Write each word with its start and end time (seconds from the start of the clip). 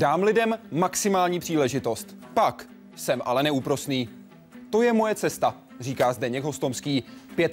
Dám 0.00 0.22
lidem 0.22 0.58
maximální 0.70 1.40
příležitost. 1.40 2.16
Pak 2.34 2.66
jsem 2.96 3.22
ale 3.24 3.42
neúprosný. 3.42 4.08
To 4.70 4.82
je 4.82 4.92
moje 4.92 5.14
cesta, 5.14 5.54
říká 5.80 6.12
Zdeněk 6.12 6.44
Hostomský. 6.44 7.04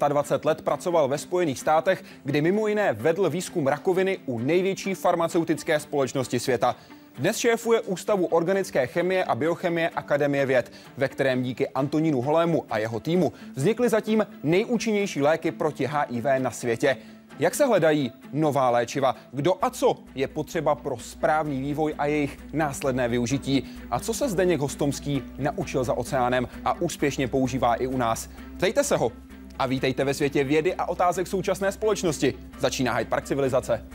25 0.07 0.45
let 0.45 0.61
pracoval 0.61 1.07
ve 1.07 1.17
Spojených 1.17 1.59
státech, 1.59 2.03
kdy 2.23 2.41
mimo 2.41 2.67
jiné 2.67 2.93
vedl 2.93 3.29
výzkum 3.29 3.67
rakoviny 3.67 4.19
u 4.25 4.39
největší 4.39 4.93
farmaceutické 4.93 5.79
společnosti 5.79 6.39
světa. 6.39 6.75
Dnes 7.17 7.37
šéfuje 7.37 7.81
Ústavu 7.81 8.25
organické 8.25 8.87
chemie 8.87 9.23
a 9.23 9.35
biochemie 9.35 9.89
Akademie 9.89 10.45
věd, 10.45 10.71
ve 10.97 11.07
kterém 11.07 11.43
díky 11.43 11.69
Antonínu 11.69 12.21
Holému 12.21 12.65
a 12.69 12.77
jeho 12.77 12.99
týmu 12.99 13.33
vznikly 13.55 13.89
zatím 13.89 14.27
nejúčinnější 14.43 15.21
léky 15.21 15.51
proti 15.51 15.87
HIV 15.87 16.25
na 16.37 16.51
světě. 16.51 16.97
Jak 17.39 17.55
se 17.55 17.65
hledají 17.65 18.11
nová 18.33 18.69
léčiva? 18.69 19.15
Kdo 19.31 19.53
a 19.61 19.69
co 19.69 19.95
je 20.15 20.27
potřeba 20.27 20.75
pro 20.75 20.97
správný 20.97 21.61
vývoj 21.61 21.95
a 21.97 22.05
jejich 22.05 22.39
následné 22.53 23.07
využití? 23.07 23.63
A 23.91 23.99
co 23.99 24.13
se 24.13 24.29
Zdeněk 24.29 24.59
Hostomský 24.59 25.23
naučil 25.37 25.83
za 25.83 25.93
oceánem 25.93 26.47
a 26.65 26.81
úspěšně 26.81 27.27
používá 27.27 27.75
i 27.75 27.87
u 27.87 27.97
nás? 27.97 28.29
Ptejte 28.57 28.83
se 28.83 28.97
ho 28.97 29.11
a 29.59 29.65
vítejte 29.65 30.03
ve 30.03 30.13
světě 30.13 30.43
vědy 30.43 30.75
a 30.75 30.85
otázek 30.85 31.27
současné 31.27 31.71
společnosti. 31.71 32.33
Začíná 32.59 32.93
Hyde 32.93 33.09
Park 33.09 33.25
civilizace. 33.25 33.85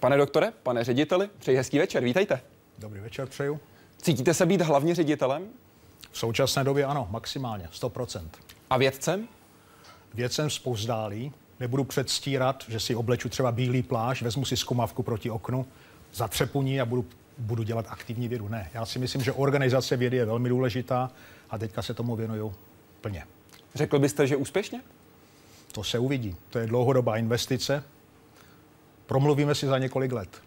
Pane 0.00 0.16
doktore, 0.16 0.52
pane 0.62 0.84
řediteli, 0.84 1.28
přeji 1.38 1.56
hezký 1.56 1.78
večer, 1.78 2.04
vítejte. 2.04 2.40
Dobrý 2.78 3.00
večer, 3.00 3.26
přeju. 3.28 3.60
Cítíte 4.02 4.34
se 4.34 4.46
být 4.46 4.60
hlavně 4.60 4.94
ředitelem? 4.94 5.48
V 6.10 6.18
současné 6.18 6.64
době 6.64 6.84
ano, 6.84 7.08
maximálně, 7.10 7.68
100%. 7.72 8.28
A 8.70 8.76
vědcem? 8.76 9.28
Vědcem 10.14 10.50
spouzdálí. 10.50 11.32
Nebudu 11.60 11.84
předstírat, 11.84 12.64
že 12.68 12.80
si 12.80 12.94
obleču 12.94 13.28
třeba 13.28 13.52
bílý 13.52 13.82
pláž, 13.82 14.22
vezmu 14.22 14.44
si 14.44 14.56
zkumavku 14.56 15.02
proti 15.02 15.30
oknu, 15.30 15.66
zatřepu 16.14 16.62
ní 16.62 16.80
a 16.80 16.84
budu, 16.84 17.06
budu 17.38 17.62
dělat 17.62 17.86
aktivní 17.88 18.28
vědu. 18.28 18.48
Ne, 18.48 18.70
já 18.74 18.86
si 18.86 18.98
myslím, 18.98 19.22
že 19.22 19.32
organizace 19.32 19.96
vědy 19.96 20.16
je 20.16 20.24
velmi 20.24 20.48
důležitá 20.48 21.10
a 21.50 21.58
teďka 21.58 21.82
se 21.82 21.94
tomu 21.94 22.16
věnuju 22.16 22.54
plně. 23.00 23.24
Řekl 23.74 23.98
byste, 23.98 24.26
že 24.26 24.36
úspěšně? 24.36 24.80
To 25.72 25.84
se 25.84 25.98
uvidí. 25.98 26.36
To 26.50 26.58
je 26.58 26.66
dlouhodobá 26.66 27.16
investice. 27.16 27.84
Promluvíme 29.06 29.54
si 29.54 29.66
za 29.66 29.78
několik 29.78 30.12
let. 30.12 30.42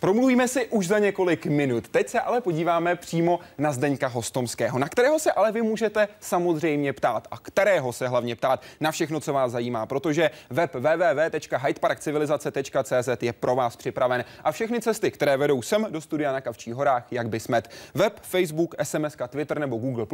Promluvíme 0.00 0.48
si 0.48 0.66
už 0.66 0.86
za 0.86 0.98
několik 0.98 1.46
minut. 1.46 1.88
Teď 1.88 2.08
se 2.08 2.20
ale 2.20 2.40
podíváme 2.40 2.96
přímo 2.96 3.40
na 3.58 3.72
Zdeňka 3.72 4.06
Hostomského, 4.06 4.78
na 4.78 4.88
kterého 4.88 5.18
se 5.18 5.32
ale 5.32 5.52
vy 5.52 5.62
můžete 5.62 6.08
samozřejmě 6.20 6.92
ptát 6.92 7.28
a 7.30 7.38
kterého 7.38 7.92
se 7.92 8.08
hlavně 8.08 8.36
ptát 8.36 8.62
na 8.80 8.90
všechno, 8.90 9.20
co 9.20 9.32
vás 9.32 9.52
zajímá, 9.52 9.86
protože 9.86 10.30
web 10.50 10.74
www.hydeparkcivilizace.cz 10.74 13.22
je 13.22 13.32
pro 13.32 13.54
vás 13.54 13.76
připraven 13.76 14.24
a 14.44 14.52
všechny 14.52 14.80
cesty, 14.80 15.10
které 15.10 15.36
vedou 15.36 15.62
sem 15.62 15.86
do 15.90 16.00
studia 16.00 16.32
na 16.32 16.40
Kavčích 16.40 16.74
horách, 16.74 17.06
jak 17.10 17.28
by 17.28 17.40
smet. 17.40 17.70
Web, 17.94 18.20
Facebook, 18.22 18.74
SMS, 18.82 19.16
Twitter 19.28 19.58
nebo 19.58 19.76
Google+, 19.76 20.06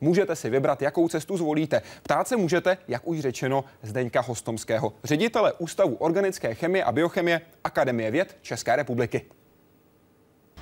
můžete 0.00 0.36
si 0.36 0.50
vybrat, 0.50 0.82
jakou 0.82 1.08
cestu 1.08 1.36
zvolíte. 1.36 1.82
Ptát 2.02 2.28
se 2.28 2.36
můžete, 2.36 2.78
jak 2.88 3.08
už 3.08 3.20
řečeno, 3.20 3.64
Zdeňka 3.82 4.20
Hostomského, 4.20 4.92
ředitele 5.04 5.52
Ústavu 5.52 5.94
organické 5.94 6.54
chemie 6.54 6.84
a 6.84 6.92
biochemie 6.92 7.40
Akademie 7.64 8.10
věd 8.10 8.36
České 8.42 8.76
republiky. 8.76 9.31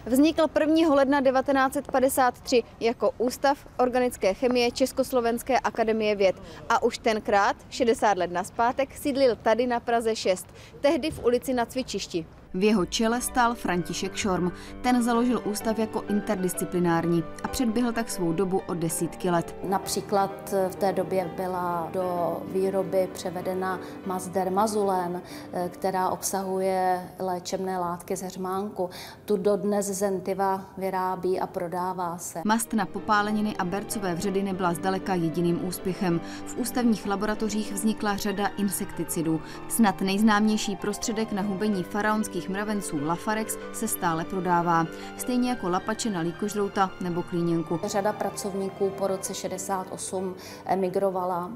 Vznikl 0.07 0.47
1. 0.61 0.95
ledna 0.95 1.21
1953 1.21 2.63
jako 2.81 3.11
Ústav 3.19 3.67
organické 3.79 4.35
chemie 4.35 4.71
Československé 4.71 5.59
akademie 5.59 6.17
věd 6.17 6.37
a 6.69 6.83
už 6.83 6.99
tenkrát, 6.99 7.57
60 7.71 8.19
let 8.19 8.31
naspátek, 8.33 8.97
sídlil 8.97 9.37
tady 9.37 9.67
na 9.67 9.81
Praze 9.81 10.17
6, 10.17 10.47
tehdy 10.81 11.11
v 11.11 11.25
ulici 11.25 11.55
na 11.55 11.67
cvičišti. 11.67 12.27
V 12.55 12.63
jeho 12.63 12.87
čele 12.87 13.21
stál 13.21 13.55
František 13.55 14.17
Šorm. 14.17 14.53
Ten 14.83 15.03
založil 15.03 15.43
ústav 15.45 15.79
jako 15.79 16.03
interdisciplinární 16.09 17.25
a 17.45 17.49
předběhl 17.49 17.93
tak 17.93 18.11
svou 18.11 18.33
dobu 18.33 18.63
o 18.67 18.75
desítky 18.75 19.31
let. 19.31 19.57
Například 19.69 20.55
v 20.69 20.75
té 20.75 20.93
době 20.93 21.31
byla 21.37 21.89
do 21.93 22.37
výroby 22.53 23.09
převedena 23.13 23.81
mazder 24.07 24.51
mazulen, 24.51 25.23
která 25.69 26.09
obsahuje 26.09 27.11
léčebné 27.19 27.79
látky 27.79 28.17
z 28.17 28.23
hřmánku. 28.23 28.91
Tu 29.25 29.37
dodnes 29.37 29.87
Zentiva 29.87 30.65
vyrábí 30.79 31.41
a 31.41 31.47
prodává 31.47 32.19
se. 32.19 32.43
Mast 32.45 32.73
na 32.73 32.87
popáleniny 32.87 33.57
a 33.57 33.65
bercové 33.65 34.15
vředy 34.15 34.43
nebyla 34.43 34.75
zdaleka 34.75 35.15
jediným 35.15 35.65
úspěchem. 35.65 36.21
V 36.47 36.59
ústavních 36.59 37.07
laboratořích 37.07 37.73
vznikla 37.73 38.17
řada 38.17 38.47
insekticidů. 38.47 39.41
Snad 39.69 40.01
nejznámější 40.01 40.77
prostředek 40.77 41.33
na 41.33 41.43
hubení 41.43 41.83
faraonských 41.83 42.40
velkých 42.41 42.49
mravenců 42.49 43.05
Lafarex 43.05 43.59
se 43.73 43.89
stále 43.89 44.25
prodává, 44.25 44.87
stejně 45.17 45.51
jako 45.51 45.69
lapače 45.69 46.11
na 46.11 46.21
líkožrouta 46.21 46.91
nebo 47.01 47.23
klíněnku. 47.23 47.81
Řada 47.85 48.13
pracovníků 48.13 48.91
po 48.91 49.07
roce 49.07 49.35
68 49.35 50.35
emigrovala 50.65 51.51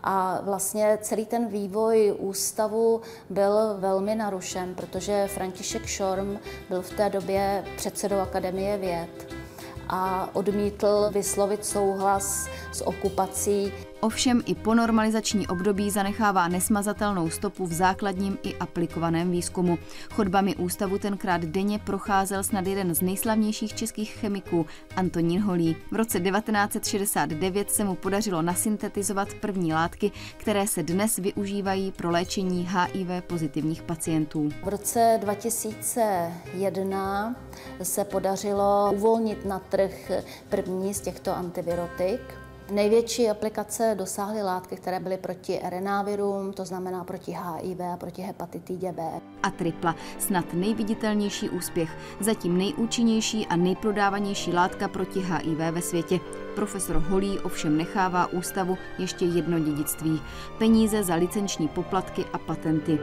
a 0.00 0.40
vlastně 0.42 0.98
celý 1.02 1.26
ten 1.26 1.48
vývoj 1.48 2.14
ústavu 2.18 3.00
byl 3.30 3.76
velmi 3.78 4.14
narušen, 4.14 4.74
protože 4.74 5.28
František 5.28 5.86
Šorm 5.86 6.38
byl 6.68 6.82
v 6.82 6.90
té 6.90 7.10
době 7.10 7.64
předsedou 7.76 8.18
Akademie 8.18 8.78
věd 8.78 9.34
a 9.88 10.28
odmítl 10.32 11.10
vyslovit 11.12 11.64
souhlas 11.64 12.48
s 12.72 12.86
okupací. 12.86 13.72
Ovšem 14.04 14.42
i 14.46 14.54
po 14.54 14.74
normalizační 14.74 15.46
období 15.46 15.90
zanechává 15.90 16.48
nesmazatelnou 16.48 17.30
stopu 17.30 17.66
v 17.66 17.72
základním 17.72 18.38
i 18.42 18.54
aplikovaném 18.54 19.30
výzkumu. 19.30 19.78
Chodbami 20.14 20.56
ústavu 20.56 20.98
tenkrát 20.98 21.44
denně 21.44 21.78
procházel 21.78 22.44
snad 22.44 22.66
jeden 22.66 22.94
z 22.94 23.00
nejslavnějších 23.00 23.74
českých 23.74 24.10
chemiků, 24.10 24.66
Antonín 24.96 25.40
Holý. 25.40 25.76
V 25.90 25.96
roce 25.96 26.20
1969 26.20 27.70
se 27.70 27.84
mu 27.84 27.94
podařilo 27.94 28.42
nasyntetizovat 28.42 29.34
první 29.34 29.72
látky, 29.72 30.12
které 30.36 30.66
se 30.66 30.82
dnes 30.82 31.16
využívají 31.16 31.92
pro 31.92 32.10
léčení 32.10 32.68
HIV 32.70 33.24
pozitivních 33.26 33.82
pacientů. 33.82 34.48
V 34.64 34.68
roce 34.68 35.18
2001 35.20 37.36
se 37.82 38.04
podařilo 38.04 38.92
uvolnit 38.94 39.44
na 39.44 39.58
trh 39.58 40.10
první 40.48 40.94
z 40.94 41.00
těchto 41.00 41.36
antivirotik. 41.36 42.41
Největší 42.72 43.30
aplikace 43.30 43.94
dosáhly 43.98 44.42
látky, 44.42 44.76
které 44.76 45.00
byly 45.00 45.16
proti 45.16 45.60
RNA 45.68 46.02
virům, 46.02 46.52
to 46.52 46.64
znamená 46.64 47.04
proti 47.04 47.32
HIV 47.32 47.80
a 47.94 47.96
proti 47.96 48.22
hepatitidě 48.22 48.92
B. 48.92 49.02
A 49.42 49.50
tripla, 49.50 49.96
snad 50.18 50.44
nejviditelnější 50.52 51.48
úspěch, 51.50 51.90
zatím 52.20 52.58
nejúčinnější 52.58 53.46
a 53.46 53.56
nejprodávanější 53.56 54.52
látka 54.52 54.88
proti 54.88 55.20
HIV 55.20 55.58
ve 55.58 55.82
světě. 55.82 56.20
Profesor 56.54 56.96
Holý 56.96 57.38
ovšem 57.38 57.76
nechává 57.76 58.26
ústavu 58.26 58.78
ještě 58.98 59.24
jedno 59.24 59.58
dědictví. 59.58 60.22
Peníze 60.58 61.04
za 61.04 61.14
licenční 61.14 61.68
poplatky 61.68 62.24
a 62.32 62.38
patenty. 62.38 62.98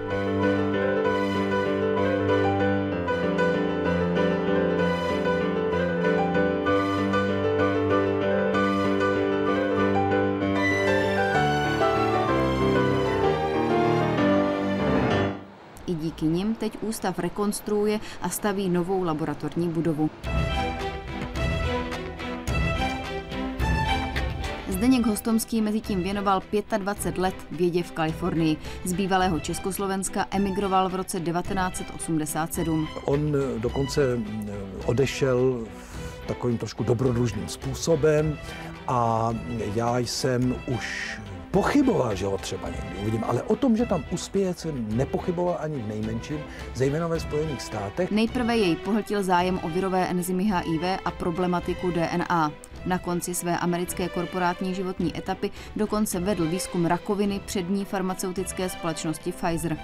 Díky 16.20 16.34
nim 16.34 16.56
teď 16.56 16.78
ústav 16.82 17.20
rekonstruuje 17.20 18.00
a 18.22 18.30
staví 18.30 18.70
novou 18.70 19.04
laboratorní 19.04 19.70
budovu. 19.70 20.10
Zdeněk 24.70 25.06
Hostomský 25.06 25.62
mezi 25.62 25.82
tím 25.82 26.04
věnoval 26.04 26.42
25 26.78 27.22
let 27.22 27.36
vědě 27.52 27.84
v 27.84 27.92
Kalifornii. 27.92 28.58
Z 28.86 28.94
bývalého 28.94 29.40
Československa 29.40 30.26
emigroval 30.32 30.90
v 30.90 30.96
roce 30.96 31.20
1987. 31.20 32.88
On 33.06 33.20
dokonce 33.58 34.20
odešel 34.86 35.64
takovým 36.28 36.58
trošku 36.58 36.84
dobrodružným 36.84 37.48
způsobem 37.48 38.38
a 38.88 39.30
já 39.76 40.00
jsem 40.00 40.56
už 40.68 41.20
pochyboval, 41.52 42.16
že 42.16 42.26
ho 42.26 42.38
třeba 42.38 42.70
někdy 42.70 43.02
uvidím, 43.02 43.24
ale 43.28 43.44
o 43.44 43.56
tom, 43.56 43.78
že 43.78 43.86
tam 43.86 44.04
uspěje, 44.12 44.54
jsem 44.54 44.98
nepochyboval 44.98 45.58
ani 45.60 45.82
v 45.82 45.88
nejmenším, 45.88 46.40
zejména 46.76 47.08
ve 47.08 47.20
Spojených 47.20 47.62
státech. 47.62 48.12
Nejprve 48.12 48.58
jej 48.58 48.76
pohltil 48.76 49.24
zájem 49.24 49.60
o 49.64 49.70
virové 49.70 50.08
enzymy 50.08 50.44
HIV 50.44 50.84
a 51.06 51.12
problematiku 51.12 51.92
DNA. 51.92 52.52
Na 52.86 52.98
konci 52.98 53.36
své 53.36 53.58
americké 53.58 54.10
korporátní 54.10 54.74
životní 54.74 55.18
etapy 55.18 55.52
dokonce 55.76 56.20
vedl 56.20 56.46
výzkum 56.46 56.86
rakoviny 56.86 57.42
přední 57.46 57.86
farmaceutické 57.86 58.70
společnosti 58.70 59.32
Pfizer 59.32 59.78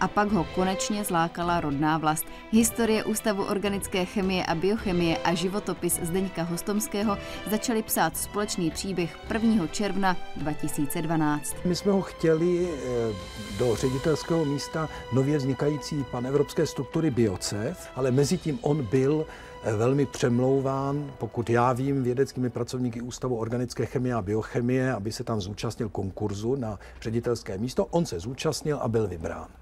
a 0.00 0.08
pak 0.08 0.32
ho 0.32 0.44
konečně 0.54 1.04
zlákala 1.04 1.60
rodná 1.60 1.98
vlast. 1.98 2.26
Historie 2.50 3.04
Ústavu 3.04 3.44
organické 3.44 4.04
chemie 4.04 4.46
a 4.46 4.54
biochemie 4.54 5.18
a 5.18 5.34
životopis 5.34 6.00
Zdeňka 6.02 6.42
Hostomského 6.42 7.18
začali 7.50 7.82
psát 7.82 8.16
společný 8.16 8.70
příběh 8.70 9.16
1. 9.34 9.66
června 9.66 10.16
2012. 10.36 11.56
My 11.64 11.76
jsme 11.76 11.92
ho 11.92 12.02
chtěli 12.02 12.68
eh, 12.68 13.58
do 13.58 13.76
ředitelského 13.76 14.44
místa 14.44 14.88
nově 15.12 15.38
vznikající 15.38 16.04
panevropské 16.10 16.66
struktury 16.66 17.10
Biocev, 17.10 17.90
ale 17.96 18.10
mezi 18.10 18.38
tím 18.38 18.58
on 18.62 18.84
byl 18.84 19.26
eh, 19.62 19.72
velmi 19.72 20.06
přemlouván, 20.06 21.12
pokud 21.18 21.50
já 21.50 21.72
vím, 21.72 22.02
vědeckými 22.02 22.50
pracovníky 22.50 23.00
Ústavu 23.00 23.36
organické 23.36 23.86
chemie 23.86 24.14
a 24.14 24.22
biochemie, 24.22 24.92
aby 24.92 25.12
se 25.12 25.24
tam 25.24 25.40
zúčastnil 25.40 25.88
konkurzu 25.88 26.54
na 26.56 26.78
ředitelské 27.02 27.58
místo. 27.58 27.84
On 27.84 28.06
se 28.06 28.20
zúčastnil 28.20 28.78
a 28.78 28.88
byl 28.88 29.08
vybrán. 29.08 29.57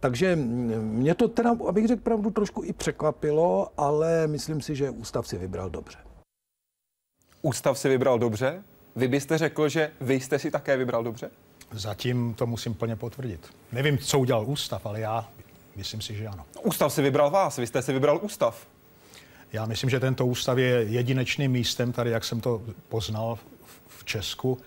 Takže 0.00 0.36
mě 0.36 1.14
to 1.14 1.28
teda, 1.28 1.56
abych 1.68 1.86
řekl 1.86 2.02
pravdu, 2.02 2.30
trošku 2.30 2.64
i 2.64 2.72
překvapilo, 2.72 3.68
ale 3.76 4.26
myslím 4.26 4.60
si, 4.60 4.76
že 4.76 4.90
ústav 4.90 5.26
si 5.26 5.38
vybral 5.38 5.70
dobře. 5.70 5.98
Ústav 7.42 7.78
si 7.78 7.88
vybral 7.88 8.18
dobře? 8.18 8.62
Vy 8.96 9.08
byste 9.08 9.38
řekl, 9.38 9.68
že 9.68 9.90
vy 10.00 10.14
jste 10.14 10.38
si 10.38 10.50
také 10.50 10.76
vybral 10.76 11.04
dobře? 11.04 11.30
Zatím 11.72 12.34
to 12.34 12.46
musím 12.46 12.74
plně 12.74 12.96
potvrdit. 12.96 13.54
Nevím, 13.72 13.98
co 13.98 14.18
udělal 14.18 14.44
ústav, 14.46 14.86
ale 14.86 15.00
já 15.00 15.28
myslím 15.76 16.00
si, 16.00 16.14
že 16.14 16.26
ano. 16.26 16.44
Ústav 16.62 16.92
si 16.92 17.02
vybral 17.02 17.30
vás, 17.30 17.56
vy 17.56 17.66
jste 17.66 17.82
si 17.82 17.92
vybral 17.92 18.20
ústav. 18.22 18.66
Já 19.52 19.66
myslím, 19.66 19.90
že 19.90 20.00
tento 20.00 20.26
ústav 20.26 20.58
je 20.58 20.82
jedinečným 20.82 21.50
místem 21.50 21.92
tady, 21.92 22.10
jak 22.10 22.24
jsem 22.24 22.40
to 22.40 22.62
poznal 22.88 23.38
v 23.88 24.04
Česku, 24.04 24.58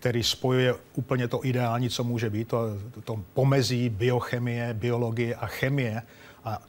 který 0.00 0.22
spojuje 0.22 0.74
úplně 0.94 1.28
to 1.28 1.46
ideální, 1.46 1.90
co 1.90 2.04
může 2.04 2.30
být, 2.30 2.48
to, 2.48 2.58
to 3.04 3.22
pomezí 3.34 3.88
biochemie, 3.88 4.74
biologie 4.74 5.34
a 5.34 5.46
chemie. 5.46 6.02
A 6.44 6.62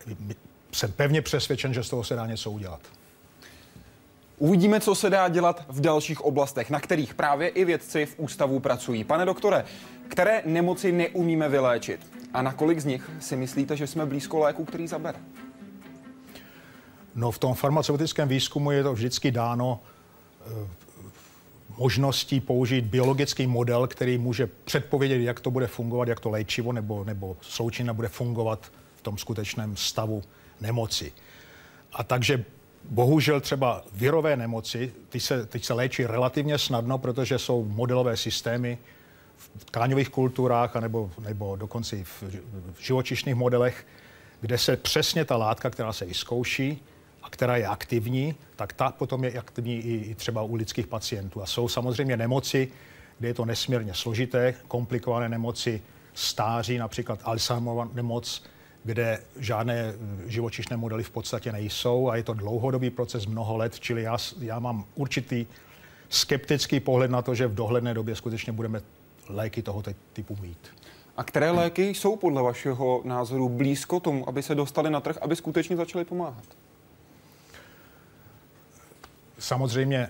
jsem 0.72 0.92
pevně 0.92 1.22
přesvědčen, 1.22 1.74
že 1.74 1.84
z 1.84 1.90
toho 1.90 2.04
se 2.04 2.16
dá 2.16 2.28
něco 2.28 2.52
udělat. 2.52 2.80
Uvidíme, 4.38 4.80
co 4.80 4.96
se 4.96 5.10
dá 5.10 5.30
dělat 5.30 5.66
v 5.70 5.82
dalších 5.82 6.22
oblastech, 6.22 6.70
na 6.70 6.80
kterých 6.80 7.14
právě 7.14 7.48
i 7.48 7.66
vědci 7.66 8.06
v 8.06 8.16
ústavu 8.18 8.60
pracují. 8.60 9.04
Pane 9.04 9.26
doktore, 9.26 9.66
které 10.08 10.42
nemoci 10.46 10.92
neumíme 10.92 11.50
vyléčit? 11.50 12.08
A 12.34 12.42
na 12.42 12.54
kolik 12.54 12.80
z 12.80 12.86
nich 12.86 13.12
si 13.20 13.36
myslíte, 13.36 13.78
že 13.78 13.88
jsme 13.88 14.06
blízko 14.06 14.40
léku, 14.40 14.66
který 14.66 14.88
zabere? 14.88 15.20
No 17.16 17.32
v 17.32 17.40
tom 17.40 17.54
farmaceutickém 17.54 18.28
výzkumu 18.28 18.72
je 18.72 18.84
to 18.84 18.94
vždycky 18.94 19.32
dáno 19.32 19.80
eh, 20.42 20.82
možností 21.82 22.40
použít 22.40 22.86
biologický 22.86 23.48
model, 23.48 23.88
který 23.88 24.18
může 24.18 24.48
předpovědět, 24.66 25.22
jak 25.22 25.40
to 25.40 25.52
bude 25.52 25.68
fungovat, 25.68 26.08
jak 26.08 26.20
to 26.20 26.30
léčivo 26.30 26.74
nebo, 26.74 27.04
nebo 27.04 27.38
sloučina 27.42 27.94
bude 27.94 28.08
fungovat 28.08 28.72
v 28.96 29.02
tom 29.02 29.18
skutečném 29.18 29.76
stavu 29.76 30.24
nemoci. 30.62 31.12
A 31.94 32.04
takže 32.04 32.46
bohužel 32.90 33.42
třeba 33.42 33.84
virové 33.94 34.38
nemoci, 34.38 34.94
ty 35.10 35.20
se, 35.20 35.46
ty 35.46 35.60
se 35.60 35.74
léčí 35.74 36.06
relativně 36.06 36.58
snadno, 36.58 36.98
protože 36.98 37.40
jsou 37.40 37.66
modelové 37.66 38.18
systémy 38.18 38.78
v 39.58 39.66
tkáňových 39.66 40.10
kulturách 40.10 40.76
anebo, 40.76 41.12
nebo 41.20 41.56
dokonce 41.56 41.98
i 41.98 42.04
v, 42.04 42.24
v 42.74 42.82
živočišných 42.82 43.36
modelech, 43.36 43.86
kde 44.42 44.58
se 44.58 44.78
přesně 44.78 45.26
ta 45.26 45.38
látka, 45.38 45.70
která 45.70 45.94
se 45.94 46.06
i 46.06 46.14
zkouší, 46.14 46.78
a 46.78 46.82
která 47.32 47.58
je 47.58 47.68
aktivní, 47.68 48.36
tak 48.56 48.74
ta 48.74 48.92
potom 48.92 49.24
je 49.24 49.40
aktivní 49.40 49.76
i, 49.78 49.96
i 49.96 50.16
třeba 50.16 50.42
u 50.42 50.56
lidských 50.56 50.88
pacientů. 50.88 51.42
A 51.42 51.46
jsou 51.46 51.68
samozřejmě 51.68 52.18
nemoci, 52.18 52.68
kde 53.20 53.28
je 53.28 53.34
to 53.34 53.46
nesmírně 53.46 53.94
složité, 53.94 54.54
komplikované 54.68 55.30
nemoci 55.30 55.82
stáří, 56.14 56.78
například 56.78 57.20
Alzheimerova 57.24 57.90
nemoc, 57.94 58.44
kde 58.84 59.20
žádné 59.40 59.80
eh, 59.80 59.96
živočišné 60.30 60.78
modely 60.78 61.04
v 61.04 61.10
podstatě 61.10 61.52
nejsou 61.52 62.10
a 62.10 62.16
je 62.16 62.24
to 62.24 62.34
dlouhodobý 62.34 62.90
proces 62.90 63.26
mnoho 63.26 63.58
let, 63.58 63.80
čili 63.80 64.04
já, 64.04 64.18
já 64.40 64.60
mám 64.60 64.86
určitý 64.96 65.46
skeptický 66.10 66.80
pohled 66.80 67.12
na 67.12 67.22
to, 67.22 67.36
že 67.36 67.48
v 67.48 67.56
dohledné 67.56 67.94
době 67.94 68.16
skutečně 68.16 68.54
budeme 68.54 68.82
léky 69.30 69.62
tohoto 69.62 69.92
typu 70.14 70.38
mít. 70.42 70.68
A 71.18 71.24
které 71.24 71.52
léky 71.52 71.90
jsou 71.90 72.16
podle 72.16 72.42
vašeho 72.42 73.02
názoru 73.04 73.50
blízko 73.50 74.00
tomu, 74.00 74.30
aby 74.30 74.44
se 74.44 74.56
dostali 74.56 74.90
na 74.90 75.02
trh, 75.02 75.18
aby 75.22 75.36
skutečně 75.36 75.76
začaly 75.76 76.06
pomáhat? 76.06 76.46
Samozřejmě 79.42 79.98
eh, 79.98 80.10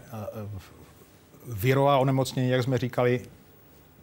virová 1.47 1.97
onemocnění, 1.97 2.49
jak 2.49 2.63
jsme 2.63 2.77
říkali, 2.77 3.21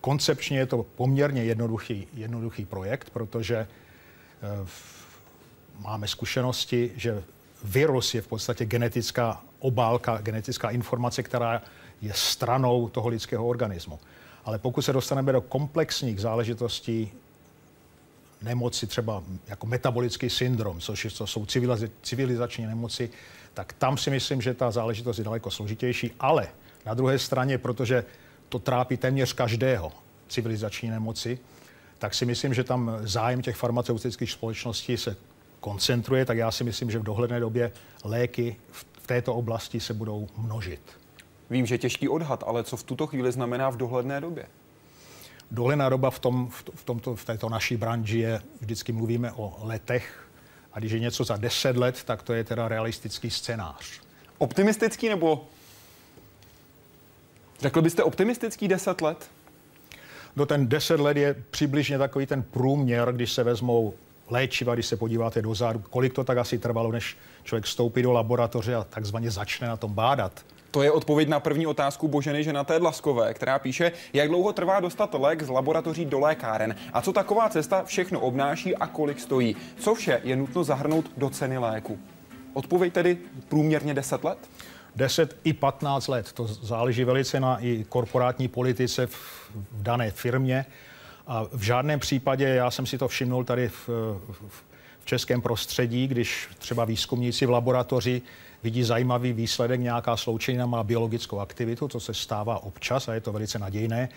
koncepčně 0.01 0.59
je 0.59 0.67
to 0.67 0.83
poměrně 0.83 1.45
jednoduchý, 1.45 2.09
jednoduchý 2.15 2.65
projekt, 2.65 3.11
protože 3.11 3.57
eh, 3.57 4.67
máme 5.79 6.09
zkušenosti, 6.09 6.93
že 6.97 7.23
virus 7.65 8.15
je 8.15 8.21
v 8.21 8.27
podstatě 8.29 8.65
genetická 8.65 9.43
obálka, 9.59 10.19
genetická 10.19 10.71
informace, 10.71 11.23
která 11.23 11.63
je 12.03 12.13
stranou 12.15 12.89
toho 12.89 13.09
lidského 13.09 13.47
organismu. 13.47 13.99
Ale 14.45 14.59
pokud 14.59 14.83
se 14.83 14.93
dostaneme 14.93 15.33
do 15.33 15.41
komplexních 15.41 16.21
záležitostí 16.21 17.13
nemoci, 18.43 18.87
třeba 18.87 19.23
jako 19.49 19.67
metabolický 19.67 20.31
syndrom, 20.31 20.81
což 20.81 21.07
jsou 21.25 21.47
civilizační 22.03 22.67
nemoci, 22.67 23.11
tak 23.59 23.73
tam 23.73 23.99
si 23.99 24.11
myslím, 24.11 24.43
že 24.43 24.55
ta 24.55 24.71
záležitost 24.71 25.19
je 25.19 25.25
daleko 25.25 25.51
složitější, 25.51 26.11
ale 26.21 26.49
na 26.87 26.95
druhé 26.95 27.19
straně, 27.19 27.59
protože 27.59 28.05
to 28.49 28.59
trápí 28.59 28.97
téměř 28.97 29.33
každého 29.33 29.93
civilizační 30.29 30.91
nemoci, 30.91 31.39
tak 31.99 32.15
si 32.15 32.27
myslím, 32.27 32.55
že 32.55 32.65
tam 32.65 32.99
zájem 33.01 33.43
těch 33.43 33.57
farmaceutických 33.57 34.33
společností 34.33 34.97
se 34.97 35.17
koncentruje, 35.61 36.25
tak 36.25 36.39
já 36.39 36.51
si 36.51 36.65
myslím, 36.65 36.91
že 36.91 36.99
v 36.99 37.03
dohledné 37.03 37.41
době 37.41 37.73
léky 38.05 38.57
v 38.73 39.07
této 39.07 39.35
oblasti 39.35 39.81
se 39.81 39.95
budou 39.95 40.29
množit. 40.37 40.81
Vím, 41.51 41.67
že 41.67 41.79
těžký 41.79 42.09
odhad, 42.09 42.45
ale 42.47 42.65
co 42.65 42.77
v 42.77 42.83
tuto 42.83 43.07
chvíli 43.07 43.33
znamená 43.33 43.71
v 43.71 43.77
dohledné 43.77 44.21
době? 44.21 44.47
Dohledná 45.51 45.89
doba 45.89 46.11
v, 46.11 46.19
tom, 46.19 46.49
v, 46.75 46.85
tomto, 46.85 47.17
v 47.17 47.25
této 47.25 47.49
naší 47.49 47.77
branži 47.77 48.19
je, 48.19 48.41
vždycky 48.61 48.93
mluvíme 48.93 49.33
o 49.33 49.57
letech, 49.63 50.28
a 50.73 50.79
když 50.79 50.93
je 50.93 51.01
něco 51.01 51.25
za 51.25 51.37
10 51.37 51.77
let, 51.77 52.05
tak 52.05 52.23
to 52.23 52.33
je 52.33 52.45
teda 52.45 52.69
realistický 52.69 53.31
scénář. 53.31 54.01
Optimistický 54.39 55.09
nebo 55.09 55.47
Řekl 57.61 57.83
byste 57.83 58.03
optimistický 58.03 58.69
10 58.69 59.01
let? 59.01 59.31
No 60.37 60.47
ten 60.47 60.69
10 60.69 61.01
let 61.01 61.17
je 61.17 61.35
přibližně 61.51 61.99
takový 61.99 62.27
ten 62.27 62.43
průměr, 62.43 63.13
když 63.13 63.33
se 63.33 63.45
vezmou 63.45 63.95
léčiva, 64.31 64.75
když 64.75 64.87
se 64.87 64.97
podíváte 64.97 65.43
dozadu, 65.43 65.83
kolik 65.91 66.13
to 66.13 66.25
tak 66.25 66.39
asi 66.39 66.59
trvalo, 66.59 66.93
než 66.93 67.17
člověk 67.45 67.65
vstoupí 67.65 68.03
do 68.03 68.13
laboratoře 68.13 68.75
a 68.75 68.85
takzvaně 68.85 69.31
začne 69.31 69.69
na 69.69 69.77
tom 69.77 69.95
bádat. 69.95 70.45
To 70.71 70.83
je 70.83 70.91
odpověď 70.91 71.29
na 71.29 71.41
první 71.41 71.67
otázku 71.67 72.09
Boženy 72.09 72.45
Ženaté 72.45 72.79
Dlaskové, 72.79 73.35
která 73.35 73.59
píše, 73.59 73.93
jak 74.13 74.29
dlouho 74.29 74.53
trvá 74.53 74.81
dostat 74.81 75.15
lék 75.15 75.43
z 75.43 75.49
laboratoří 75.49 76.05
do 76.05 76.19
lékáren 76.19 76.77
a 76.93 77.03
co 77.03 77.13
taková 77.13 77.49
cesta 77.49 77.85
všechno 77.85 78.21
obnáší 78.21 78.77
a 78.77 78.87
kolik 78.87 79.21
stojí. 79.21 79.57
Co 79.79 79.95
vše 79.95 80.21
je 80.25 80.37
nutno 80.37 80.65
zahrnout 80.65 81.11
do 81.17 81.31
ceny 81.31 81.59
léku? 81.59 81.99
Odpověď 82.53 82.93
tedy 82.93 83.19
průměrně 83.49 83.95
10 83.95 84.25
let? 84.25 84.39
10 84.97 85.37
i 85.45 85.53
15 85.53 86.09
let. 86.09 86.33
To 86.33 86.47
záleží 86.47 87.05
velice 87.05 87.41
na 87.41 87.59
i 87.59 87.85
korporátní 87.89 88.49
politice 88.49 89.07
v, 89.07 89.13
v 89.55 89.83
dané 89.83 90.11
firmě. 90.11 90.67
A 91.29 91.47
v 91.53 91.63
žádném 91.63 92.01
případě, 92.01 92.45
já 92.45 92.71
jsem 92.71 92.87
si 92.87 92.99
to 92.99 93.09
všimnul 93.09 93.45
tady 93.45 93.69
v, 93.69 93.89
v, 93.89 94.65
v 95.01 95.05
českém 95.05 95.41
prostředí, 95.41 96.07
když 96.07 96.49
třeba 96.59 96.85
výzkumníci 96.85 97.47
v 97.47 97.51
laboratoři 97.51 98.23
vidí 98.63 98.83
zajímavý 98.83 99.33
výsledek, 99.33 99.81
nějaká 99.81 100.17
sloučenina 100.17 100.67
má 100.67 100.83
biologickou 100.83 101.39
aktivitu, 101.39 101.89
to 101.89 102.01
se 102.01 102.15
stává 102.15 102.63
občas 102.63 103.09
a 103.09 103.15
je 103.15 103.21
to 103.21 103.33
velice 103.33 103.59
nadějné, 103.59 104.09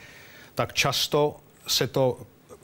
tak 0.55 0.73
často 0.73 1.35
se 1.67 1.87
to 1.87 2.17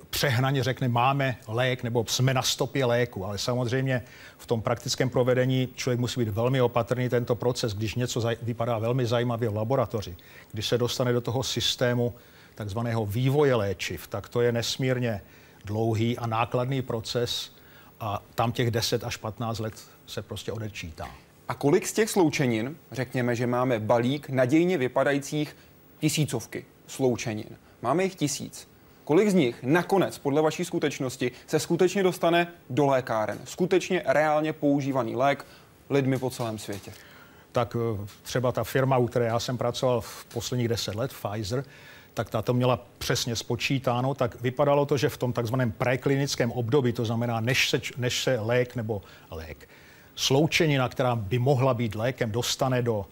přehnaně 0.10 0.64
řekne, 0.64 0.88
máme 0.88 1.38
lék 1.48 1.84
nebo 1.84 2.06
jsme 2.08 2.34
na 2.34 2.42
stopě 2.42 2.86
léku, 2.86 3.26
ale 3.26 3.38
samozřejmě 3.38 4.02
v 4.38 4.46
tom 4.46 4.62
praktickém 4.62 5.10
provedení 5.10 5.70
člověk 5.76 6.00
musí 6.00 6.20
být 6.20 6.30
velmi 6.30 6.62
opatrný 6.62 7.10
tento 7.10 7.36
proces, 7.36 7.74
když 7.74 7.96
něco 7.96 8.30
vypadá 8.42 8.78
velmi 8.78 9.06
zajímavě 9.06 9.50
v 9.50 9.56
laboratoři, 9.56 10.16
když 10.52 10.68
se 10.68 10.78
dostane 10.78 11.14
do 11.14 11.22
toho 11.22 11.44
systému 11.44 12.14
takzvaného 12.58 13.06
vývoje 13.06 13.56
léčiv, 13.56 14.08
tak 14.08 14.30
to 14.30 14.42
je 14.42 14.52
nesmírně 14.52 15.22
dlouhý 15.66 16.18
a 16.18 16.28
nákladný 16.28 16.82
proces 16.82 17.56
a 18.00 18.24
tam 18.36 18.52
těch 18.52 18.72
10 18.72 19.04
až 19.04 19.18
15 19.18 19.60
let 19.60 19.74
se 20.08 20.22
prostě 20.22 20.52
odečítá. 20.52 21.10
A 21.48 21.54
kolik 21.54 21.88
z 21.88 21.94
těch 21.94 22.10
sloučenin, 22.10 22.76
řekněme, 22.92 23.36
že 23.36 23.48
máme 23.48 23.80
balík 23.80 24.30
nadějně 24.30 24.78
vypadajících 24.78 25.56
tisícovky 26.00 26.66
sloučenin, 26.88 27.58
máme 27.82 28.04
jich 28.04 28.16
tisíc, 28.16 28.68
kolik 29.04 29.30
z 29.30 29.34
nich 29.34 29.64
nakonec, 29.64 30.18
podle 30.18 30.42
vaší 30.42 30.66
skutečnosti, 30.66 31.32
se 31.48 31.60
skutečně 31.60 32.04
dostane 32.04 32.48
do 32.70 32.86
lékáren? 32.86 33.40
Skutečně 33.46 34.04
reálně 34.06 34.54
používaný 34.54 35.16
lék 35.16 35.46
lidmi 35.90 36.20
po 36.20 36.30
celém 36.30 36.58
světě? 36.58 36.94
tak 37.58 37.76
třeba 38.24 38.52
ta 38.52 38.64
firma, 38.64 38.98
u 38.98 39.08
které 39.08 39.26
já 39.26 39.40
jsem 39.40 39.58
pracoval 39.58 40.02
v 40.02 40.26
posledních 40.26 40.68
deset 40.68 40.96
let, 40.96 41.14
Pfizer, 41.14 41.64
tak 42.18 42.30
ta 42.30 42.42
to 42.42 42.54
měla 42.54 42.80
přesně 42.98 43.36
spočítáno, 43.36 44.14
tak 44.14 44.42
vypadalo 44.42 44.86
to, 44.86 44.98
že 44.98 45.10
v 45.10 45.18
tom 45.18 45.34
takzvaném 45.34 45.72
preklinickém 45.72 46.52
období, 46.52 46.94
to 46.94 47.06
znamená, 47.06 47.40
než 47.40 47.70
se, 47.70 47.82
než 47.98 48.24
se 48.24 48.40
lék 48.40 48.76
nebo 48.76 49.02
lék, 49.32 49.70
sloučenina, 50.16 50.90
která 50.90 51.16
by 51.16 51.40
mohla 51.40 51.74
být 51.74 51.96
lékem, 51.96 52.32
dostane 52.32 52.82
do 52.82 53.06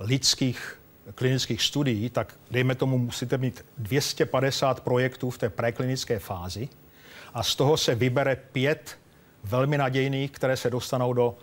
lidských 0.00 0.80
klinických 1.14 1.62
studií, 1.62 2.10
tak 2.10 2.34
dejme 2.50 2.74
tomu, 2.74 2.98
musíte 2.98 3.38
mít 3.38 3.64
250 3.78 4.80
projektů 4.80 5.30
v 5.30 5.38
té 5.38 5.50
preklinické 5.50 6.18
fázi 6.18 6.68
a 7.34 7.42
z 7.42 7.54
toho 7.54 7.76
se 7.76 7.94
vybere 7.94 8.36
pět 8.36 8.98
velmi 9.44 9.78
nadějných, 9.78 10.30
které 10.30 10.56
se 10.56 10.70
dostanou 10.70 11.12
do 11.12 11.36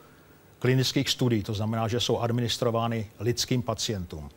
klinických 0.60 1.10
studií. 1.10 1.44
To 1.44 1.54
znamená, 1.54 1.88
že 1.88 2.00
jsou 2.00 2.20
administrovány 2.20 3.08
lidským 3.20 3.62
pacientům. 3.62 4.30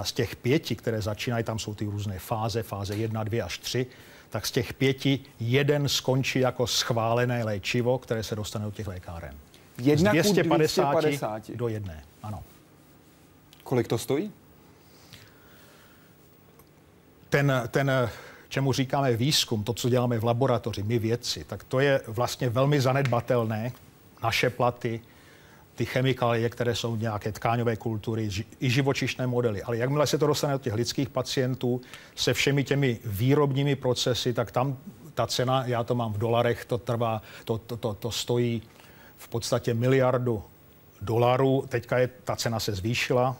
A 0.00 0.04
z 0.04 0.12
těch 0.12 0.36
pěti, 0.36 0.76
které 0.76 1.02
začínají, 1.02 1.44
tam 1.44 1.58
jsou 1.58 1.74
ty 1.74 1.84
různé 1.84 2.18
fáze, 2.18 2.62
fáze 2.62 2.96
1, 2.96 3.24
2 3.24 3.44
až 3.44 3.58
3, 3.58 3.86
tak 4.30 4.46
z 4.46 4.50
těch 4.50 4.74
pěti 4.74 5.20
jeden 5.40 5.88
skončí 5.88 6.38
jako 6.38 6.66
schválené 6.66 7.44
léčivo, 7.44 7.98
které 7.98 8.22
se 8.22 8.36
dostane 8.36 8.64
do 8.64 8.70
těch 8.70 8.86
lékáren. 8.86 9.34
Jedna 9.78 10.10
z 10.10 10.14
250, 10.14 10.90
250 10.90 11.50
do 11.50 11.68
jedné, 11.68 12.04
ano. 12.22 12.42
Kolik 13.62 13.88
to 13.88 13.98
stojí? 13.98 14.32
Ten, 17.28 17.52
ten, 17.68 18.10
čemu 18.48 18.72
říkáme 18.72 19.16
výzkum, 19.16 19.64
to, 19.64 19.72
co 19.72 19.88
děláme 19.88 20.18
v 20.18 20.24
laboratoři, 20.24 20.82
my 20.82 20.98
vědci, 20.98 21.44
tak 21.44 21.64
to 21.64 21.80
je 21.80 22.00
vlastně 22.06 22.48
velmi 22.48 22.80
zanedbatelné. 22.80 23.72
Naše 24.22 24.50
platy, 24.50 25.00
ty 25.80 25.86
chemikálie, 25.86 26.48
které 26.48 26.74
jsou 26.74 26.96
nějaké 26.96 27.32
tkáňové 27.32 27.76
kultury, 27.76 28.30
i 28.60 28.70
živočišné 28.70 29.26
modely. 29.26 29.62
Ale 29.62 29.76
jakmile 29.76 30.06
se 30.06 30.18
to 30.18 30.26
dostane 30.26 30.52
do 30.52 30.58
těch 30.58 30.74
lidských 30.74 31.08
pacientů 31.08 31.80
se 32.14 32.34
všemi 32.34 32.64
těmi 32.64 33.00
výrobními 33.04 33.76
procesy, 33.76 34.32
tak 34.32 34.50
tam 34.50 34.76
ta 35.14 35.26
cena, 35.26 35.66
já 35.66 35.84
to 35.84 35.94
mám 35.94 36.12
v 36.12 36.18
dolarech, 36.18 36.64
to 36.64 36.78
trvá, 36.78 37.22
to, 37.44 37.58
to, 37.58 37.76
to, 37.76 37.94
to 37.94 38.10
stojí 38.10 38.62
v 39.16 39.28
podstatě 39.28 39.74
miliardu 39.74 40.42
dolarů. 41.00 41.64
Teďka 41.68 41.98
je, 41.98 42.08
ta 42.24 42.36
cena 42.36 42.60
se 42.60 42.72
zvýšila, 42.72 43.36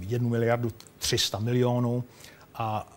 jednu 0.00 0.28
miliardu 0.28 0.70
300 0.98 1.38
milionů 1.38 2.04
a 2.54 2.92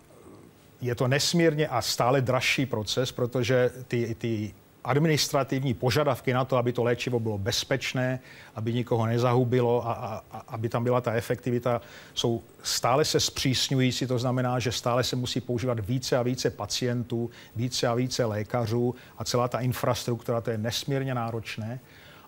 je 0.81 0.95
to 0.95 1.07
nesmírně 1.07 1.67
a 1.67 1.81
stále 1.81 2.21
dražší 2.21 2.65
proces, 2.65 3.11
protože 3.11 3.71
ty, 3.87 4.15
ty 4.15 4.53
administrativní 4.87 5.73
požadavky 5.73 6.33
na 6.33 6.45
to, 6.45 6.57
aby 6.57 6.73
to 6.73 6.83
léčivo 6.83 7.19
bylo 7.19 7.37
bezpečné, 7.37 8.19
aby 8.55 8.73
nikoho 8.73 9.05
nezahubilo 9.05 9.87
a, 9.87 9.93
a, 9.93 10.21
a 10.31 10.43
aby 10.47 10.69
tam 10.69 10.83
byla 10.83 11.01
ta 11.01 11.13
efektivita, 11.13 11.81
jsou 12.13 12.43
stále 12.63 13.05
se 13.05 13.19
zpřísňující, 13.19 14.07
to 14.07 14.19
znamená, 14.19 14.59
že 14.59 14.71
stále 14.71 15.03
se 15.03 15.15
musí 15.15 15.41
používat 15.41 15.79
více 15.79 16.17
a 16.17 16.23
více 16.23 16.49
pacientů, 16.49 17.29
více 17.55 17.87
a 17.87 17.93
více 17.93 18.25
lékařů 18.25 18.95
a 19.17 19.23
celá 19.23 19.47
ta 19.47 19.59
infrastruktura, 19.59 20.41
to 20.41 20.51
je 20.51 20.57
nesmírně 20.57 21.15
náročné. 21.15 21.79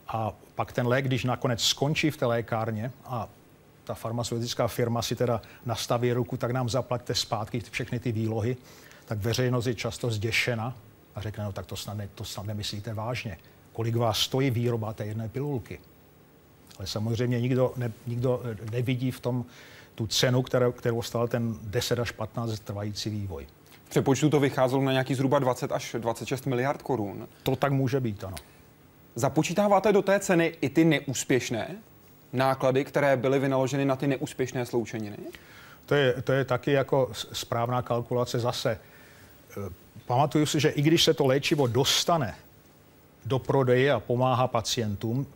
A 0.07 0.33
pak 0.55 0.71
ten 0.71 0.87
lék, 0.87 1.05
když 1.05 1.23
nakonec 1.23 1.63
skončí 1.63 2.11
v 2.11 2.17
té 2.17 2.25
lékárně 2.25 2.91
a 3.05 3.27
ta 3.83 3.93
farmaceutická 3.93 4.67
firma 4.67 5.01
si 5.01 5.15
teda 5.15 5.41
nastaví 5.65 6.13
ruku, 6.13 6.37
tak 6.37 6.51
nám 6.51 6.69
zaplaťte 6.69 7.15
zpátky 7.15 7.61
všechny 7.71 7.99
ty 7.99 8.11
výlohy, 8.11 8.57
tak 9.05 9.17
veřejnost 9.17 9.65
je 9.65 9.75
často 9.75 10.11
zděšena, 10.11 10.75
a 11.15 11.21
řekne, 11.21 11.43
no 11.43 11.51
tak 11.51 11.65
to 11.65 11.75
snad, 11.75 11.97
ne, 11.97 12.09
to 12.15 12.23
snad 12.23 12.45
nemyslíte 12.45 12.93
vážně. 12.93 13.37
Kolik 13.73 13.95
vás 13.95 14.17
stojí 14.17 14.51
výroba 14.51 14.93
té 14.93 15.05
jedné 15.05 15.29
pilulky? 15.29 15.79
Ale 16.77 16.87
samozřejmě 16.87 17.41
nikdo, 17.41 17.73
ne, 17.77 17.91
nikdo 18.07 18.41
eh, 18.43 18.71
nevidí 18.71 19.11
v 19.11 19.19
tom 19.19 19.45
tu 19.95 20.07
cenu, 20.07 20.41
kterou, 20.41 20.71
kterou 20.71 21.01
stal 21.01 21.27
ten 21.27 21.55
10 21.63 21.99
až 21.99 22.11
15 22.11 22.59
trvající 22.59 23.09
vývoj. 23.09 23.47
V 23.85 23.89
přepočtu 23.89 24.29
to 24.29 24.39
vycházelo 24.39 24.81
na 24.81 24.91
nějaký 24.91 25.15
zhruba 25.15 25.39
20 25.39 25.71
až 25.71 25.95
26 25.99 26.45
miliard 26.45 26.81
korun. 26.81 27.27
To 27.43 27.55
tak 27.55 27.71
může 27.71 27.99
být, 27.99 28.23
ano. 28.23 28.35
Započítáváte 29.15 29.91
do 29.91 30.01
té 30.01 30.19
ceny 30.19 30.53
i 30.61 30.69
ty 30.69 30.85
neúspěšné 30.85 31.75
náklady, 32.33 32.85
které 32.85 33.17
byly 33.17 33.39
vynaloženy 33.39 33.85
na 33.85 33.95
ty 33.95 34.07
neúspěšné 34.07 34.65
sloučeniny? 34.65 35.17
To 35.85 35.95
je, 35.95 36.21
to 36.21 36.31
je 36.31 36.45
taky 36.45 36.71
jako 36.71 37.09
správná 37.13 37.81
kalkulace 37.81 38.39
zase. 38.39 38.79
Pamatuju 40.09 40.45
si, 40.45 40.59
že 40.59 40.69
i 40.69 40.81
když 40.81 41.03
se 41.03 41.13
to 41.13 41.25
léčivo 41.25 41.67
dostane 41.67 42.35
do 43.25 43.39
prodeje 43.39 43.91
a 43.91 43.99
pomáhá 43.99 44.47
pacientům, 44.47 45.27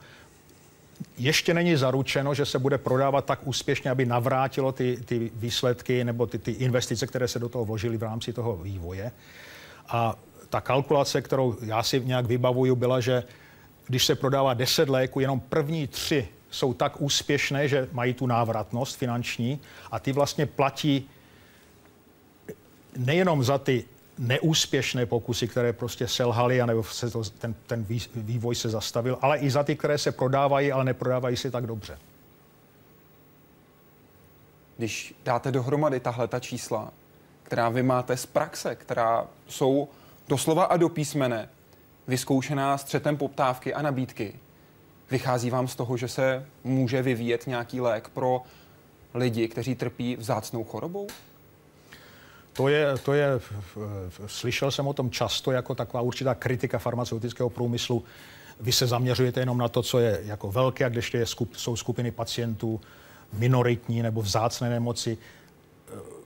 ještě 1.17 1.53
není 1.53 1.75
zaručeno, 1.75 2.33
že 2.33 2.45
se 2.45 2.59
bude 2.59 2.77
prodávat 2.77 3.25
tak 3.25 3.47
úspěšně, 3.47 3.91
aby 3.91 4.05
navrátilo 4.05 4.71
ty, 4.71 4.97
ty 5.05 5.31
výsledky 5.35 6.03
nebo 6.03 6.25
ty, 6.25 6.37
ty 6.37 6.51
investice, 6.51 7.07
které 7.07 7.27
se 7.27 7.39
do 7.39 7.49
toho 7.49 7.65
vložily 7.65 7.97
v 7.97 8.03
rámci 8.03 8.33
toho 8.33 8.57
vývoje. 8.57 9.11
A 9.87 10.15
ta 10.49 10.61
kalkulace, 10.61 11.21
kterou 11.21 11.55
já 11.61 11.83
si 11.83 11.99
nějak 11.99 12.25
vybavuju, 12.25 12.75
byla, 12.75 12.99
že 12.99 13.23
když 13.87 14.05
se 14.05 14.15
prodává 14.15 14.53
10 14.53 14.89
léků, 14.89 15.19
jenom 15.19 15.39
první 15.39 15.87
tři 15.87 16.27
jsou 16.51 16.73
tak 16.73 17.01
úspěšné, 17.01 17.67
že 17.67 17.87
mají 17.91 18.13
tu 18.13 18.25
návratnost 18.25 18.97
finanční 18.97 19.59
a 19.91 19.99
ty 19.99 20.11
vlastně 20.11 20.45
platí 20.45 21.09
nejenom 22.97 23.43
za 23.43 23.57
ty 23.57 23.85
neúspěšné 24.17 25.05
pokusy, 25.05 25.47
které 25.47 25.73
prostě 25.73 26.07
selhaly, 26.07 26.61
anebo 26.61 26.83
se 26.83 27.09
to, 27.09 27.23
ten, 27.23 27.55
ten 27.67 27.85
vývoj 28.15 28.55
se 28.55 28.69
zastavil, 28.69 29.17
ale 29.21 29.37
i 29.37 29.49
za 29.49 29.63
ty, 29.63 29.75
které 29.75 29.97
se 29.97 30.11
prodávají, 30.11 30.71
ale 30.71 30.83
neprodávají 30.83 31.37
si 31.37 31.51
tak 31.51 31.67
dobře. 31.67 31.97
Když 34.77 35.15
dáte 35.25 35.51
dohromady 35.51 35.99
tahle 35.99 36.27
ta 36.27 36.39
čísla, 36.39 36.91
která 37.43 37.69
vy 37.69 37.83
máte 37.83 38.17
z 38.17 38.25
praxe, 38.25 38.75
která 38.75 39.27
jsou 39.47 39.87
doslova 40.27 40.63
a 40.63 40.77
do 40.77 40.89
písmene 40.89 41.49
vyzkoušená 42.07 42.77
střetem 42.77 43.17
poptávky 43.17 43.73
a 43.73 43.81
nabídky, 43.81 44.39
vychází 45.11 45.49
vám 45.49 45.67
z 45.67 45.75
toho, 45.75 45.97
že 45.97 46.07
se 46.07 46.45
může 46.63 47.01
vyvíjet 47.01 47.47
nějaký 47.47 47.81
lék 47.81 48.09
pro 48.09 48.41
lidi, 49.13 49.47
kteří 49.47 49.75
trpí 49.75 50.15
vzácnou 50.15 50.63
chorobou? 50.63 51.07
To 52.53 52.67
je, 52.67 52.97
to 52.97 53.13
je, 53.13 53.39
slyšel 54.27 54.71
jsem 54.71 54.87
o 54.87 54.93
tom 54.93 55.11
často 55.11 55.51
jako 55.51 55.75
taková 55.75 56.01
určitá 56.01 56.35
kritika 56.35 56.79
farmaceutického 56.79 57.49
průmyslu. 57.49 58.03
Vy 58.59 58.71
se 58.71 58.87
zaměřujete 58.87 59.39
jenom 59.39 59.57
na 59.57 59.67
to, 59.67 59.81
co 59.81 59.99
je 59.99 60.21
jako 60.23 60.51
velké, 60.51 60.85
a 60.85 60.89
když 60.89 61.13
je 61.13 61.25
skup, 61.25 61.55
jsou 61.55 61.75
skupiny 61.75 62.11
pacientů 62.11 62.81
minoritní 63.33 64.01
nebo 64.01 64.21
vzácné 64.21 64.69
nemoci. 64.69 65.17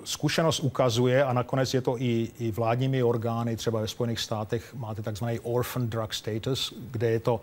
Zkušenost 0.04 0.60
ukazuje, 0.60 1.24
a 1.24 1.34
nakonec 1.34 1.74
je 1.74 1.82
to 1.82 2.02
i, 2.02 2.32
i 2.40 2.52
vládními 2.52 3.04
orgány, 3.04 3.56
třeba 3.56 3.82
ve 3.82 3.88
Spojených 3.88 4.20
státech 4.20 4.74
máte 4.74 5.02
takzvaný 5.02 5.40
orphan 5.40 5.90
drug 5.90 6.14
status, 6.14 6.74
kde 6.92 7.12
je 7.12 7.20
to 7.20 7.42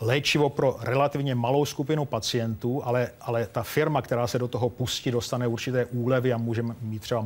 léčivo 0.00 0.48
pro 0.48 0.76
relativně 0.80 1.34
malou 1.34 1.64
skupinu 1.64 2.04
pacientů, 2.04 2.82
ale, 2.84 3.10
ale 3.20 3.46
ta 3.46 3.62
firma, 3.62 4.02
která 4.02 4.26
se 4.26 4.38
do 4.38 4.48
toho 4.48 4.70
pustí, 4.70 5.10
dostane 5.10 5.46
určité 5.46 5.84
úlevy 5.84 6.32
a 6.32 6.38
může 6.38 6.62
mít 6.62 7.02
třeba 7.02 7.20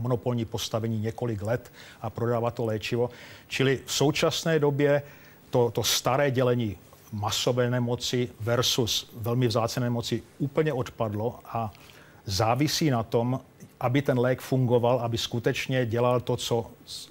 monopolní 0.00 0.44
postavení 0.44 1.00
několik 1.00 1.42
let 1.42 1.72
a 2.02 2.10
prodávat 2.10 2.54
to 2.54 2.64
léčivo. 2.64 3.10
Čili 3.48 3.80
v 3.86 3.92
současné 3.92 4.58
době 4.58 5.02
to, 5.50 5.70
to 5.70 5.82
staré 5.82 6.30
dělení 6.30 6.76
masové 7.12 7.70
nemoci 7.70 8.28
versus 8.40 9.10
velmi 9.16 9.46
vzácné 9.46 9.80
nemoci 9.80 10.22
úplně 10.38 10.72
odpadlo 10.72 11.38
a 11.44 11.72
závisí 12.24 12.90
na 12.90 13.02
tom, 13.02 13.40
aby 13.80 14.02
ten 14.02 14.18
lék 14.18 14.40
fungoval, 14.40 15.00
aby 15.00 15.18
skutečně 15.18 15.86
dělal 15.86 16.20
to, 16.20 16.36
co, 16.36 16.66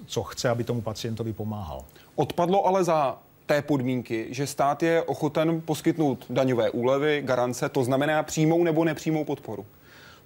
co 0.06 0.22
chce, 0.22 0.48
aby 0.48 0.64
tomu 0.64 0.80
pacientovi 0.80 1.32
pomáhal. 1.32 1.84
Odpadlo 2.14 2.66
ale 2.66 2.84
za 2.84 3.18
té 3.50 3.62
podmínky, 3.62 4.26
že 4.30 4.46
stát 4.46 4.82
je 4.82 5.02
ochoten 5.02 5.60
poskytnout 5.60 6.26
daňové 6.30 6.70
úlevy, 6.70 7.22
garance, 7.24 7.68
to 7.68 7.84
znamená 7.84 8.22
přímou 8.22 8.64
nebo 8.64 8.84
nepřímou 8.84 9.24
podporu. 9.24 9.66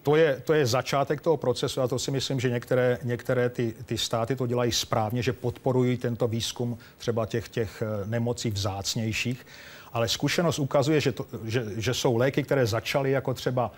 To 0.02 0.16
je, 0.16 0.42
to 0.44 0.52
je 0.52 0.66
začátek 0.66 1.20
toho 1.20 1.36
procesu 1.36 1.80
a 1.80 1.88
to 1.88 1.98
si 1.98 2.10
myslím, 2.10 2.40
že 2.40 2.50
některé, 2.50 2.98
některé 3.02 3.48
ty, 3.48 3.74
ty 3.86 3.98
státy 3.98 4.36
to 4.36 4.46
dělají 4.46 4.72
správně, 4.72 5.22
že 5.22 5.32
podporují 5.32 5.96
tento 5.96 6.28
výzkum 6.28 6.78
třeba 6.98 7.26
těch, 7.26 7.48
těch 7.48 7.82
eh, 7.82 8.06
nemocí 8.06 8.50
vzácnějších. 8.50 9.46
Ale 9.92 10.08
zkušenost 10.08 10.58
ukazuje, 10.58 11.00
že, 11.00 11.12
to, 11.12 11.26
že, 11.44 11.64
že 11.76 11.94
jsou 11.94 12.16
léky, 12.16 12.42
které 12.42 12.66
začaly 12.66 13.10
jako 13.10 13.34
třeba 13.34 13.72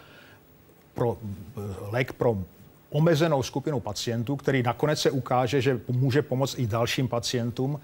pro, 0.95 1.19
eh, 1.23 1.61
lék 1.91 2.13
pro 2.13 2.39
omezenou 2.91 3.43
skupinu 3.43 3.81
pacientů, 3.81 4.37
který 4.37 4.63
nakonec 4.63 5.01
se 5.01 5.11
ukáže, 5.11 5.61
že 5.61 5.81
může 5.89 6.23
pomoct 6.23 6.59
i 6.59 6.67
dalším 6.67 7.09
pacientům 7.09 7.81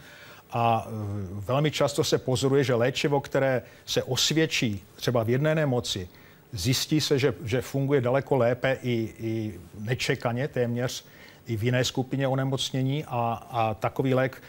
a 0.52 0.86
e, 0.86 0.90
velmi 1.30 1.70
často 1.70 2.04
se 2.04 2.18
pozoruje, 2.18 2.64
že 2.64 2.74
léčivo, 2.74 3.20
které 3.20 3.62
se 3.86 4.02
osvědčí 4.02 4.84
třeba 4.94 5.22
v 5.22 5.30
jedné 5.30 5.54
nemoci, 5.54 6.08
zjistí 6.52 7.00
se, 7.00 7.18
že, 7.18 7.34
že 7.44 7.60
funguje 7.60 8.00
daleko 8.00 8.36
lépe 8.36 8.78
i, 8.82 9.14
i 9.18 9.60
nečekaně 9.78 10.48
téměř 10.48 11.04
i 11.46 11.56
v 11.56 11.64
jiné 11.64 11.84
skupině 11.84 12.28
onemocnění 12.28 13.04
a, 13.04 13.42
a 13.50 13.74
takový 13.74 14.14
lék 14.14 14.42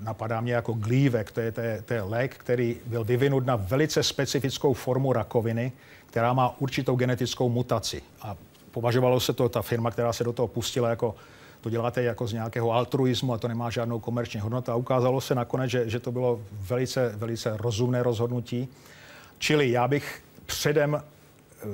napadá 0.00 0.40
mě 0.40 0.52
jako 0.52 0.72
glívek, 0.72 1.30
to 1.30 1.40
je, 1.40 1.52
to, 1.52 1.60
je, 1.60 1.82
to 1.82 1.94
je 1.94 2.02
lék, 2.02 2.36
který 2.36 2.76
byl 2.86 3.04
vyvinut 3.04 3.46
na 3.46 3.56
velice 3.56 4.02
specifickou 4.02 4.74
formu 4.74 5.12
rakoviny, 5.12 5.72
která 6.06 6.32
má 6.32 6.60
určitou 6.60 6.96
genetickou 6.96 7.48
mutaci. 7.48 8.02
A 8.22 8.36
považovalo 8.70 9.20
se 9.20 9.32
to, 9.32 9.48
ta 9.48 9.62
firma, 9.62 9.90
která 9.90 10.12
se 10.12 10.24
do 10.24 10.32
toho 10.32 10.48
pustila, 10.48 10.88
jako 10.88 11.14
to 11.62 11.70
děláte 11.70 12.02
jako 12.02 12.26
z 12.26 12.32
nějakého 12.32 12.72
altruismu 12.72 13.32
a 13.32 13.38
to 13.38 13.48
nemá 13.48 13.70
žádnou 13.70 14.00
komerční 14.00 14.40
hodnotu. 14.40 14.70
A 14.70 14.76
ukázalo 14.76 15.20
se 15.20 15.34
nakonec, 15.34 15.70
že, 15.70 15.90
že 15.90 16.00
to 16.00 16.12
bylo 16.12 16.40
velice, 16.50 17.12
velice 17.16 17.56
rozumné 17.56 18.02
rozhodnutí. 18.02 18.68
Čili 19.38 19.70
já 19.70 19.88
bych 19.88 20.22
předem 20.46 20.94
eh, 20.94 21.66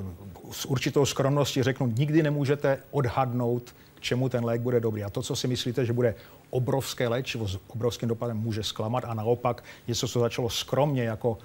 s 0.51 0.65
určitou 0.65 1.05
skromností 1.05 1.63
řeknu, 1.63 1.87
nikdy 1.87 2.23
nemůžete 2.23 2.77
odhadnout, 2.91 3.75
k 3.95 4.01
čemu 4.01 4.29
ten 4.29 4.45
lék 4.45 4.61
bude 4.61 4.79
dobrý. 4.79 5.03
A 5.03 5.09
to, 5.09 5.21
co 5.21 5.35
si 5.35 5.47
myslíte, 5.47 5.85
že 5.85 5.93
bude 5.93 6.15
obrovské 6.49 7.07
léčivo 7.07 7.47
s 7.47 7.59
obrovským 7.67 8.09
dopadem, 8.09 8.37
může 8.37 8.63
zklamat 8.63 9.03
a 9.07 9.13
naopak 9.13 9.63
něco, 9.87 10.07
co 10.07 10.19
začalo 10.19 10.49
skromně 10.49 11.03
jako 11.03 11.37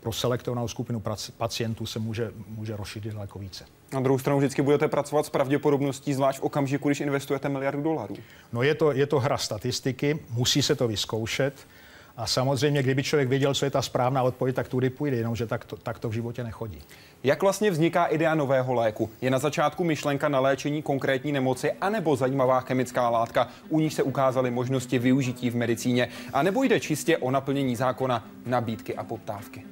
pro 0.00 0.12
selektovanou 0.12 0.68
skupinu 0.68 1.02
pacientů 1.36 1.86
se 1.86 1.98
může, 1.98 2.32
může 2.48 2.76
rozšířit 2.76 3.14
daleko 3.14 3.38
více. 3.38 3.64
Na 3.92 4.00
druhou 4.00 4.18
stranu 4.18 4.38
vždycky 4.38 4.62
budete 4.62 4.88
pracovat 4.88 5.26
s 5.26 5.30
pravděpodobností, 5.30 6.14
zvlášť 6.14 6.38
v 6.38 6.42
okamžiku, 6.42 6.88
když 6.88 7.00
investujete 7.00 7.48
miliardu 7.48 7.82
dolarů. 7.82 8.16
No 8.52 8.62
je 8.62 8.74
to, 8.74 8.92
je 8.92 9.06
to 9.06 9.20
hra 9.20 9.38
statistiky, 9.38 10.18
musí 10.30 10.62
se 10.62 10.74
to 10.74 10.88
vyzkoušet. 10.88 11.54
A 12.16 12.26
samozřejmě, 12.26 12.82
kdyby 12.82 13.02
člověk 13.02 13.28
věděl, 13.28 13.54
co 13.54 13.64
je 13.64 13.70
ta 13.70 13.82
správná 13.82 14.22
odpověď, 14.22 14.56
tak 14.56 14.68
tudy 14.68 14.90
půjde, 14.90 15.16
jenomže 15.16 15.46
tak 15.46 15.64
to, 15.64 15.76
tak 15.76 15.98
to 15.98 16.08
v 16.08 16.12
životě 16.12 16.44
nechodí. 16.44 16.78
Jak 17.24 17.42
vlastně 17.42 17.70
vzniká 17.70 18.04
idea 18.04 18.34
nového 18.34 18.74
léku? 18.74 19.10
Je 19.20 19.30
na 19.30 19.38
začátku 19.38 19.84
myšlenka 19.84 20.28
na 20.28 20.40
léčení 20.40 20.82
konkrétní 20.82 21.32
nemoci, 21.32 21.72
anebo 21.72 22.16
zajímavá 22.16 22.60
chemická 22.60 23.08
látka, 23.08 23.48
u 23.68 23.80
níž 23.80 23.94
se 23.94 24.02
ukázaly 24.02 24.50
možnosti 24.50 24.98
využití 24.98 25.50
v 25.50 25.56
medicíně, 25.56 26.08
a 26.32 26.42
nebo 26.42 26.62
jde 26.62 26.80
čistě 26.80 27.18
o 27.18 27.30
naplnění 27.30 27.76
zákona 27.76 28.28
nabídky 28.46 28.96
a 28.96 29.04
poptávky? 29.04 29.64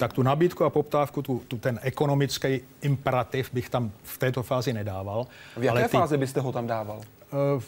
Tak 0.00 0.12
tu 0.12 0.22
nabídku 0.22 0.64
a 0.64 0.70
poptávku, 0.70 1.22
tu, 1.22 1.42
tu 1.48 1.58
ten 1.58 1.80
ekonomický 1.82 2.60
imperativ 2.82 3.50
bych 3.52 3.70
tam 3.70 3.92
v 4.02 4.18
této 4.18 4.42
fázi 4.42 4.72
nedával. 4.72 5.26
V 5.56 5.62
jaké 5.62 5.78
ale 5.78 5.88
ty, 5.88 5.96
fázi 5.96 6.16
byste 6.16 6.40
ho 6.40 6.52
tam 6.52 6.66
dával? 6.66 6.96
Uh, 6.96 7.62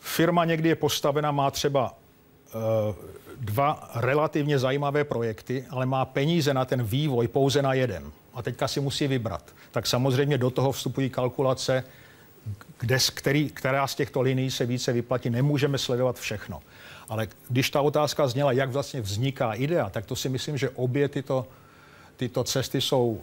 firma 0.00 0.44
někdy 0.44 0.68
je 0.68 0.74
postavena, 0.74 1.30
má 1.30 1.50
třeba 1.50 1.94
uh, 2.54 2.94
dva 3.40 3.90
relativně 3.94 4.58
zajímavé 4.58 5.04
projekty, 5.04 5.64
ale 5.70 5.86
má 5.86 6.04
peníze 6.04 6.54
na 6.54 6.64
ten 6.64 6.82
vývoj 6.82 7.28
pouze 7.28 7.62
na 7.62 7.74
jeden. 7.74 8.12
A 8.34 8.42
teďka 8.42 8.68
si 8.68 8.80
musí 8.80 9.06
vybrat. 9.06 9.42
Tak 9.70 9.86
samozřejmě 9.86 10.38
do 10.38 10.50
toho 10.50 10.72
vstupují 10.72 11.10
kalkulace, 11.10 11.84
kde, 12.80 12.98
který, 13.14 13.50
která 13.50 13.86
z 13.86 13.94
těchto 13.94 14.20
linií 14.20 14.50
se 14.50 14.66
více 14.66 14.92
vyplatí. 14.92 15.30
Nemůžeme 15.30 15.78
sledovat 15.78 16.18
všechno. 16.18 16.60
Ale 17.08 17.28
když 17.48 17.70
ta 17.70 17.80
otázka 17.80 18.28
zněla, 18.28 18.52
jak 18.52 18.70
vlastně 18.70 19.00
vzniká 19.00 19.52
idea, 19.54 19.90
tak 19.90 20.06
to 20.06 20.16
si 20.16 20.28
myslím, 20.28 20.58
že 20.58 20.70
obě 20.70 21.08
tyto, 21.08 21.46
tyto 22.16 22.44
cesty 22.44 22.80
jsou, 22.80 23.20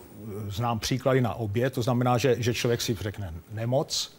znám 0.50 0.80
příklady 0.80 1.22
na 1.22 1.34
obě, 1.34 1.70
to 1.70 1.82
znamená, 1.82 2.18
že, 2.18 2.36
že 2.40 2.54
člověk 2.54 2.82
si 2.82 2.98
řekne 3.02 3.34
nemoc, 3.52 4.18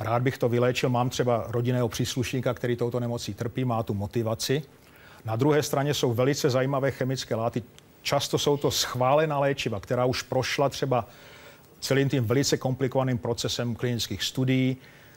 rád 0.00 0.22
bych 0.22 0.38
to 0.38 0.48
vyléčil, 0.48 0.90
mám 0.90 1.10
třeba 1.10 1.44
rodinného 1.48 1.88
příslušníka, 1.88 2.54
který 2.54 2.76
touto 2.76 3.00
nemocí 3.00 3.34
trpí, 3.34 3.64
má 3.64 3.82
tu 3.82 3.94
motivaci. 3.94 4.62
Na 5.24 5.36
druhé 5.36 5.62
straně 5.62 5.94
jsou 5.94 6.14
velice 6.14 6.50
zajímavé 6.50 6.90
chemické 6.90 7.34
látky, 7.34 7.62
často 8.02 8.38
jsou 8.38 8.56
to 8.56 8.70
schválená 8.70 9.38
léčiva, 9.38 9.80
která 9.80 10.04
už 10.04 10.22
prošla 10.22 10.68
třeba 10.68 11.08
celým 11.80 12.08
tím 12.08 12.24
velice 12.24 12.56
komplikovaným 12.56 13.18
procesem 13.18 13.74
klinických 13.74 14.22
studií, 14.22 14.76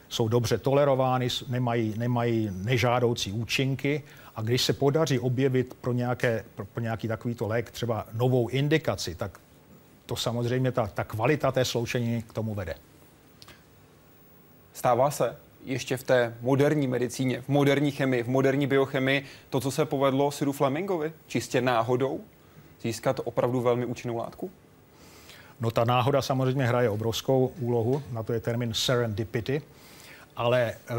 jsou 0.09 0.27
dobře 0.27 0.57
tolerovány, 0.57 1.27
nemají, 1.47 1.93
nemají 1.97 2.49
nežádoucí 2.53 3.31
účinky 3.31 4.03
a 4.35 4.41
když 4.41 4.61
se 4.61 4.73
podaří 4.73 5.19
objevit 5.19 5.73
pro, 5.81 5.93
nějaké, 5.93 6.45
pro, 6.55 6.65
pro 6.65 6.83
nějaký 6.83 7.07
takovýto 7.07 7.47
lék 7.47 7.71
třeba 7.71 8.05
novou 8.13 8.47
indikaci, 8.47 9.15
tak 9.15 9.39
to 10.05 10.15
samozřejmě 10.15 10.71
ta, 10.71 10.87
ta 10.87 11.03
kvalita 11.03 11.51
té 11.51 11.65
sloučení 11.65 12.21
k 12.21 12.33
tomu 12.33 12.55
vede. 12.55 12.75
Stává 14.73 15.11
se 15.11 15.35
ještě 15.65 15.97
v 15.97 16.03
té 16.03 16.35
moderní 16.41 16.87
medicíně, 16.87 17.41
v 17.41 17.47
moderní 17.47 17.91
chemii, 17.91 18.23
v 18.23 18.27
moderní 18.27 18.67
biochemii, 18.67 19.25
to, 19.49 19.59
co 19.59 19.71
se 19.71 19.85
povedlo 19.85 20.31
Siru 20.31 20.51
Flemingovi, 20.51 21.13
čistě 21.27 21.61
náhodou, 21.61 22.21
získat 22.81 23.19
opravdu 23.23 23.61
velmi 23.61 23.85
účinnou 23.85 24.17
látku? 24.17 24.51
No 25.61 25.71
ta 25.71 25.83
náhoda 25.83 26.21
samozřejmě 26.21 26.65
hraje 26.65 26.89
obrovskou 26.89 27.51
úlohu, 27.59 28.03
na 28.11 28.23
to 28.23 28.33
je 28.33 28.39
termín 28.39 28.73
serendipity 28.73 29.61
ale 30.39 30.73
eh, 30.73 30.95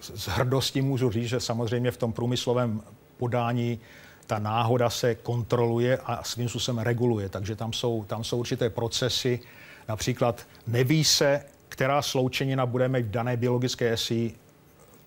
s 0.00 0.28
hrdostí 0.28 0.82
můžu 0.82 1.10
říct, 1.10 1.28
že 1.28 1.40
samozřejmě 1.40 1.90
v 1.90 1.96
tom 1.96 2.12
průmyslovém 2.12 2.82
podání 3.16 3.80
ta 4.26 4.38
náhoda 4.38 4.90
se 4.90 5.14
kontroluje 5.14 5.98
a 6.04 6.24
svým 6.24 6.48
způsobem 6.48 6.84
reguluje. 6.84 7.28
Takže 7.28 7.56
tam 7.56 7.72
jsou, 7.72 8.04
tam 8.04 8.24
jsou 8.24 8.38
určité 8.38 8.70
procesy. 8.70 9.40
Například 9.88 10.46
neví 10.66 11.04
se, 11.04 11.44
která 11.68 12.02
sloučenina 12.02 12.66
bude 12.66 12.88
mít 12.88 13.06
v 13.06 13.10
dané 13.10 13.36
biologické 13.36 13.92
esi 13.92 14.34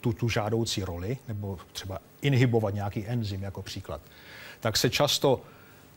tu, 0.02 0.14
tu 0.14 0.30
žádoucí 0.30 0.84
roli, 0.84 1.18
nebo 1.28 1.58
třeba 1.74 2.00
inhibovat 2.22 2.74
nějaký 2.74 3.06
enzym 3.08 3.44
jako 3.44 3.62
příklad. 3.62 4.02
Tak 4.60 4.78
se 4.78 4.90
často 4.90 5.42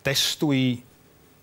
testují 0.02 0.82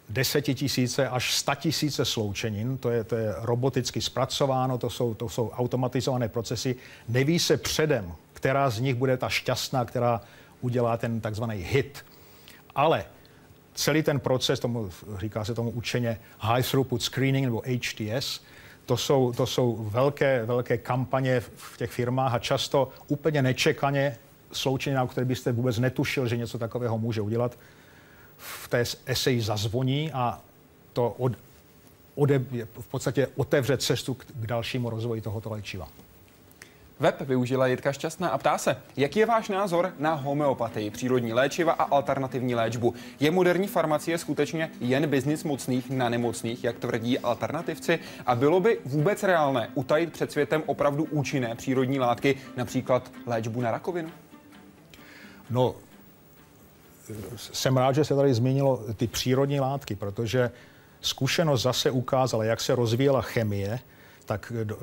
desetitisíce 0.10 1.10
až 1.10 1.34
statisíce 1.34 2.06
sloučenin, 2.06 2.78
to 2.78 2.90
je, 2.90 3.04
to 3.04 3.16
je 3.16 3.34
roboticky 3.38 4.02
zpracováno, 4.02 4.78
to 4.78 4.90
jsou, 4.90 5.14
to 5.14 5.30
jsou 5.30 5.50
automatizované 5.50 6.30
procesy. 6.30 6.76
Neví 7.08 7.40
se 7.40 7.58
předem, 7.58 8.14
která 8.34 8.70
z 8.70 8.80
nich 8.80 8.96
bude 8.96 9.18
ta 9.18 9.30
šťastná, 9.30 9.86
která 9.86 10.22
udělá 10.62 10.98
ten 10.98 11.22
takzvaný 11.22 11.56
hit. 11.56 12.06
Ale 12.76 13.06
celý 13.74 14.04
ten 14.04 14.20
proces, 14.20 14.60
tomu, 14.60 14.90
říká 15.18 15.46
se 15.46 15.54
tomu 15.54 15.70
učeně 15.70 16.20
High 16.40 16.64
Throughput 16.64 17.02
Screening 17.02 17.46
nebo 17.46 17.62
HTS, 17.66 18.42
to 18.86 18.98
jsou, 18.98 19.34
to 19.34 19.46
jsou 19.46 19.90
velké, 19.90 20.46
velké 20.46 20.78
kampaně 20.78 21.40
v 21.40 21.78
těch 21.78 21.92
firmách 21.92 22.34
a 22.34 22.40
často 22.40 22.90
úplně 23.08 23.42
nečekaně 23.42 24.18
sloučenina, 24.52 25.04
o 25.04 25.08
které 25.08 25.26
byste 25.26 25.52
vůbec 25.52 25.80
netušil, 25.80 26.28
že 26.28 26.38
něco 26.38 26.58
takového 26.58 26.98
může 26.98 27.22
udělat, 27.22 27.58
v 28.38 28.68
té 28.68 28.84
eseji 29.06 29.42
zazvoní 29.42 30.12
a 30.14 30.42
to 30.94 31.16
od, 31.18 31.34
ode, 32.16 32.40
v 32.80 32.88
podstatě 32.92 33.28
otevře 33.36 33.78
cestu 33.78 34.14
k, 34.14 34.26
k 34.26 34.48
dalšímu 34.48 34.90
rozvoji 34.90 35.22
tohoto 35.22 35.50
léčiva. 35.50 35.88
Web 37.00 37.22
využila 37.22 37.68
Jitka 37.68 37.94
Šťastná 37.94 38.30
a 38.30 38.38
ptá 38.38 38.58
se, 38.58 38.78
jaký 38.98 39.20
je 39.20 39.26
váš 39.26 39.50
názor 39.50 39.94
na 40.00 40.14
homeopatii, 40.14 40.90
přírodní 40.90 41.34
léčiva 41.34 41.72
a 41.72 41.84
alternativní 41.84 42.56
léčbu? 42.56 42.94
Je 43.20 43.32
moderní 43.32 43.68
farmacie 43.68 44.18
skutečně 44.18 44.70
jen 44.80 45.10
biznis 45.10 45.44
mocných 45.44 45.90
na 45.90 46.10
nemocných, 46.10 46.64
jak 46.64 46.80
tvrdí 46.80 47.20
alternativci? 47.20 48.00
A 48.26 48.36
bylo 48.36 48.60
by 48.60 48.80
vůbec 48.86 49.24
reálné 49.24 49.70
utajit 49.74 50.14
před 50.14 50.32
světem 50.32 50.64
opravdu 50.66 51.04
účinné 51.04 51.56
přírodní 51.56 52.00
látky, 52.00 52.36
například 52.56 53.12
léčbu 53.26 53.62
na 53.62 53.72
rakovinu? 53.72 54.10
No, 55.50 55.76
jsem 57.36 57.78
rád, 57.78 57.96
že 57.96 58.06
se 58.06 58.16
tady 58.16 58.34
zmínilo 58.34 58.84
ty 58.96 59.08
přírodní 59.08 59.60
látky, 59.60 59.96
protože 59.96 60.52
zkušenost 61.02 61.62
zase 61.62 61.92
ukázala, 61.92 62.44
jak 62.44 62.62
se 62.62 62.76
rozvíjela 62.76 63.22
chemie, 63.22 63.80
tak 64.26 64.54
eh, 64.62 64.76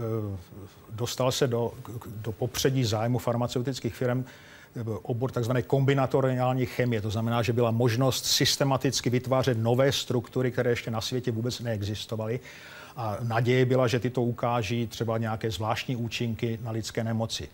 dostal 0.91 1.33
se 1.33 1.47
do, 1.47 1.73
do 2.07 2.33
popředí 2.33 2.85
zájmu 2.85 3.19
farmaceutických 3.19 3.95
firm 3.95 4.25
eh, 4.77 4.81
obor 5.03 5.31
tzv. 5.31 5.53
kombinatoriální 5.67 6.67
chemie. 6.67 7.01
To 7.01 7.11
znamená, 7.11 7.43
že 7.43 7.53
byla 7.53 7.71
možnost 7.71 8.25
systematicky 8.25 9.11
vytvářet 9.11 9.59
nové 9.59 9.93
struktury, 9.93 10.51
které 10.51 10.71
ještě 10.71 10.91
na 10.91 11.01
světě 11.01 11.33
vůbec 11.33 11.61
neexistovaly. 11.61 12.41
A 12.97 13.17
naděje 13.23 13.65
byla, 13.65 13.87
že 13.87 14.01
tyto 14.01 14.23
ukáží 14.23 14.87
třeba 14.87 15.19
nějaké 15.19 15.51
zvláštní 15.51 15.97
účinky 15.97 16.59
na 16.63 16.71
lidské 16.71 17.05
nemoci. 17.05 17.49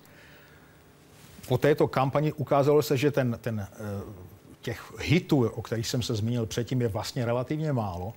Po 1.48 1.58
této 1.58 1.88
kampani 1.88 2.32
ukázalo 2.32 2.82
se, 2.82 2.96
že 2.96 3.10
ten, 3.10 3.38
ten 3.40 3.60
eh, 3.60 4.30
těch 4.62 4.92
hitů, 4.98 5.48
o 5.48 5.62
kterých 5.62 5.86
jsem 5.86 6.02
se 6.02 6.14
zmínil 6.14 6.46
předtím, 6.46 6.82
je 6.82 6.88
vlastně 6.88 7.24
relativně 7.24 7.72
málo. 7.72 8.12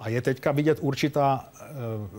A 0.00 0.08
je 0.08 0.22
teďka 0.22 0.52
vidět 0.52 0.78
určitá, 0.80 1.48
eh, 1.60 1.64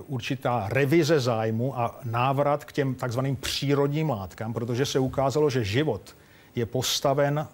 určitá 0.07 0.65
revize 0.69 1.19
zájmu 1.19 1.79
a 1.79 1.99
návrat 2.03 2.65
k 2.65 2.71
těm 2.71 2.95
takzvaným 2.95 3.35
přírodním 3.35 4.09
látkám, 4.09 4.53
protože 4.53 4.85
se 4.85 4.99
ukázalo, 4.99 5.49
že 5.49 5.63
život 5.63 6.15
je 6.55 6.65
postaven, 6.65 7.47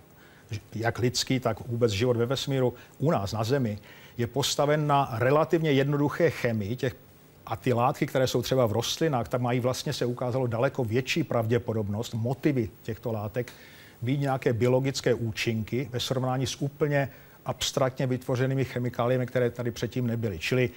jak 0.75 0.99
lidský, 0.99 1.39
tak 1.39 1.67
vůbec 1.67 1.91
život 1.91 2.17
ve 2.17 2.25
vesmíru 2.25 2.73
u 2.99 3.11
nás 3.11 3.33
na 3.33 3.43
Zemi, 3.43 3.79
je 4.17 4.27
postaven 4.27 4.87
na 4.87 5.09
relativně 5.11 5.71
jednoduché 5.71 6.29
chemii 6.29 6.75
těch 6.75 6.95
a 7.45 7.55
ty 7.55 7.73
látky, 7.73 8.07
které 8.07 8.27
jsou 8.27 8.41
třeba 8.41 8.65
v 8.65 8.71
rostlinách, 8.71 9.27
tak 9.27 9.41
mají 9.41 9.59
vlastně 9.59 9.93
se 9.93 10.05
ukázalo 10.05 10.47
daleko 10.47 10.83
větší 10.83 11.23
pravděpodobnost, 11.23 12.13
motivy 12.13 12.69
těchto 12.83 13.11
látek 13.11 13.53
mít 14.01 14.19
nějaké 14.19 14.53
biologické 14.53 15.13
účinky 15.13 15.89
ve 15.91 15.99
srovnání 15.99 16.47
s 16.47 16.61
úplně 16.61 17.09
abstraktně 17.45 18.07
vytvořenými 18.07 18.65
chemikáliemi, 18.65 19.25
které 19.25 19.49
tady 19.49 19.71
předtím 19.71 20.07
nebyly. 20.07 20.39
Čili 20.39 20.69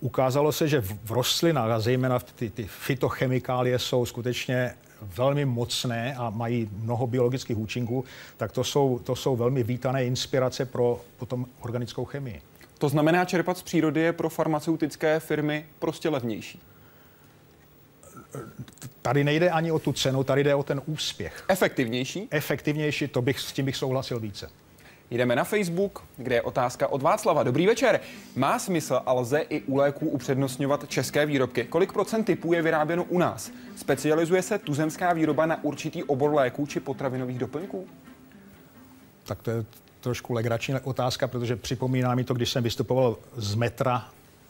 ukázalo 0.00 0.52
se, 0.52 0.68
že 0.68 0.80
v 0.80 1.10
rostlinách 1.10 1.70
a 1.70 1.80
zejména 1.80 2.18
ty, 2.18 2.50
ty 2.50 2.66
fitochemikálie 2.66 3.78
jsou 3.78 4.06
skutečně 4.06 4.74
velmi 5.02 5.44
mocné 5.44 6.14
a 6.14 6.30
mají 6.30 6.68
mnoho 6.72 7.06
biologických 7.06 7.58
účinků, 7.58 8.04
tak 8.36 8.52
to 8.52 8.64
jsou, 8.64 8.98
to 8.98 9.16
jsou 9.16 9.36
velmi 9.36 9.62
vítané 9.62 10.04
inspirace 10.04 10.64
pro 10.64 11.00
potom 11.16 11.46
organickou 11.60 12.04
chemii. 12.04 12.42
To 12.78 12.88
znamená, 12.88 13.24
čerpat 13.24 13.58
z 13.58 13.62
přírody 13.62 14.00
je 14.00 14.12
pro 14.12 14.28
farmaceutické 14.28 15.20
firmy 15.20 15.66
prostě 15.78 16.08
levnější. 16.08 16.60
Tady 19.02 19.24
nejde 19.24 19.50
ani 19.50 19.72
o 19.72 19.78
tu 19.78 19.92
cenu, 19.92 20.24
tady 20.24 20.44
jde 20.44 20.54
o 20.54 20.62
ten 20.62 20.82
úspěch. 20.86 21.44
Efektivnější? 21.48 22.28
Efektivnější, 22.30 23.08
to 23.08 23.22
bych, 23.22 23.40
s 23.40 23.52
tím 23.52 23.64
bych 23.64 23.76
souhlasil 23.76 24.20
více. 24.20 24.50
Jdeme 25.10 25.36
na 25.36 25.44
Facebook, 25.44 26.04
kde 26.16 26.34
je 26.34 26.42
otázka 26.42 26.88
od 26.88 27.02
Václava. 27.02 27.42
Dobrý 27.42 27.66
večer. 27.66 28.00
Má 28.36 28.58
smysl 28.58 29.00
a 29.06 29.12
lze 29.12 29.40
i 29.40 29.62
u 29.62 29.76
léků 29.76 30.08
upřednostňovat 30.08 30.88
české 30.88 31.26
výrobky? 31.26 31.64
Kolik 31.64 31.92
procent 31.92 32.24
typů 32.24 32.52
je 32.52 32.62
vyráběno 32.62 33.04
u 33.04 33.18
nás? 33.18 33.50
Specializuje 33.76 34.42
se 34.42 34.58
tuzemská 34.58 35.12
výroba 35.12 35.46
na 35.46 35.64
určitý 35.64 36.04
obor 36.04 36.34
léků 36.34 36.66
či 36.66 36.80
potravinových 36.80 37.38
doplňků? 37.38 37.86
Tak 39.24 39.42
to 39.42 39.50
je 39.50 39.64
trošku 40.00 40.32
legrační 40.32 40.74
otázka, 40.84 41.28
protože 41.28 41.56
připomíná 41.56 42.14
mi 42.14 42.24
to, 42.24 42.34
když 42.34 42.50
jsem 42.50 42.62
vystupoval 42.62 43.16
z 43.36 43.54
metra 43.54 44.08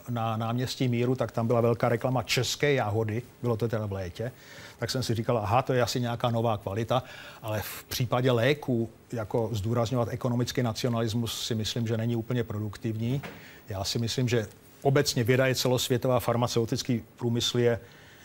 na 0.08 0.36
náměstí 0.36 0.88
Míru, 0.88 1.14
tak 1.14 1.32
tam 1.32 1.46
byla 1.46 1.60
velká 1.60 1.88
reklama 1.88 2.22
české 2.22 2.72
jahody, 2.72 3.22
bylo 3.42 3.56
to 3.56 3.68
teda 3.68 3.86
v 3.86 3.92
létě, 3.92 4.32
tak 4.78 4.90
jsem 4.90 5.02
si 5.02 5.14
říkal, 5.14 5.38
aha, 5.38 5.62
to 5.62 5.72
je 5.72 5.82
asi 5.82 6.00
nějaká 6.00 6.30
nová 6.30 6.58
kvalita, 6.58 7.02
ale 7.42 7.62
v 7.62 7.84
případě 7.84 8.30
léků, 8.30 8.90
jako 9.12 9.48
zdůrazňovat 9.52 10.08
ekonomický 10.10 10.62
nacionalismus, 10.62 11.46
si 11.46 11.54
myslím, 11.54 11.86
že 11.86 11.96
není 11.96 12.16
úplně 12.16 12.44
produktivní. 12.44 13.22
Já 13.68 13.84
si 13.84 13.98
myslím, 13.98 14.28
že 14.28 14.46
obecně 14.82 15.24
věda 15.24 15.46
je 15.46 15.54
celosvětová, 15.54 16.20
farmaceutický 16.20 17.04
průmysl 17.16 17.58
je 17.58 17.80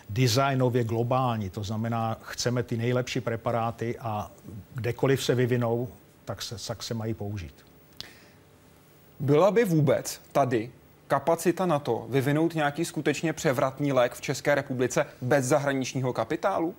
designově 0.09 0.83
globální, 0.83 1.49
to 1.49 1.63
znamená, 1.63 2.17
chceme 2.21 2.63
ty 2.63 2.77
nejlepší 2.77 3.21
preparáty 3.21 3.99
a 3.99 4.31
kdekoliv 4.73 5.23
se 5.23 5.35
vyvinou, 5.35 5.87
tak 6.25 6.41
se, 6.41 6.67
tak 6.67 6.83
se 6.83 6.93
mají 6.93 7.13
použít. 7.13 7.65
Byla 9.19 9.51
by 9.51 9.65
vůbec 9.65 10.21
tady 10.31 10.71
kapacita 11.07 11.65
na 11.65 11.79
to 11.79 12.05
vyvinout 12.09 12.55
nějaký 12.55 12.85
skutečně 12.85 13.33
převratný 13.33 13.93
lék 13.93 14.13
v 14.13 14.21
České 14.21 14.55
republice 14.55 15.05
bez 15.21 15.45
zahraničního 15.45 16.13
kapitálu? 16.13 16.75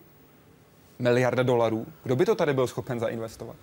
Miliarda 0.98 1.42
dolarů? 1.42 1.86
Kdo 2.02 2.16
by 2.16 2.26
to 2.26 2.34
tady 2.34 2.54
byl 2.54 2.66
schopen 2.66 3.00
zainvestovat? 3.00 3.56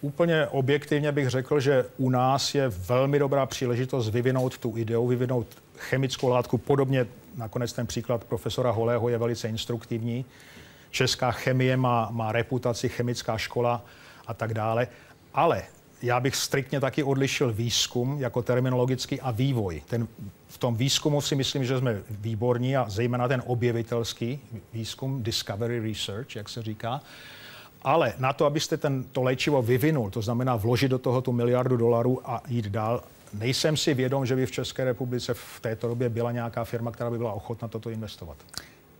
Úplně 0.00 0.46
objektivně 0.46 1.12
bych 1.12 1.28
řekl, 1.28 1.60
že 1.60 1.86
u 1.96 2.10
nás 2.10 2.54
je 2.54 2.68
velmi 2.68 3.18
dobrá 3.18 3.46
příležitost 3.46 4.08
vyvinout 4.08 4.58
tu 4.58 4.76
ideu, 4.76 5.06
vyvinout 5.06 5.46
chemickou 5.78 6.28
látku. 6.28 6.58
Podobně 6.58 7.06
nakonec 7.36 7.72
ten 7.72 7.86
příklad 7.86 8.24
profesora 8.24 8.70
Holého 8.70 9.08
je 9.08 9.18
velice 9.18 9.48
instruktivní. 9.48 10.24
Česká 10.90 11.30
chemie 11.30 11.76
má, 11.76 12.08
má 12.10 12.32
reputaci, 12.32 12.88
chemická 12.88 13.38
škola 13.38 13.84
a 14.26 14.34
tak 14.34 14.54
dále. 14.54 14.88
Ale 15.34 15.62
já 16.02 16.20
bych 16.20 16.36
striktně 16.36 16.80
taky 16.80 17.02
odlišil 17.02 17.52
výzkum 17.52 18.16
jako 18.18 18.42
terminologický 18.42 19.20
a 19.20 19.30
vývoj. 19.30 19.82
Ten, 19.86 20.08
v 20.48 20.58
tom 20.58 20.76
výzkumu 20.76 21.20
si 21.20 21.34
myslím, 21.34 21.64
že 21.64 21.78
jsme 21.78 22.02
výborní 22.10 22.76
a 22.76 22.88
zejména 22.88 23.28
ten 23.28 23.42
objevitelský 23.46 24.40
výzkum, 24.72 25.22
discovery 25.22 25.80
research, 25.80 26.36
jak 26.36 26.48
se 26.48 26.62
říká. 26.62 27.00
Ale 27.82 28.14
na 28.18 28.32
to, 28.32 28.46
abyste 28.46 28.76
ten, 28.76 29.04
to 29.04 29.22
léčivo 29.22 29.62
vyvinul, 29.62 30.10
to 30.10 30.22
znamená 30.22 30.56
vložit 30.56 30.90
do 30.90 30.98
toho 30.98 31.20
tu 31.20 31.32
miliardu 31.32 31.76
dolarů 31.76 32.30
a 32.30 32.42
jít 32.48 32.66
dál, 32.66 33.02
nejsem 33.32 33.76
si 33.76 33.94
vědom, 33.94 34.26
že 34.26 34.36
by 34.36 34.46
v 34.46 34.50
České 34.50 34.84
republice 34.84 35.34
v 35.34 35.60
této 35.60 35.88
době 35.88 36.08
byla 36.08 36.32
nějaká 36.32 36.64
firma, 36.64 36.90
která 36.90 37.10
by 37.10 37.18
byla 37.18 37.32
ochotna 37.32 37.68
toto 37.68 37.90
investovat. 37.90 38.36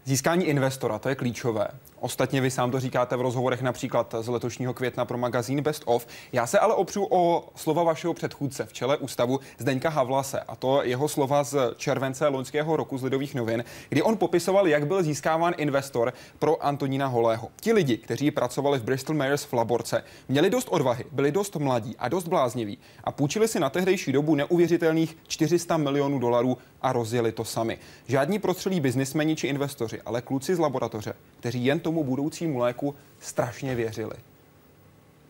Získání 0.05 0.45
investora, 0.45 0.99
to 0.99 1.09
je 1.09 1.15
klíčové. 1.15 1.69
Ostatně 2.01 2.41
vy 2.41 2.51
sám 2.51 2.71
to 2.71 2.81
říkáte 2.81 3.17
v 3.17 3.21
rozhovorech 3.21 3.63
například 3.63 4.15
z 4.21 4.29
letošního 4.29 4.75
května 4.75 5.05
pro 5.05 5.19
magazín 5.19 5.63
Best 5.63 5.83
of. 5.87 6.07
Já 6.33 6.47
se 6.47 6.59
ale 6.59 6.75
opřu 6.75 7.07
o 7.11 7.49
slova 7.55 7.83
vašeho 7.83 8.15
předchůdce 8.15 8.67
v 8.67 8.73
čele 8.73 8.97
ústavu 8.97 9.41
Zdeňka 9.59 9.89
Havlase 9.89 10.41
a 10.41 10.57
to 10.57 10.83
jeho 10.83 11.09
slova 11.09 11.45
z 11.45 11.57
července 11.77 12.29
loňského 12.29 12.77
roku 12.77 12.99
z 12.99 13.03
Lidových 13.03 13.35
novin, 13.35 13.65
kdy 13.89 14.03
on 14.03 14.17
popisoval, 14.17 14.69
jak 14.69 14.87
byl 14.87 15.03
získáván 15.03 15.55
investor 15.57 16.13
pro 16.39 16.65
Antonína 16.67 17.07
Holého. 17.07 17.49
Ti 17.61 17.73
lidi, 17.73 17.97
kteří 17.97 18.31
pracovali 18.31 18.79
v 18.79 18.83
Bristol 18.83 19.17
Myers 19.17 19.45
v 19.45 19.53
laborce, 19.53 20.05
měli 20.29 20.51
dost 20.51 20.69
odvahy, 20.71 21.05
byli 21.13 21.33
dost 21.33 21.57
mladí 21.57 21.97
a 21.99 22.09
dost 22.09 22.29
blázniví 22.29 22.79
a 23.05 23.13
půjčili 23.13 23.49
si 23.49 23.61
na 23.61 23.71
tehdejší 23.71 24.13
dobu 24.13 24.35
neuvěřitelných 24.35 25.17
400 25.29 25.77
milionů 25.77 26.19
dolarů 26.19 26.59
a 26.83 26.93
rozjeli 26.93 27.33
to 27.33 27.45
sami. 27.45 27.79
Žádní 28.07 28.39
prostřelí 28.39 28.81
biznismeni 28.81 29.37
či 29.37 29.47
investoři, 29.47 30.03
ale 30.03 30.23
kluci 30.23 30.55
z 30.55 30.59
laboratoře, 30.59 31.15
kteří 31.41 31.65
jen 31.65 31.81
tomu 31.91 32.05
budoucímu 32.05 32.59
léku 32.59 32.95
strašně 33.21 33.75
věřili. 33.75 34.15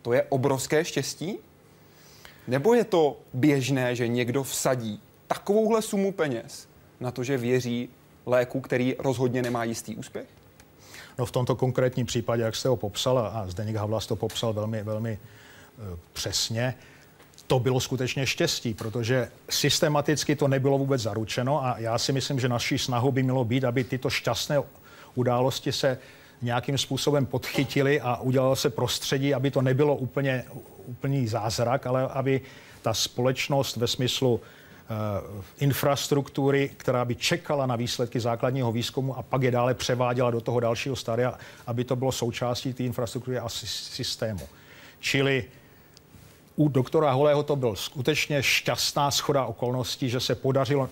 To 0.03 0.13
je 0.13 0.23
obrovské 0.29 0.85
štěstí? 0.85 1.39
Nebo 2.49 2.75
je 2.75 2.85
to 2.85 3.17
běžné, 3.35 3.97
že 3.97 4.09
někdo 4.09 4.43
vsadí 4.43 5.01
takovouhle 5.27 5.83
sumu 5.83 6.13
peněz 6.13 6.69
na 7.01 7.11
to, 7.11 7.25
že 7.25 7.39
věří 7.39 7.89
léku, 8.27 8.61
který 8.61 8.97
rozhodně 8.99 9.43
nemá 9.43 9.65
jistý 9.65 9.97
úspěch? 9.97 10.27
No 11.19 11.27
v 11.27 11.31
tomto 11.31 11.57
konkrétním 11.57 12.07
případě, 12.07 12.43
jak 12.43 12.57
jste 12.57 12.69
ho 12.69 12.77
popsal, 12.77 13.19
a 13.19 13.45
Zdeněk 13.49 13.77
Havlas 13.77 14.07
to 14.07 14.17
popsal 14.17 14.53
velmi, 14.53 14.83
velmi 14.83 15.19
uh, 15.19 15.99
přesně, 16.13 16.75
to 17.47 17.59
bylo 17.59 17.81
skutečně 17.81 18.27
štěstí, 18.27 18.75
protože 18.75 19.31
systematicky 19.49 20.37
to 20.37 20.49
nebylo 20.49 20.79
vůbec 20.79 21.03
zaručeno 21.03 21.65
a 21.65 21.79
já 21.79 21.99
si 21.99 22.13
myslím, 22.13 22.41
že 22.41 22.49
naší 22.49 22.79
snahou 22.79 23.13
by 23.13 23.23
mělo 23.23 23.45
být, 23.45 23.65
aby 23.65 23.85
tyto 23.85 24.11
šťastné 24.11 24.57
události 25.15 25.73
se 25.73 25.99
nějakým 26.43 26.79
způsobem 26.79 27.27
podchytili 27.27 28.01
a 28.01 28.17
udělalo 28.17 28.57
se 28.57 28.71
prostředí, 28.71 29.35
aby 29.35 29.51
to 29.51 29.63
nebylo 29.63 29.97
úplně, 29.97 30.45
úplný 30.87 31.29
zázrak, 31.29 31.87
ale 31.87 32.09
aby 32.09 32.41
ta 32.83 32.95
společnost 32.95 33.77
ve 33.77 33.87
smyslu 33.87 34.35
uh, 34.35 34.41
infrastruktury, 35.61 36.71
která 36.77 37.05
by 37.05 37.15
čekala 37.15 37.67
na 37.67 37.77
výsledky 37.77 38.21
základního 38.21 38.73
výzkumu 38.73 39.19
a 39.19 39.23
pak 39.23 39.43
je 39.43 39.51
dále 39.51 39.75
převáděla 39.75 40.31
do 40.31 40.41
toho 40.41 40.61
dalšího 40.61 40.97
stadia, 40.97 41.39
aby 41.67 41.85
to 41.85 41.97
bylo 41.97 42.13
součástí 42.13 42.73
té 42.73 42.83
infrastruktury 42.83 43.39
a 43.39 43.49
systému. 43.49 44.49
Čili 45.01 45.45
u 46.57 46.69
doktora 46.69 47.13
Holého 47.13 47.43
to 47.43 47.57
byl 47.57 47.77
skutečně 47.77 48.43
šťastná 48.43 49.11
schoda 49.11 49.45
okolností, 49.45 50.09
že 50.09 50.21
se 50.21 50.35
podařilo 50.35 50.89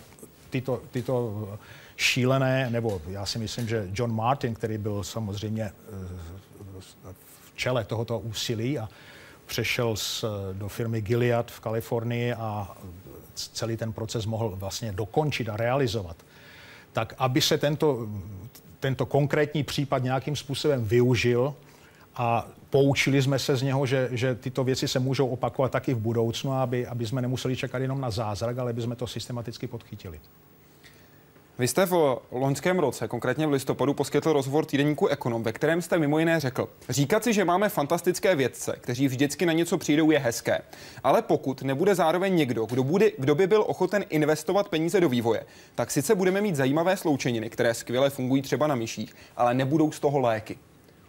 tyto, 0.51 0.81
tyto 0.91 1.49
šílené, 1.99 2.71
nebo 2.71 3.03
já 3.09 3.27
si 3.27 3.39
myslím, 3.39 3.69
že 3.69 3.89
John 3.93 4.15
Martin, 4.15 4.55
který 4.55 4.79
byl 4.79 5.05
samozřejmě 5.05 5.63
eh, 5.65 5.73
v 7.13 7.57
čele 7.57 7.85
tohoto 7.85 8.19
úsilí 8.19 8.79
a 8.79 8.89
přešel 9.47 9.97
z, 9.97 10.25
do 10.53 10.69
firmy 10.69 11.01
Gilead 11.01 11.51
v 11.51 11.61
Kalifornii 11.61 12.33
a 12.33 12.77
celý 13.35 13.77
ten 13.77 13.93
proces 13.93 14.27
mohl 14.27 14.57
vlastně 14.57 14.93
dokončit 14.93 15.49
a 15.49 15.57
realizovat, 15.57 16.17
tak 16.93 17.15
aby 17.19 17.41
se 17.41 17.59
tento, 17.59 18.09
tento 18.81 19.07
konkrétní 19.07 19.65
případ 19.65 20.03
nějakým 20.03 20.37
způsobem 20.37 20.85
využil 20.85 21.55
a 22.15 22.47
poučili 22.71 23.23
jsme 23.23 23.39
se 23.39 23.57
z 23.57 23.63
něho, 23.63 23.87
že, 23.87 24.09
že 24.13 24.35
tyto 24.35 24.65
věci 24.65 24.89
se 24.89 24.99
můžou 24.99 25.29
opakovat 25.29 25.73
taky 25.73 25.95
v 25.95 25.99
budoucnu, 25.99 26.53
aby, 26.53 26.87
aby 26.87 27.07
jsme 27.07 27.23
nemuseli 27.23 27.57
čekat 27.57 27.79
jenom 27.79 28.01
na 28.01 28.11
zázrak, 28.11 28.59
ale 28.59 28.71
aby 28.71 28.83
jsme 28.83 28.97
to 28.97 29.07
systematicky 29.07 29.67
podchytili. 29.67 30.21
Vy 31.59 31.69
jste 31.69 31.87
v 31.87 32.19
loňském 32.31 32.79
roce, 32.79 33.09
konkrétně 33.09 33.47
v 33.47 33.51
listopadu, 33.51 33.95
poskytl 33.95 34.33
rozhovor 34.33 34.65
týdeníku 34.65 35.07
Ekonom, 35.07 35.43
ve 35.43 35.53
kterém 35.53 35.83
jste 35.83 35.99
mimo 35.99 36.19
jiné 36.19 36.41
řekl, 36.41 36.69
říkat 36.89 37.25
si, 37.25 37.33
že 37.33 37.45
máme 37.45 37.69
fantastické 37.69 38.37
vědce, 38.37 38.77
kteří 38.81 39.09
vždycky 39.09 39.47
na 39.47 39.53
něco 39.53 39.79
přijdou, 39.79 40.11
je 40.11 40.19
hezké. 40.19 40.61
Ale 41.05 41.23
pokud 41.23 41.63
nebude 41.63 41.95
zároveň 41.95 42.37
někdo, 42.37 42.67
kdo, 42.67 42.85
bude, 42.85 43.11
kdo 43.19 43.35
by 43.35 43.47
byl 43.47 43.65
ochoten 43.67 44.05
investovat 44.09 44.69
peníze 44.69 45.01
do 45.01 45.09
vývoje, 45.09 45.47
tak 45.75 45.91
sice 45.91 46.15
budeme 46.15 46.41
mít 46.41 46.57
zajímavé 46.57 46.97
sloučeniny, 46.97 47.51
které 47.51 47.75
skvěle 47.75 48.11
fungují 48.11 48.43
třeba 48.43 48.67
na 48.67 48.75
myších, 48.75 49.17
ale 49.37 49.55
nebudou 49.55 49.93
z 49.93 50.01
toho 50.01 50.19
léky. 50.19 50.59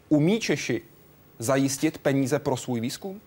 Umí 0.10 0.40
Češi 0.40 0.82
zajistit 1.40 1.98
peníze 1.98 2.40
pro 2.40 2.58
svůj 2.58 2.80
výzkum? 2.80 3.22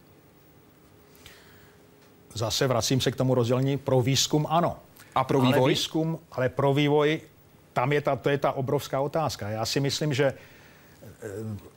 Zase 2.35 2.67
vracím 2.67 3.01
se 3.01 3.11
k 3.11 3.17
tomu 3.17 3.35
rozdělení. 3.35 3.79
Pro 3.79 4.01
výzkum 4.01 4.47
ano. 4.51 4.77
A 5.15 5.25
pro 5.25 5.41
vývoj? 5.41 5.61
Ale 5.61 5.69
výzkum, 5.69 6.19
ale 6.33 6.49
pro 6.49 6.75
vývoj, 6.75 7.21
tam 7.73 7.93
je 7.93 8.01
ta, 8.01 8.17
to 8.17 8.31
je 8.31 8.39
ta 8.39 8.53
obrovská 8.53 9.01
otázka. 9.01 9.49
Já 9.49 9.67
si 9.67 9.81
myslím, 9.81 10.15
že 10.15 10.25
eh, 10.25 11.29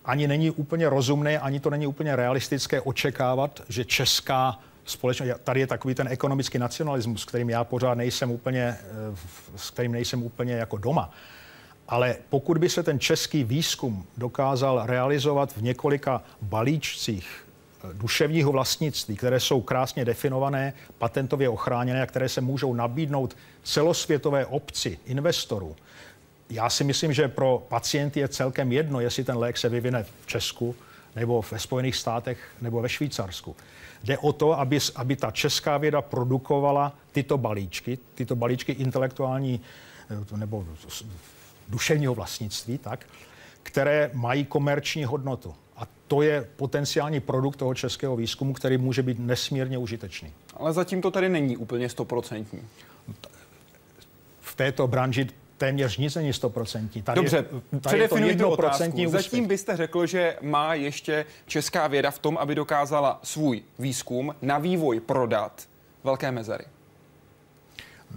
ani 0.06 0.28
není 0.28 0.52
úplně 0.52 0.90
rozumné, 0.90 1.40
ani 1.40 1.60
to 1.60 1.70
není 1.70 1.88
úplně 1.88 2.16
realistické 2.16 2.82
očekávat, 2.82 3.62
že 3.70 3.86
česká 3.86 4.60
společnost, 4.86 5.30
tady 5.44 5.60
je 5.60 5.68
takový 5.68 5.96
ten 5.96 6.08
ekonomický 6.08 6.58
nacionalismus, 6.58 7.22
s 7.22 7.26
kterým 7.26 7.50
já 7.50 7.64
pořád 7.64 7.94
nejsem 7.94 8.32
úplně, 8.32 8.64
eh, 8.64 9.18
s 9.56 9.72
kterým 9.72 9.92
nejsem 9.92 10.24
úplně 10.24 10.54
jako 10.54 10.78
doma. 10.78 11.12
Ale 11.88 12.16
pokud 12.30 12.58
by 12.58 12.70
se 12.70 12.84
ten 12.84 13.00
český 13.00 13.44
výzkum 13.44 14.06
dokázal 14.18 14.82
realizovat 14.86 15.58
v 15.58 15.62
několika 15.62 16.22
balíčcích, 16.42 17.45
duševního 17.94 18.52
vlastnictví, 18.52 19.16
které 19.16 19.40
jsou 19.40 19.62
krásně 19.62 20.06
definované, 20.06 20.74
patentově 20.98 21.50
ochráněné 21.50 22.02
a 22.02 22.06
které 22.06 22.30
se 22.30 22.42
můžou 22.42 22.74
nabídnout 22.74 23.38
celosvětové 23.64 24.46
obci 24.46 25.00
investorů, 25.06 25.76
já 26.50 26.70
si 26.70 26.84
myslím, 26.84 27.14
že 27.14 27.28
pro 27.28 27.64
pacienty 27.68 28.20
je 28.20 28.28
celkem 28.28 28.72
jedno, 28.72 29.00
jestli 29.00 29.24
ten 29.24 29.38
lék 29.38 29.58
se 29.58 29.70
vyvine 29.70 30.04
v 30.04 30.28
Česku, 30.28 30.76
nebo 31.16 31.44
ve 31.52 31.60
Spojených 31.60 31.96
státech, 31.96 32.40
nebo 32.62 32.82
ve 32.82 32.90
Švýcarsku. 32.90 33.56
Jde 34.04 34.18
o 34.18 34.34
to, 34.34 34.60
aby, 34.60 34.80
aby 34.96 35.16
ta 35.16 35.32
česká 35.32 35.78
věda 35.78 36.02
produkovala 36.02 36.96
tyto 37.12 37.38
balíčky, 37.38 37.98
tyto 38.16 38.36
balíčky 38.36 38.72
intelektuální 38.72 39.62
eh, 40.34 40.38
nebo 40.38 40.66
duševního 41.70 42.16
vlastnictví, 42.16 42.78
tak, 42.78 43.06
které 43.64 44.12
mají 44.14 44.46
komerční 44.46 45.06
hodnotu. 45.06 45.56
A 45.78 45.88
to 46.08 46.22
je 46.22 46.48
potenciální 46.56 47.20
produkt 47.20 47.56
toho 47.56 47.74
českého 47.74 48.16
výzkumu, 48.16 48.54
který 48.54 48.78
může 48.78 49.04
být 49.04 49.20
nesmírně 49.20 49.78
užitečný. 49.78 50.32
Ale 50.54 50.74
zatím 50.74 51.02
to 51.02 51.12
tady 51.12 51.30
není 51.30 51.58
úplně 51.58 51.90
stoprocentní. 51.90 52.62
V 54.42 54.56
této 54.56 54.88
branži 54.88 55.28
téměř 55.58 55.98
nic 55.98 56.16
není 56.16 56.34
stoprocentní. 56.34 57.04
Dobře, 57.16 57.46
předefinuji 57.80 58.36
tu 58.36 58.48
otázku. 58.48 59.10
Zatím 59.10 59.48
byste 59.48 59.78
řekl, 59.78 60.06
že 60.06 60.38
má 60.42 60.74
ještě 60.74 61.26
česká 61.48 61.88
věda 61.88 62.12
v 62.12 62.20
tom, 62.20 62.38
aby 62.38 62.56
dokázala 62.56 63.20
svůj 63.24 63.62
výzkum 63.80 64.36
na 64.42 64.58
vývoj 64.58 65.00
prodat 65.00 65.68
velké 66.04 66.32
mezery. 66.32 66.66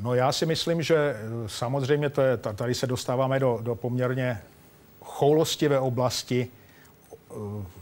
No 0.02 0.14
já 0.14 0.32
si 0.32 0.46
myslím, 0.46 0.82
že 0.82 0.96
eh, 0.96 1.16
samozřejmě 1.46 2.10
to 2.10 2.22
je, 2.22 2.36
tady 2.36 2.74
se 2.74 2.86
dostáváme 2.86 3.40
do, 3.40 3.58
do 3.62 3.74
poměrně 3.74 4.42
choulostivé 5.00 5.78
oblasti 5.78 6.48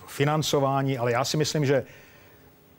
financování, 0.06 0.98
ale 0.98 1.12
já 1.12 1.24
si 1.24 1.36
myslím, 1.36 1.66
že 1.66 1.84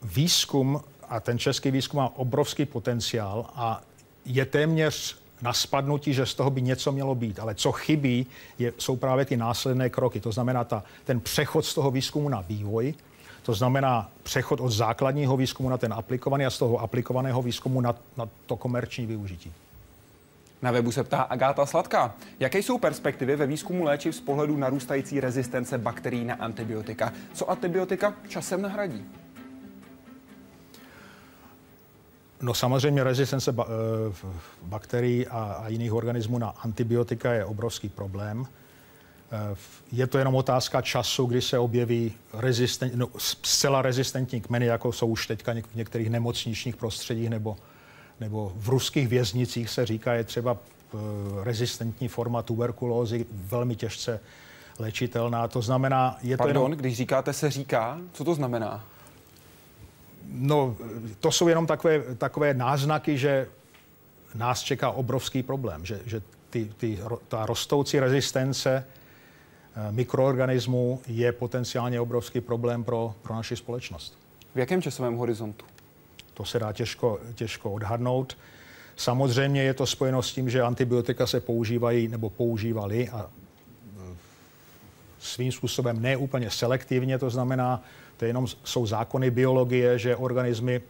výzkum 0.02 0.80
a 1.08 1.20
ten 1.20 1.38
český 1.38 1.70
výzkum 1.70 1.98
má 1.98 2.16
obrovský 2.16 2.64
potenciál 2.64 3.46
a 3.54 3.80
je 4.24 4.44
téměř 4.44 5.16
na 5.42 5.52
spadnutí, 5.52 6.14
že 6.14 6.26
z 6.26 6.34
toho 6.34 6.50
by 6.50 6.62
něco 6.62 6.92
mělo 6.92 7.14
být. 7.14 7.38
Ale 7.38 7.54
co 7.54 7.72
chybí, 7.72 8.26
je, 8.58 8.72
jsou 8.78 8.96
právě 8.96 9.24
ty 9.24 9.36
následné 9.36 9.90
kroky. 9.90 10.20
To 10.20 10.32
znamená 10.32 10.64
ta, 10.64 10.82
ten 11.04 11.20
přechod 11.20 11.64
z 11.64 11.74
toho 11.74 11.90
výzkumu 11.90 12.28
na 12.28 12.40
vývoj, 12.40 12.94
to 13.42 13.54
znamená 13.54 14.10
přechod 14.22 14.60
od 14.60 14.70
základního 14.70 15.36
výzkumu 15.36 15.68
na 15.68 15.78
ten 15.78 15.92
aplikovaný 15.92 16.46
a 16.46 16.50
z 16.50 16.58
toho 16.58 16.78
aplikovaného 16.78 17.42
výzkumu 17.42 17.80
na, 17.80 17.94
na 18.16 18.28
to 18.46 18.56
komerční 18.56 19.06
využití. 19.06 19.52
Na 20.62 20.70
webu 20.70 20.92
se 20.92 21.04
ptá 21.04 21.22
Agáta 21.22 21.66
Sladká. 21.66 22.14
Jaké 22.40 22.58
jsou 22.58 22.78
perspektivy 22.78 23.36
ve 23.36 23.46
výzkumu 23.46 23.84
léčiv 23.84 24.14
z 24.14 24.20
pohledu 24.20 24.56
narůstající 24.56 25.20
rezistence 25.20 25.78
bakterií 25.78 26.24
na 26.24 26.34
antibiotika? 26.34 27.12
Co 27.32 27.50
antibiotika 27.50 28.14
časem 28.28 28.62
nahradí? 28.62 29.04
No 32.40 32.54
samozřejmě 32.54 33.04
rezistence 33.04 33.52
ba- 33.52 33.66
eh, 33.68 34.28
bakterií 34.62 35.26
a, 35.26 35.38
a 35.64 35.68
jiných 35.68 35.92
organismů 35.92 36.38
na 36.38 36.48
antibiotika 36.48 37.32
je 37.32 37.44
obrovský 37.44 37.88
problém. 37.88 38.46
Eh, 39.32 39.56
je 39.92 40.06
to 40.06 40.18
jenom 40.18 40.34
otázka 40.34 40.82
času, 40.82 41.26
kdy 41.26 41.42
se 41.42 41.58
objeví 41.58 42.12
rezistent, 42.32 42.94
no, 42.94 43.08
zcela 43.18 43.82
rezistentní 43.82 44.40
kmeny, 44.40 44.66
jako 44.66 44.92
jsou 44.92 45.06
už 45.06 45.26
teďka 45.26 45.52
v 45.72 45.74
některých 45.74 46.10
nemocničních 46.10 46.76
prostředích 46.76 47.30
nebo, 47.30 47.56
nebo 48.20 48.52
v 48.56 48.68
ruských 48.68 49.08
věznicích 49.08 49.70
se 49.70 49.86
říká, 49.86 50.12
je 50.12 50.24
třeba 50.24 50.56
eh, 50.56 50.96
rezistentní 51.44 52.08
forma 52.08 52.42
tuberkulózy 52.42 53.26
velmi 53.30 53.76
těžce 53.76 54.20
léčitelná. 54.78 55.48
To 55.48 55.62
znamená, 55.62 56.18
je 56.22 56.36
Pardon, 56.36 56.54
to 56.54 56.62
jenom... 56.62 56.78
když 56.78 56.96
říkáte 56.96 57.32
se 57.32 57.50
říká, 57.50 58.00
co 58.12 58.24
to 58.24 58.34
znamená? 58.34 58.84
No, 60.32 60.76
to 61.20 61.32
jsou 61.32 61.48
jenom 61.48 61.66
takové, 61.66 62.14
takové 62.14 62.54
náznaky, 62.54 63.18
že 63.18 63.48
nás 64.34 64.62
čeká 64.62 64.90
obrovský 64.90 65.42
problém, 65.42 65.86
že, 65.86 66.00
že 66.06 66.22
ty, 66.50 66.70
ty, 66.76 66.98
ta 67.28 67.46
rostoucí 67.46 68.00
rezistence 68.00 68.84
eh, 69.76 69.92
mikroorganismů 69.92 71.00
je 71.06 71.32
potenciálně 71.32 72.00
obrovský 72.00 72.40
problém 72.40 72.84
pro, 72.84 73.14
pro 73.22 73.34
naši 73.34 73.56
společnost. 73.56 74.18
V 74.54 74.58
jakém 74.58 74.82
časovém 74.82 75.16
horizontu? 75.16 75.64
To 76.38 76.44
se 76.44 76.58
dá 76.58 76.72
těžko, 76.72 77.20
těžko 77.34 77.72
odhadnout. 77.72 78.38
Samozřejmě 78.96 79.62
je 79.62 79.74
to 79.74 79.86
spojeno 79.86 80.22
s 80.22 80.32
tím, 80.32 80.50
že 80.50 80.62
antibiotika 80.62 81.26
se 81.26 81.40
používají 81.40 82.08
nebo 82.08 82.30
používaly 82.30 83.08
a 83.08 83.26
eh, 83.26 84.16
svým 85.18 85.52
způsobem 85.52 86.02
ne 86.02 86.16
úplně 86.16 86.50
selektivně, 86.50 87.18
to 87.18 87.30
znamená, 87.30 87.82
to 88.16 88.24
jenom 88.24 88.46
jsou 88.64 88.86
zákony 88.86 89.30
biologie, 89.30 89.98
že 89.98 90.16
organismy, 90.16 90.80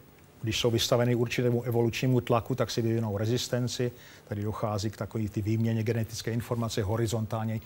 když 0.41 0.59
jsou 0.59 0.71
vystaveny 0.71 1.15
určitému 1.15 1.63
evolučnímu 1.63 2.21
tlaku, 2.21 2.55
tak 2.55 2.71
si 2.71 2.81
vyvinou 2.81 3.17
rezistenci. 3.17 3.91
Tady 4.27 4.43
dochází 4.43 4.89
k 4.89 4.97
takové 4.97 5.29
ty 5.29 5.41
výměně 5.41 5.83
genetické 5.83 6.31
informace 6.31 6.83
horizontálně, 6.83 7.59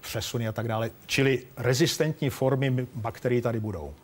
přesuny 0.00 0.48
a 0.48 0.52
tak 0.52 0.68
dále. 0.68 0.90
Čili 1.06 1.42
rezistentní 1.56 2.30
formy 2.30 2.86
bakterií 2.94 3.40
tady 3.40 3.60
budou. 3.60 3.94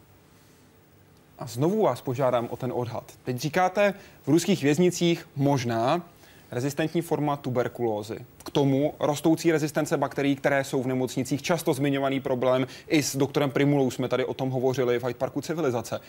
A 1.38 1.46
znovu 1.46 1.82
vás 1.82 2.00
požádám 2.00 2.48
o 2.50 2.56
ten 2.56 2.72
odhad. 2.74 3.12
Teď 3.24 3.36
říkáte 3.36 3.94
v 4.22 4.28
ruských 4.28 4.62
věznicích 4.62 5.28
možná, 5.36 6.02
rezistentní 6.50 7.02
forma 7.02 7.36
tuberkulózy. 7.36 8.18
K 8.44 8.50
tomu 8.50 8.94
rostoucí 9.00 9.52
rezistence 9.52 9.96
bakterií, 9.96 10.36
které 10.36 10.64
jsou 10.64 10.82
v 10.82 10.86
nemocnicích, 10.86 11.42
často 11.42 11.74
zmiňovaný 11.74 12.20
problém. 12.20 12.66
I 12.88 13.02
s 13.02 13.16
doktorem 13.16 13.50
Primulou 13.50 13.90
jsme 13.90 14.08
tady 14.08 14.24
o 14.24 14.34
tom 14.34 14.50
hovořili 14.50 14.98
v 14.98 15.04
Hyde 15.04 15.18
Parku 15.18 15.40
civilizace. 15.40 16.00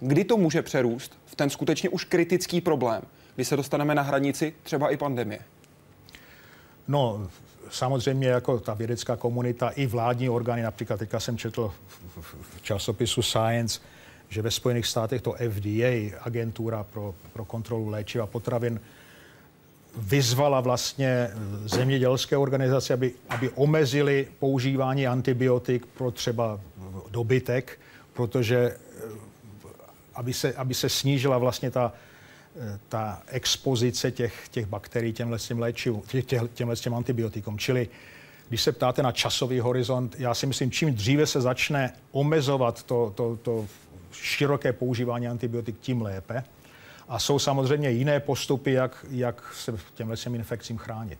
Kdy 0.00 0.24
to 0.24 0.36
může 0.36 0.62
přerůst 0.62 1.18
v 1.26 1.36
ten 1.36 1.50
skutečně 1.50 1.88
už 1.88 2.04
kritický 2.04 2.60
problém, 2.60 3.02
kdy 3.34 3.44
se 3.44 3.56
dostaneme 3.56 3.94
na 3.94 4.02
hranici 4.02 4.54
třeba 4.62 4.90
i 4.90 4.96
pandemie? 4.96 5.40
No, 6.88 7.28
samozřejmě 7.70 8.28
jako 8.28 8.58
ta 8.58 8.74
vědecká 8.74 9.16
komunita 9.16 9.68
i 9.68 9.86
vládní 9.86 10.28
orgány, 10.28 10.62
například 10.62 10.96
teďka 10.96 11.20
jsem 11.20 11.38
četl 11.38 11.74
v 12.40 12.62
časopisu 12.62 13.22
Science, 13.22 13.80
že 14.34 14.42
ve 14.42 14.50
Spojených 14.50 14.86
státech 14.86 15.22
to 15.22 15.32
FDA, 15.32 16.18
agentura 16.20 16.84
pro, 16.84 17.14
pro 17.32 17.44
kontrolu 17.44 17.88
léčiv 17.88 18.22
a 18.22 18.26
potravin, 18.26 18.80
vyzvala 19.96 20.60
vlastně 20.60 21.30
zemědělské 21.64 22.36
organizace, 22.36 22.94
aby, 22.94 23.12
aby 23.28 23.50
omezili 23.50 24.28
používání 24.38 25.06
antibiotik 25.06 25.86
pro 25.86 26.10
třeba 26.10 26.60
dobytek, 27.10 27.78
protože 28.12 28.56
eh, 28.58 29.08
aby 30.14 30.32
se, 30.32 30.52
aby 30.52 30.74
se 30.74 30.88
snížila 30.88 31.38
vlastně 31.38 31.70
ta, 31.70 31.92
eh, 32.56 32.78
ta 32.88 33.22
expozice 33.26 34.10
těch, 34.10 34.48
těch 34.50 34.66
bakterií 34.66 35.12
těmhle 35.12 35.38
těm 35.38 35.58
léčivům, 35.58 36.02
těch, 36.06 36.24
těmhle 36.54 36.76
těm 36.76 36.94
antibiotikům. 36.94 37.58
Čili 37.58 37.88
když 38.48 38.62
se 38.62 38.72
ptáte 38.72 39.02
na 39.02 39.12
časový 39.12 39.60
horizont, 39.60 40.14
já 40.18 40.34
si 40.34 40.46
myslím, 40.46 40.70
čím 40.70 40.94
dříve 40.94 41.26
se 41.26 41.40
začne 41.40 41.92
omezovat 42.10 42.82
to, 42.82 43.12
to, 43.16 43.38
to 43.42 43.66
široké 44.14 44.72
používání 44.72 45.28
antibiotik, 45.28 45.78
tím 45.80 46.02
lépe. 46.02 46.44
A 47.08 47.18
jsou 47.18 47.38
samozřejmě 47.38 47.90
jiné 47.90 48.20
postupy, 48.20 48.72
jak, 48.72 49.06
jak 49.10 49.54
se 49.54 49.74
těmhle 49.94 50.16
infekcím 50.34 50.78
chránit. 50.78 51.18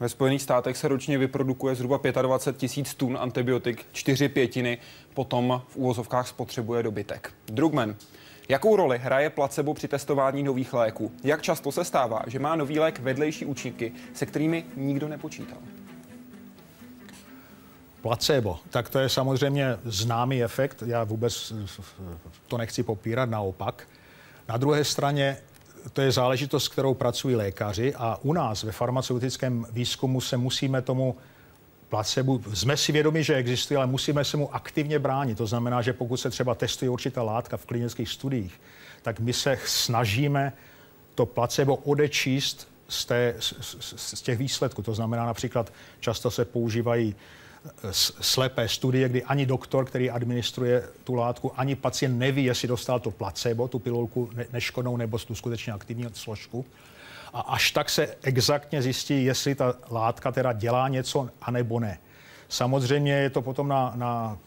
Ve 0.00 0.08
Spojených 0.08 0.42
státech 0.42 0.76
se 0.76 0.88
ročně 0.88 1.18
vyprodukuje 1.18 1.74
zhruba 1.74 2.00
25 2.22 2.58
tisíc 2.60 2.94
tun 2.94 3.18
antibiotik, 3.20 3.86
čtyři 3.92 4.28
pětiny 4.28 4.78
potom 5.14 5.62
v 5.68 5.76
úvozovkách 5.76 6.28
spotřebuje 6.28 6.82
dobytek. 6.82 7.32
Drugman, 7.46 7.96
jakou 8.48 8.76
roli 8.76 8.98
hraje 8.98 9.30
placebo 9.30 9.74
při 9.74 9.88
testování 9.88 10.42
nových 10.42 10.72
léků? 10.72 11.12
Jak 11.24 11.42
často 11.42 11.72
se 11.72 11.84
stává, 11.84 12.22
že 12.26 12.38
má 12.38 12.56
nový 12.56 12.78
lék 12.78 12.98
vedlejší 12.98 13.44
účinky, 13.44 13.92
se 14.14 14.26
kterými 14.26 14.64
nikdo 14.76 15.08
nepočítal? 15.08 15.58
Placebo, 18.06 18.58
tak 18.70 18.88
to 18.88 18.98
je 18.98 19.08
samozřejmě 19.08 19.76
známý 19.84 20.44
efekt. 20.44 20.82
Já 20.86 21.04
vůbec 21.04 21.52
to 22.46 22.58
nechci 22.58 22.82
popírat, 22.82 23.30
naopak. 23.30 23.88
Na 24.48 24.56
druhé 24.56 24.84
straně 24.84 25.36
to 25.92 26.00
je 26.00 26.12
záležitost, 26.12 26.68
kterou 26.68 26.94
pracují 26.94 27.36
lékaři 27.36 27.94
a 27.94 28.18
u 28.22 28.32
nás 28.32 28.62
ve 28.62 28.72
farmaceutickém 28.72 29.66
výzkumu 29.70 30.20
se 30.20 30.36
musíme 30.36 30.82
tomu 30.82 31.16
placebo, 31.88 32.40
jsme 32.54 32.76
si 32.76 32.92
vědomi, 32.92 33.24
že 33.24 33.34
existuje, 33.34 33.78
ale 33.78 33.86
musíme 33.86 34.24
se 34.24 34.36
mu 34.36 34.54
aktivně 34.54 34.98
bránit. 34.98 35.38
To 35.38 35.46
znamená, 35.46 35.82
že 35.82 35.92
pokud 35.92 36.16
se 36.16 36.30
třeba 36.30 36.54
testuje 36.54 36.90
určitá 36.90 37.22
látka 37.22 37.56
v 37.56 37.66
klinických 37.66 38.08
studiích, 38.08 38.60
tak 39.02 39.20
my 39.20 39.32
se 39.32 39.58
snažíme 39.64 40.52
to 41.14 41.26
placebo 41.26 41.76
odečíst 41.76 42.68
z, 42.88 43.04
té, 43.04 43.34
z, 43.38 43.54
z 43.96 44.22
těch 44.22 44.38
výsledků. 44.38 44.82
To 44.82 44.94
znamená 44.94 45.26
například, 45.26 45.72
často 46.00 46.30
se 46.30 46.44
používají 46.44 47.14
slepé 48.20 48.68
studie, 48.68 49.08
kdy 49.08 49.24
ani 49.24 49.46
doktor, 49.46 49.84
který 49.84 50.10
administruje 50.10 50.82
tu 51.04 51.14
látku, 51.14 51.52
ani 51.56 51.76
pacient 51.76 52.18
neví, 52.18 52.44
jestli 52.44 52.68
dostal 52.68 53.00
to 53.00 53.10
placebo, 53.10 53.68
tu 53.68 53.78
pilulku 53.78 54.30
neškodnou 54.52 54.96
nebo 54.96 55.18
tu 55.18 55.34
skutečně 55.34 55.72
aktivní 55.72 56.06
složku. 56.12 56.64
A 57.32 57.40
až 57.40 57.70
tak 57.70 57.90
se 57.90 58.16
exaktně 58.22 58.82
zjistí, 58.82 59.24
jestli 59.24 59.54
ta 59.54 59.74
látka 59.90 60.32
teda 60.32 60.52
dělá 60.52 60.88
něco, 60.88 61.28
anebo 61.42 61.80
ne. 61.80 61.98
Samozřejmě 62.48 63.12
je 63.12 63.30
to 63.30 63.42
potom 63.42 63.68
na, 63.68 63.92
na 63.94 64.38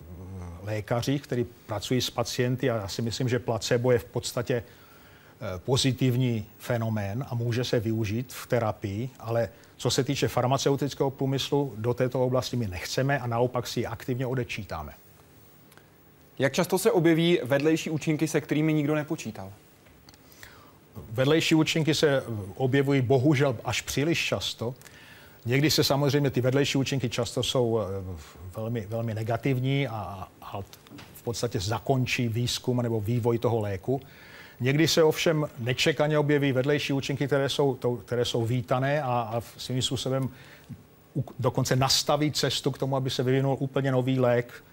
lékařích, 0.64 1.22
kteří 1.22 1.46
pracují 1.66 2.02
s 2.02 2.10
pacienty 2.10 2.70
a 2.70 2.76
já 2.76 2.88
si 2.88 3.02
myslím, 3.02 3.30
že 3.30 3.40
placebo 3.40 3.92
je 3.92 4.00
v 4.00 4.06
podstatě 4.06 4.54
eh, 4.56 5.60
pozitivní 5.60 6.46
fenomén 6.58 7.26
a 7.30 7.36
může 7.36 7.64
se 7.64 7.80
využít 7.80 8.34
v 8.34 8.48
terapii, 8.48 9.10
ale 9.20 9.50
co 9.80 9.92
se 9.92 10.04
týče 10.04 10.28
farmaceutického 10.28 11.12
průmyslu, 11.12 11.74
do 11.78 11.94
této 11.94 12.26
oblasti 12.26 12.58
my 12.58 12.68
nechceme 12.68 13.20
a 13.20 13.28
naopak 13.28 13.68
si 13.68 13.80
ji 13.80 13.86
aktivně 13.86 14.26
odečítáme. 14.26 14.94
Jak 16.40 16.54
často 16.54 16.78
se 16.78 16.92
objeví 16.92 17.40
vedlejší 17.44 17.90
účinky, 17.90 18.28
se 18.28 18.42
kterými 18.42 18.74
nikdo 18.74 18.96
nepočítal? 18.96 19.52
Vedlejší 21.12 21.56
účinky 21.56 21.96
se 21.96 22.24
objevují 22.56 23.02
bohužel 23.02 23.58
až 23.64 23.82
příliš 23.82 24.26
často. 24.26 24.76
Někdy 25.46 25.72
se 25.72 25.84
samozřejmě 25.84 26.30
ty 26.30 26.42
vedlejší 26.42 26.78
účinky 26.78 27.10
často 27.10 27.44
jsou 27.44 27.80
eh, 27.80 27.84
velmi, 28.56 28.86
velmi 28.86 29.14
negativní 29.14 29.88
a, 29.88 30.28
a 30.42 30.62
v 31.14 31.24
podstatě 31.24 31.60
zakončí 31.60 32.28
výzkum 32.28 32.82
nebo 32.82 33.02
vývoj 33.02 33.38
toho 33.38 33.60
léku. 33.60 34.02
Někdy 34.60 34.88
se 34.88 35.04
ovšem 35.04 35.48
nečekaně 35.60 36.20
objeví 36.20 36.52
vedlejší 36.52 36.94
účinky, 36.94 37.28
které 37.28 37.50
jsou, 37.50 37.76
to, 37.76 37.96
které 37.96 38.26
jsou 38.26 38.46
vítané 38.46 39.02
a, 39.02 39.06
a 39.06 39.42
svým 39.58 39.82
způsobem 39.82 40.30
dokonce 41.40 41.76
nastaví 41.76 42.32
cestu 42.32 42.72
k 42.72 42.78
tomu, 42.78 42.96
aby 42.96 43.10
se 43.10 43.24
vyvinul 43.24 43.58
úplně 43.60 43.92
nový 43.92 44.20
lék, 44.20 44.64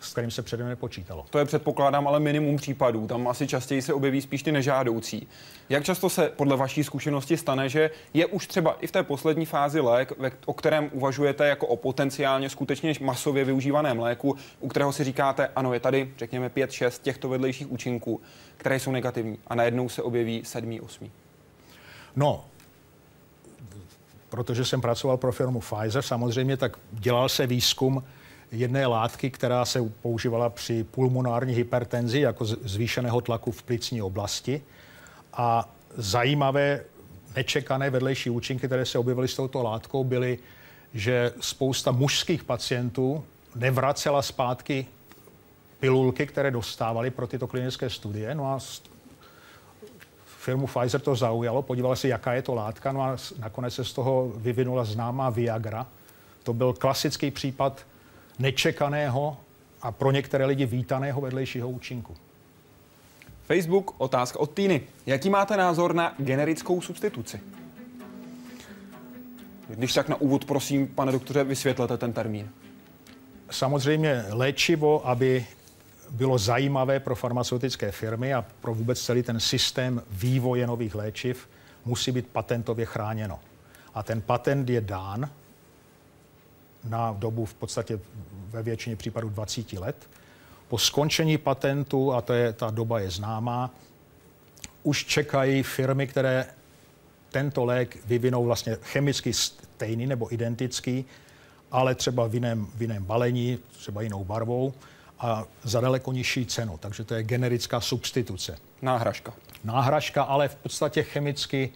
s 0.00 0.12
kterým 0.12 0.30
se 0.30 0.42
předem 0.42 0.68
nepočítalo. 0.68 1.26
To 1.30 1.38
je 1.38 1.44
předpokládám 1.44 2.08
ale 2.08 2.20
minimum 2.20 2.56
případů. 2.56 3.06
Tam 3.06 3.28
asi 3.28 3.46
častěji 3.46 3.82
se 3.82 3.94
objeví 3.94 4.20
spíš 4.20 4.42
ty 4.42 4.52
nežádoucí. 4.52 5.28
Jak 5.68 5.84
často 5.84 6.10
se 6.10 6.28
podle 6.36 6.56
vaší 6.56 6.84
zkušenosti 6.84 7.36
stane, 7.36 7.68
že 7.68 7.90
je 8.14 8.26
už 8.26 8.46
třeba 8.46 8.76
i 8.80 8.86
v 8.86 8.92
té 8.92 9.02
poslední 9.02 9.46
fázi 9.46 9.80
lék, 9.80 10.12
o 10.46 10.52
kterém 10.52 10.90
uvažujete 10.92 11.48
jako 11.48 11.66
o 11.66 11.76
potenciálně 11.76 12.50
skutečně 12.50 12.94
masově 13.00 13.44
využívaném 13.44 13.98
léku, 13.98 14.36
u 14.60 14.68
kterého 14.68 14.92
si 14.92 15.04
říkáte, 15.04 15.48
ano, 15.56 15.74
je 15.74 15.80
tady, 15.80 16.12
řekněme, 16.18 16.48
5-6 16.48 17.02
těchto 17.02 17.28
vedlejších 17.28 17.72
účinků, 17.72 18.20
které 18.56 18.80
jsou 18.80 18.92
negativní 18.92 19.38
a 19.46 19.54
najednou 19.54 19.88
se 19.88 20.02
objeví 20.02 20.42
sedmý, 20.44 20.80
osmý? 20.80 21.10
No, 22.16 22.44
protože 24.28 24.64
jsem 24.64 24.80
pracoval 24.80 25.16
pro 25.16 25.32
firmu 25.32 25.60
Pfizer, 25.60 26.02
samozřejmě, 26.02 26.56
tak 26.56 26.76
dělal 26.92 27.28
se 27.28 27.46
výzkum 27.46 28.04
jedné 28.54 28.86
látky, 28.86 29.30
která 29.30 29.64
se 29.64 29.82
používala 30.02 30.50
při 30.50 30.84
pulmonární 30.84 31.54
hypertenzi 31.54 32.20
jako 32.20 32.44
zvýšeného 32.44 33.20
tlaku 33.20 33.50
v 33.50 33.62
plicní 33.62 34.02
oblasti. 34.02 34.62
A 35.32 35.68
zajímavé, 35.96 36.80
nečekané 37.36 37.90
vedlejší 37.90 38.30
účinky, 38.30 38.66
které 38.66 38.86
se 38.86 38.98
objevily 38.98 39.28
s 39.28 39.36
touto 39.36 39.62
látkou, 39.62 40.04
byly, 40.04 40.38
že 40.94 41.32
spousta 41.40 41.92
mužských 41.92 42.44
pacientů 42.44 43.24
nevracela 43.54 44.22
zpátky 44.22 44.86
pilulky, 45.80 46.26
které 46.26 46.50
dostávali 46.50 47.10
pro 47.10 47.26
tyto 47.26 47.46
klinické 47.46 47.90
studie. 47.90 48.34
No 48.34 48.46
a 48.52 48.58
firmu 50.26 50.66
Pfizer 50.66 51.00
to 51.00 51.16
zaujalo, 51.16 51.62
podívala 51.62 51.96
se, 51.96 52.08
jaká 52.08 52.32
je 52.32 52.42
to 52.42 52.54
látka, 52.54 52.92
no 52.92 53.02
a 53.02 53.16
nakonec 53.38 53.74
se 53.74 53.84
z 53.84 53.92
toho 53.92 54.32
vyvinula 54.36 54.84
známá 54.84 55.30
Viagra. 55.30 55.86
To 56.42 56.52
byl 56.52 56.72
klasický 56.72 57.30
případ 57.30 57.86
nečekaného 58.38 59.36
a 59.82 59.92
pro 59.92 60.10
některé 60.10 60.44
lidi 60.44 60.66
vítaného 60.66 61.20
vedlejšího 61.20 61.70
účinku. 61.70 62.16
Facebook, 63.44 63.94
otázka 63.98 64.38
od 64.38 64.50
Týny. 64.50 64.82
Jaký 65.06 65.30
máte 65.30 65.56
názor 65.56 65.94
na 65.94 66.14
generickou 66.18 66.80
substituci? 66.80 67.40
Když 69.68 69.92
tak 69.92 70.08
na 70.08 70.16
úvod, 70.16 70.44
prosím, 70.44 70.88
pane 70.88 71.12
doktoře, 71.12 71.44
vysvětlete 71.44 71.96
ten 71.96 72.12
termín. 72.12 72.50
Samozřejmě 73.50 74.24
léčivo, 74.28 75.08
aby 75.08 75.46
bylo 76.10 76.38
zajímavé 76.38 77.00
pro 77.00 77.14
farmaceutické 77.14 77.92
firmy 77.92 78.34
a 78.34 78.44
pro 78.60 78.74
vůbec 78.74 79.00
celý 79.00 79.22
ten 79.22 79.40
systém 79.40 80.02
vývoje 80.10 80.66
nových 80.66 80.94
léčiv, 80.94 81.48
musí 81.84 82.12
být 82.12 82.26
patentově 82.26 82.86
chráněno. 82.86 83.40
A 83.94 84.02
ten 84.02 84.20
patent 84.20 84.70
je 84.70 84.80
dán 84.80 85.30
na 86.84 87.12
dobu 87.12 87.44
v 87.44 87.54
podstatě 87.54 88.00
ve 88.50 88.62
většině 88.62 88.96
případů 88.96 89.28
20 89.28 89.72
let. 89.72 90.08
Po 90.68 90.78
skončení 90.78 91.38
patentu, 91.38 92.12
a 92.12 92.20
to 92.20 92.32
je, 92.32 92.52
ta 92.52 92.70
doba 92.70 93.00
je 93.00 93.10
známá, 93.10 93.70
už 94.82 95.04
čekají 95.04 95.62
firmy, 95.62 96.06
které 96.06 96.46
tento 97.30 97.64
lék 97.64 98.06
vyvinou 98.06 98.44
vlastně 98.44 98.76
chemicky 98.82 99.32
stejný 99.32 100.06
nebo 100.06 100.34
identický, 100.34 101.04
ale 101.70 101.94
třeba 101.94 102.26
v 102.26 102.34
jiném, 102.34 102.66
v 102.74 102.82
jiném 102.82 103.04
balení, 103.04 103.58
třeba 103.78 104.02
jinou 104.02 104.24
barvou 104.24 104.72
a 105.18 105.44
za 105.62 105.80
daleko 105.80 106.12
nižší 106.12 106.46
cenu. 106.46 106.78
Takže 106.78 107.04
to 107.04 107.14
je 107.14 107.22
generická 107.22 107.80
substituce. 107.80 108.56
Náhražka. 108.82 109.34
Náhražka, 109.64 110.22
ale 110.22 110.48
v 110.48 110.54
podstatě 110.54 111.02
chemicky, 111.02 111.72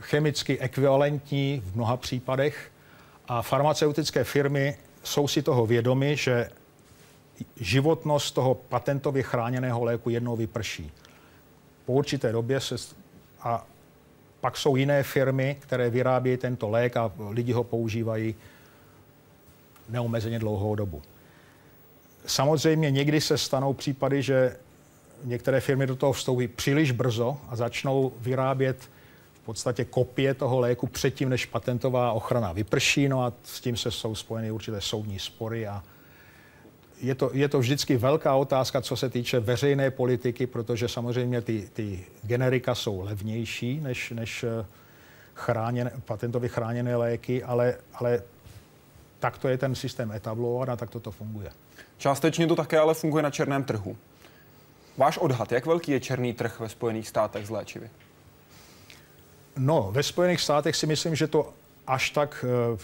chemicky 0.00 0.58
ekvivalentní 0.58 1.62
v 1.64 1.76
mnoha 1.76 1.96
případech. 1.96 2.70
A 3.28 3.42
farmaceutické 3.42 4.24
firmy 4.24 4.76
jsou 5.02 5.28
si 5.28 5.42
toho 5.42 5.66
vědomi, 5.66 6.16
že 6.16 6.50
životnost 7.56 8.34
toho 8.34 8.54
patentově 8.54 9.22
chráněného 9.22 9.84
léku 9.84 10.10
jednou 10.10 10.36
vyprší. 10.36 10.92
Po 11.86 11.92
určité 11.92 12.32
době 12.32 12.60
se 12.60 12.76
a 13.40 13.66
pak 14.40 14.56
jsou 14.56 14.76
jiné 14.76 15.02
firmy, 15.02 15.56
které 15.60 15.90
vyrábějí 15.90 16.36
tento 16.36 16.68
lék 16.68 16.96
a 16.96 17.12
lidi 17.30 17.52
ho 17.52 17.64
používají 17.64 18.34
neomezeně 19.88 20.38
dlouhou 20.38 20.74
dobu. 20.74 21.02
Samozřejmě 22.26 22.90
někdy 22.90 23.20
se 23.20 23.38
stanou 23.38 23.72
případy, 23.72 24.22
že 24.22 24.56
některé 25.24 25.60
firmy 25.60 25.86
do 25.86 25.96
toho 25.96 26.12
vstoupí 26.12 26.48
příliš 26.48 26.90
brzo 26.90 27.36
a 27.48 27.56
začnou 27.56 28.12
vyrábět 28.20 28.90
podstatě 29.44 29.84
kopie 29.84 30.34
toho 30.34 30.60
léku 30.60 30.86
předtím, 30.86 31.28
než 31.28 31.46
patentová 31.46 32.12
ochrana 32.12 32.52
vyprší, 32.52 33.08
no 33.08 33.22
a 33.24 33.32
s 33.42 33.60
tím 33.60 33.76
se 33.76 33.90
jsou 33.90 34.14
spojeny 34.14 34.50
určité 34.50 34.80
soudní 34.80 35.18
spory 35.18 35.66
a 35.66 35.82
je 37.00 37.14
to, 37.14 37.30
je 37.32 37.48
to 37.48 37.58
vždycky 37.58 37.96
velká 37.96 38.34
otázka, 38.34 38.80
co 38.80 38.96
se 38.96 39.10
týče 39.10 39.40
veřejné 39.40 39.90
politiky, 39.90 40.46
protože 40.46 40.88
samozřejmě 40.88 41.40
ty, 41.40 41.68
ty 41.72 42.04
generika 42.22 42.74
jsou 42.74 43.00
levnější 43.00 43.80
než, 43.80 44.10
než 44.10 44.44
eh, 44.44 44.66
chráněné, 45.34 45.92
patentově 46.04 46.48
chráněné 46.48 46.96
léky, 46.96 47.42
ale, 47.42 47.76
ale 47.94 48.22
takto 49.18 49.48
je 49.48 49.58
ten 49.58 49.74
systém 49.74 50.12
etablovat 50.12 50.68
a 50.68 50.76
takto 50.76 51.00
to 51.00 51.10
funguje. 51.10 51.50
Částečně 51.98 52.46
to 52.46 52.56
také 52.56 52.78
ale 52.78 52.94
funguje 52.94 53.22
na 53.22 53.30
černém 53.30 53.64
trhu. 53.64 53.96
Váš 54.96 55.18
odhad, 55.18 55.52
jak 55.52 55.66
velký 55.66 55.92
je 55.92 56.00
černý 56.00 56.32
trh 56.32 56.60
ve 56.60 56.68
Spojených 56.68 57.08
státech 57.08 57.46
z 57.46 57.50
léčivy? 57.50 57.90
No, 59.56 59.88
ve 59.92 60.02
Spojených 60.02 60.40
státech 60.40 60.76
si 60.76 60.86
myslím, 60.86 61.14
že 61.14 61.26
to 61.26 61.52
až 61.86 62.10
tak 62.10 62.44
eh, 62.44 62.78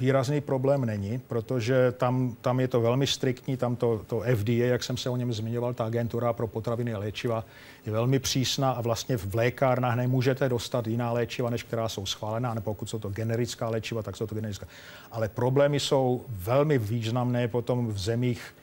výrazný 0.00 0.40
problém 0.40 0.84
není, 0.84 1.18
protože 1.18 1.92
tam, 1.92 2.36
tam 2.40 2.60
je 2.60 2.68
to 2.68 2.80
velmi 2.80 3.06
striktní, 3.06 3.56
tam 3.56 3.76
to, 3.76 4.02
to 4.06 4.22
FDA, 4.36 4.52
jak 4.52 4.84
jsem 4.84 4.96
se 4.96 5.10
o 5.10 5.16
něm 5.16 5.32
zmiňoval, 5.32 5.74
ta 5.74 5.84
agentura 5.84 6.32
pro 6.32 6.46
potraviny 6.46 6.94
a 6.94 6.98
léčiva, 6.98 7.44
je 7.86 7.92
velmi 7.92 8.18
přísná 8.18 8.70
a 8.70 8.80
vlastně 8.80 9.16
v 9.16 9.34
lékárnách 9.34 9.96
nemůžete 9.96 10.48
dostat 10.48 10.86
jiná 10.86 11.12
léčiva, 11.12 11.50
než 11.50 11.62
která 11.62 11.88
jsou 11.88 12.06
schválená, 12.06 12.54
nebo 12.54 12.74
pokud 12.74 12.90
jsou 12.90 12.98
to 12.98 13.08
generická 13.10 13.68
léčiva, 13.68 14.02
tak 14.02 14.16
jsou 14.16 14.26
to 14.26 14.34
generická. 14.34 14.66
Ale 15.12 15.28
problémy 15.28 15.80
jsou 15.80 16.24
velmi 16.28 16.78
významné 16.78 17.48
potom 17.48 17.88
v 17.88 17.98
zemích, 17.98 18.54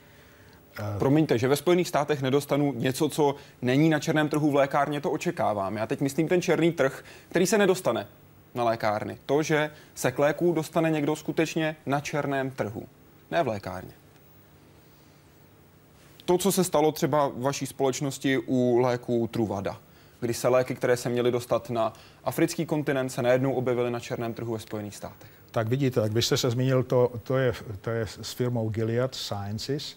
Promiňte, 0.98 1.38
že 1.38 1.48
ve 1.48 1.56
Spojených 1.56 1.88
státech 1.88 2.22
nedostanu 2.22 2.72
něco, 2.72 3.08
co 3.08 3.34
není 3.62 3.88
na 3.88 3.98
černém 3.98 4.28
trhu 4.28 4.50
v 4.50 4.54
lékárně, 4.54 5.00
to 5.00 5.10
očekávám. 5.10 5.76
Já 5.76 5.86
teď 5.86 6.00
myslím 6.00 6.28
ten 6.28 6.42
černý 6.42 6.72
trh, 6.72 7.04
který 7.28 7.46
se 7.46 7.58
nedostane 7.58 8.06
na 8.54 8.64
lékárny. 8.64 9.18
To, 9.26 9.42
že 9.42 9.70
se 9.94 10.12
k 10.12 10.18
léku 10.18 10.52
dostane 10.52 10.90
někdo 10.90 11.16
skutečně 11.16 11.76
na 11.86 12.00
černém 12.00 12.50
trhu, 12.50 12.82
ne 13.30 13.42
v 13.42 13.48
lékárně. 13.48 13.92
To, 16.24 16.38
co 16.38 16.52
se 16.52 16.64
stalo 16.64 16.92
třeba 16.92 17.28
v 17.28 17.40
vaší 17.40 17.66
společnosti 17.66 18.38
u 18.38 18.78
léku 18.78 19.28
Truvada, 19.32 19.78
kdy 20.20 20.34
se 20.34 20.48
léky, 20.48 20.74
které 20.74 20.96
se 20.96 21.08
měly 21.08 21.30
dostat 21.30 21.70
na 21.70 21.92
africký 22.24 22.66
kontinent, 22.66 23.12
se 23.12 23.22
najednou 23.22 23.52
objevily 23.52 23.90
na 23.90 24.00
černém 24.00 24.34
trhu 24.34 24.52
ve 24.52 24.58
Spojených 24.58 24.96
státech. 24.96 25.30
Tak 25.50 25.68
vidíte, 25.68 26.00
tak 26.00 26.12
byste 26.12 26.36
se 26.36 26.50
zmínil, 26.50 26.82
to, 26.82 27.12
to, 27.22 27.36
je, 27.36 27.52
to 27.80 27.90
je 27.90 28.06
s 28.06 28.32
firmou 28.32 28.68
Gilead 28.68 29.14
Sciences, 29.14 29.96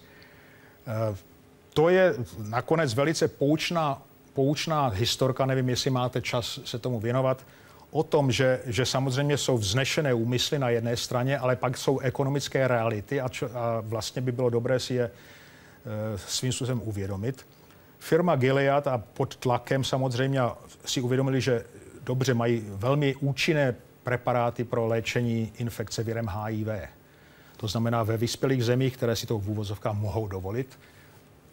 to 1.73 1.89
je 1.89 2.15
nakonec 2.37 2.93
velice 2.93 3.27
poučná, 3.27 4.01
poučná 4.33 4.87
historka, 4.87 5.45
nevím, 5.45 5.69
jestli 5.69 5.89
máte 5.89 6.21
čas 6.21 6.59
se 6.65 6.79
tomu 6.79 6.99
věnovat, 6.99 7.45
o 7.91 8.03
tom, 8.03 8.31
že, 8.31 8.61
že 8.65 8.85
samozřejmě 8.85 9.37
jsou 9.37 9.57
vznešené 9.57 10.13
úmysly 10.13 10.59
na 10.59 10.69
jedné 10.69 10.97
straně, 10.97 11.37
ale 11.37 11.55
pak 11.55 11.77
jsou 11.77 11.99
ekonomické 11.99 12.67
reality 12.67 13.21
a, 13.21 13.29
čo, 13.29 13.49
a 13.53 13.81
vlastně 13.81 14.21
by 14.21 14.31
bylo 14.31 14.49
dobré 14.49 14.79
si 14.79 14.93
je 14.93 15.03
e, 15.03 15.11
svým 16.17 16.51
způsobem 16.51 16.81
uvědomit. 16.85 17.47
Firma 17.99 18.35
Gilead 18.35 18.87
a 18.87 18.97
pod 18.97 19.35
tlakem 19.35 19.83
samozřejmě 19.83 20.41
si 20.85 21.01
uvědomili, 21.01 21.41
že 21.41 21.65
dobře 22.03 22.33
mají 22.33 22.63
velmi 22.67 23.15
účinné 23.15 23.75
preparáty 24.03 24.63
pro 24.63 24.87
léčení 24.87 25.51
infekce 25.57 26.03
virem 26.03 26.27
HIV. 26.27 26.67
To 27.57 27.67
znamená 27.67 28.03
ve 28.03 28.17
vyspělých 28.17 28.65
zemích, 28.65 28.97
které 28.97 29.15
si 29.15 29.27
to 29.27 29.39
v 29.39 29.49
úvozovkách 29.49 29.95
mohou 29.95 30.27
dovolit, 30.27 30.79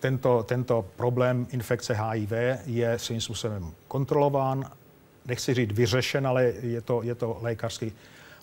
tento, 0.02 0.42
tento 0.42 0.86
problém 0.96 1.46
infekce 1.50 1.94
HIV 1.94 2.32
je 2.66 2.98
svým 2.98 3.20
způsobem 3.20 3.72
kontrolován, 3.88 4.70
nechci 5.26 5.54
říct 5.54 5.72
vyřešen, 5.72 6.26
ale 6.26 6.44
je 6.44 6.80
to, 6.80 7.02
je 7.02 7.14
to 7.14 7.38
lékařský, 7.40 7.92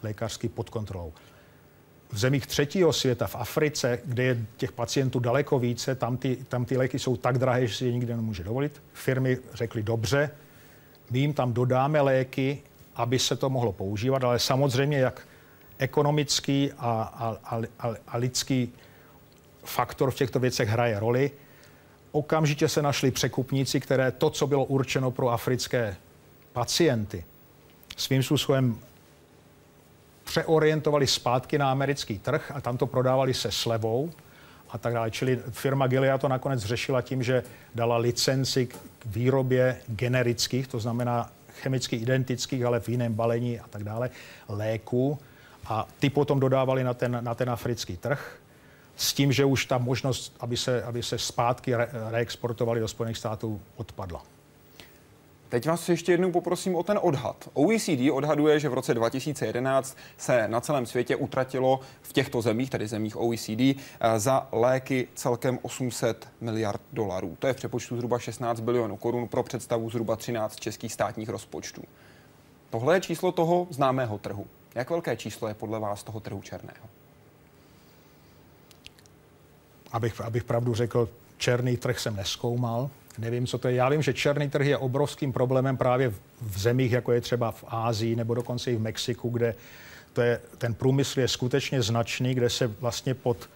lékařský 0.03 0.49
pod 0.49 0.69
kontrolou. 0.69 1.13
V 2.11 2.17
zemích 2.17 2.47
třetího 2.47 2.93
světa, 2.93 3.27
v 3.27 3.35
Africe, 3.35 3.99
kde 4.05 4.23
je 4.23 4.45
těch 4.57 4.71
pacientů 4.71 5.19
daleko 5.19 5.59
více, 5.59 5.95
tam 5.95 6.17
ty, 6.17 6.35
tam 6.47 6.65
ty 6.65 6.77
léky 6.77 6.99
jsou 6.99 7.17
tak 7.17 7.37
drahé, 7.37 7.67
že 7.67 7.75
si 7.75 7.85
je 7.85 7.91
nikdo 7.91 8.15
nemůže 8.15 8.43
dovolit. 8.43 8.81
Firmy 8.93 9.37
řekly 9.53 9.83
dobře, 9.83 10.31
my 11.11 11.19
jim 11.19 11.33
tam 11.33 11.53
dodáme 11.53 12.01
léky, 12.01 12.61
aby 12.95 13.19
se 13.19 13.35
to 13.35 13.49
mohlo 13.49 13.71
používat, 13.71 14.23
ale 14.23 14.39
samozřejmě 14.39 14.97
jak 14.97 15.27
ekonomický 15.79 16.71
a, 16.77 17.01
a, 17.01 17.57
a, 17.79 17.93
a 18.07 18.17
lidský 18.17 18.73
faktor 19.63 20.11
v 20.11 20.15
těchto 20.15 20.39
věcech 20.39 20.69
hraje 20.69 20.99
roli. 20.99 21.31
Okamžitě 22.11 22.67
se 22.67 22.81
našli 22.81 23.11
překupníci, 23.11 23.79
které 23.79 24.11
to, 24.11 24.29
co 24.29 24.47
bylo 24.47 24.65
určeno 24.65 25.11
pro 25.11 25.29
africké 25.29 25.95
pacienty, 26.53 27.23
svým 27.97 28.23
způsobem 28.23 28.79
přeorientovali 30.23 31.07
zpátky 31.07 31.57
na 31.57 31.71
americký 31.71 32.19
trh 32.19 32.51
a 32.55 32.61
tam 32.61 32.77
to 32.77 32.87
prodávali 32.87 33.33
se 33.33 33.51
slevou 33.51 34.11
a 34.69 34.77
tak 34.77 34.93
dále. 34.93 35.11
Čili 35.11 35.39
firma 35.51 35.87
Gilead 35.87 36.21
to 36.21 36.27
nakonec 36.27 36.63
řešila 36.63 37.01
tím, 37.01 37.23
že 37.23 37.43
dala 37.75 37.97
licenci 37.97 38.65
k 38.65 38.75
výrobě 39.05 39.77
generických, 39.87 40.67
to 40.67 40.79
znamená 40.79 41.31
chemicky 41.61 41.95
identických, 41.95 42.63
ale 42.63 42.79
v 42.79 42.89
jiném 42.89 43.13
balení 43.13 43.59
a 43.59 43.67
tak 43.67 43.83
dále, 43.83 44.09
léků. 44.49 45.19
A 45.69 45.87
ty 45.99 46.09
potom 46.09 46.39
dodávali 46.39 46.83
na 46.83 46.93
ten, 46.93 47.17
na 47.21 47.35
ten 47.35 47.49
africký 47.49 47.97
trh 47.97 48.39
s 48.95 49.13
tím, 49.13 49.31
že 49.31 49.45
už 49.45 49.65
ta 49.65 49.77
možnost, 49.77 50.35
aby 50.39 50.57
se, 50.57 50.83
aby 50.83 51.03
se 51.03 51.17
zpátky 51.17 51.75
re, 51.75 51.89
reexportovali 52.09 52.79
do 52.79 52.87
Spojených 52.87 53.17
států, 53.17 53.61
odpadla. 53.75 54.23
Teď 55.49 55.67
vás 55.67 55.89
ještě 55.89 56.11
jednou 56.11 56.31
poprosím 56.31 56.75
o 56.75 56.83
ten 56.83 56.99
odhad. 57.01 57.49
OECD 57.53 58.11
odhaduje, 58.11 58.59
že 58.59 58.69
v 58.69 58.73
roce 58.73 58.93
2011 58.93 59.97
se 60.17 60.47
na 60.47 60.61
celém 60.61 60.85
světě 60.85 61.15
utratilo 61.15 61.79
v 62.01 62.13
těchto 62.13 62.41
zemích, 62.41 62.69
tedy 62.69 62.87
zemích 62.87 63.17
OECD, 63.17 63.59
eh, 63.59 64.19
za 64.19 64.47
léky 64.51 65.07
celkem 65.15 65.59
800 65.61 66.27
miliard 66.41 66.81
dolarů. 66.93 67.37
To 67.39 67.47
je 67.47 67.53
v 67.53 67.55
přepočtu 67.55 67.95
zhruba 67.95 68.19
16 68.19 68.59
bilionů 68.59 68.97
korun 68.97 69.27
pro 69.27 69.43
představu 69.43 69.89
zhruba 69.89 70.15
13 70.15 70.59
českých 70.59 70.93
státních 70.93 71.29
rozpočtů. 71.29 71.81
Tohle 72.69 72.95
je 72.95 73.01
číslo 73.01 73.31
toho 73.31 73.67
známého 73.69 74.17
trhu. 74.17 74.45
Jak 74.75 74.89
velké 74.89 75.17
číslo 75.17 75.47
je 75.47 75.53
podle 75.53 75.79
vás 75.79 76.03
toho 76.03 76.19
trhu 76.19 76.41
černého? 76.41 76.89
Abych, 79.91 80.21
abych 80.21 80.43
pravdu 80.43 80.75
řekl, 80.75 81.09
černý 81.37 81.77
trh 81.77 81.99
jsem 81.99 82.15
neskoumal. 82.15 82.89
Nevím, 83.17 83.47
co 83.47 83.57
to 83.57 83.67
je. 83.67 83.75
Já 83.75 83.89
vím, 83.89 84.01
že 84.01 84.13
černý 84.13 84.49
trh 84.49 84.65
je 84.65 84.77
obrovským 84.77 85.33
problémem 85.33 85.77
právě 85.77 86.09
v 86.41 86.59
zemích, 86.59 86.91
jako 86.91 87.11
je 87.11 87.21
třeba 87.21 87.51
v 87.51 87.63
Ázii 87.67 88.15
nebo 88.15 88.33
dokonce 88.33 88.71
i 88.71 88.75
v 88.75 88.81
Mexiku, 88.81 89.29
kde 89.29 89.55
to 90.13 90.21
je, 90.21 90.41
ten 90.57 90.73
průmysl 90.73 91.19
je 91.19 91.27
skutečně 91.27 91.81
značný, 91.81 92.35
kde 92.35 92.49
se 92.49 92.67
vlastně 92.67 93.13
pod 93.13 93.49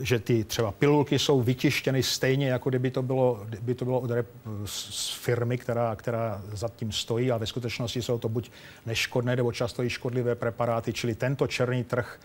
že 0.00 0.18
ty 0.18 0.44
třeba 0.44 0.72
pilulky 0.72 1.18
jsou 1.18 1.42
vytištěny 1.42 2.02
stejně, 2.02 2.48
jako 2.48 2.68
kdyby 2.68 2.90
to 2.90 3.02
bylo, 3.02 3.40
kdyby 3.48 3.74
to 3.74 3.84
bylo 3.84 4.00
od 4.00 4.10
rep, 4.10 4.28
z 4.64 5.10
firmy, 5.10 5.58
která, 5.58 5.96
která 5.96 6.42
za 6.52 6.68
tím 6.68 6.92
stojí, 6.92 7.32
a 7.32 7.36
ve 7.36 7.46
skutečnosti 7.46 8.02
jsou 8.02 8.18
to 8.18 8.28
buď 8.28 8.50
neškodné 8.86 9.36
nebo 9.36 9.52
často 9.52 9.82
i 9.82 9.90
škodlivé 9.90 10.34
preparáty, 10.34 10.92
čili 10.92 11.14
tento 11.14 11.46
černý 11.46 11.84
trh 11.84 12.20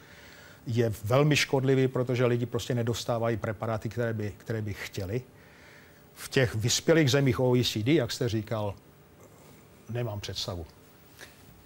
je 0.67 0.93
velmi 1.03 1.35
škodlivý, 1.35 1.87
protože 1.87 2.25
lidi 2.25 2.45
prostě 2.45 2.75
nedostávají 2.75 3.37
preparáty, 3.37 3.89
které 3.89 4.13
by, 4.13 4.33
které 4.37 4.61
by 4.61 4.73
chtěli. 4.73 5.21
V 6.13 6.29
těch 6.29 6.55
vyspělých 6.55 7.11
zemích 7.11 7.39
OECD, 7.39 7.87
jak 7.87 8.11
jste 8.11 8.29
říkal, 8.29 8.73
nemám 9.89 10.19
představu. 10.19 10.65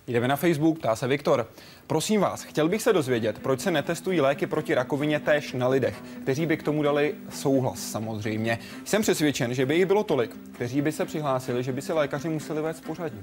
Jdeme 0.07 0.27
na 0.27 0.35
Facebook, 0.35 0.79
ptá 0.79 0.95
se 0.95 1.07
Viktor. 1.07 1.47
Prosím 1.87 2.21
vás, 2.21 2.43
chtěl 2.43 2.69
bych 2.69 2.81
se 2.81 2.93
dozvědět, 2.93 3.39
proč 3.39 3.59
se 3.59 3.71
netestují 3.71 4.21
léky 4.21 4.47
proti 4.47 4.73
rakovině 4.73 5.19
též 5.19 5.53
na 5.53 5.67
lidech, 5.67 6.03
kteří 6.23 6.45
by 6.45 6.57
k 6.57 6.63
tomu 6.63 6.83
dali 6.83 7.15
souhlas 7.29 7.79
samozřejmě. 7.79 8.59
Jsem 8.85 9.01
přesvědčen, 9.01 9.53
že 9.53 9.65
by 9.65 9.75
jich 9.75 9.85
bylo 9.85 10.03
tolik, 10.03 10.35
kteří 10.53 10.81
by 10.81 10.91
se 10.91 11.05
přihlásili, 11.05 11.63
že 11.63 11.73
by 11.73 11.81
se 11.81 11.93
lékaři 11.93 12.29
museli 12.29 12.61
vést 12.61 12.81
pořadí. 12.81 13.19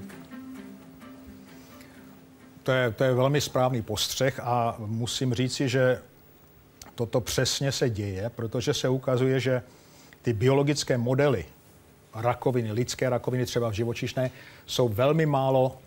To 2.63 2.71
je, 2.71 2.91
to 2.91 3.03
je 3.03 3.13
velmi 3.13 3.41
správný 3.41 3.81
postřeh 3.81 4.39
a 4.43 4.75
musím 4.79 5.33
říci, 5.33 5.69
že 5.69 6.01
toto 6.95 7.21
přesně 7.21 7.71
se 7.71 7.89
děje, 7.89 8.31
protože 8.35 8.73
se 8.73 8.89
ukazuje, 8.89 9.39
že 9.39 9.61
ty 10.21 10.33
biologické 10.33 10.97
modely 10.97 11.45
rakoviny, 12.15 12.71
lidské 12.71 13.09
rakoviny 13.09 13.45
třeba 13.45 13.69
v 13.69 13.73
živočišné, 13.73 14.31
jsou 14.65 14.89
velmi 14.89 15.25
málo 15.25 15.77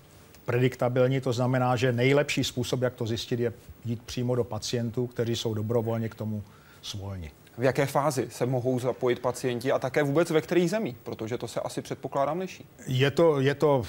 prediktabilní. 0.49 1.21
To 1.21 1.33
znamená, 1.33 1.77
že 1.77 1.93
nejlepší 1.93 2.45
způsob, 2.45 2.83
jak 2.83 2.95
to 2.95 3.07
zjistit, 3.07 3.41
je 3.41 3.53
jít 3.85 4.03
přímo 4.03 4.35
do 4.35 4.45
pacientů, 4.45 5.07
kteří 5.07 5.37
jsou 5.37 5.55
dobrovolně 5.55 6.09
k 6.09 6.15
tomu 6.15 6.43
svolni. 6.83 7.31
V 7.59 7.63
jaké 7.63 7.87
fázi 7.87 8.29
se 8.31 8.47
mohou 8.47 8.79
zapojit 8.81 9.19
pacienti 9.19 9.73
a 9.73 9.79
také 9.79 10.03
vůbec 10.03 10.31
ve 10.31 10.41
kterých 10.41 10.71
zemí? 10.71 10.97
Protože 11.03 11.39
to 11.39 11.49
se 11.49 11.61
asi 11.61 11.83
předpokládám 11.83 12.39
liší. 12.39 12.65
Je 12.87 13.11
to, 13.11 13.41
je 13.41 13.55
to 13.55 13.83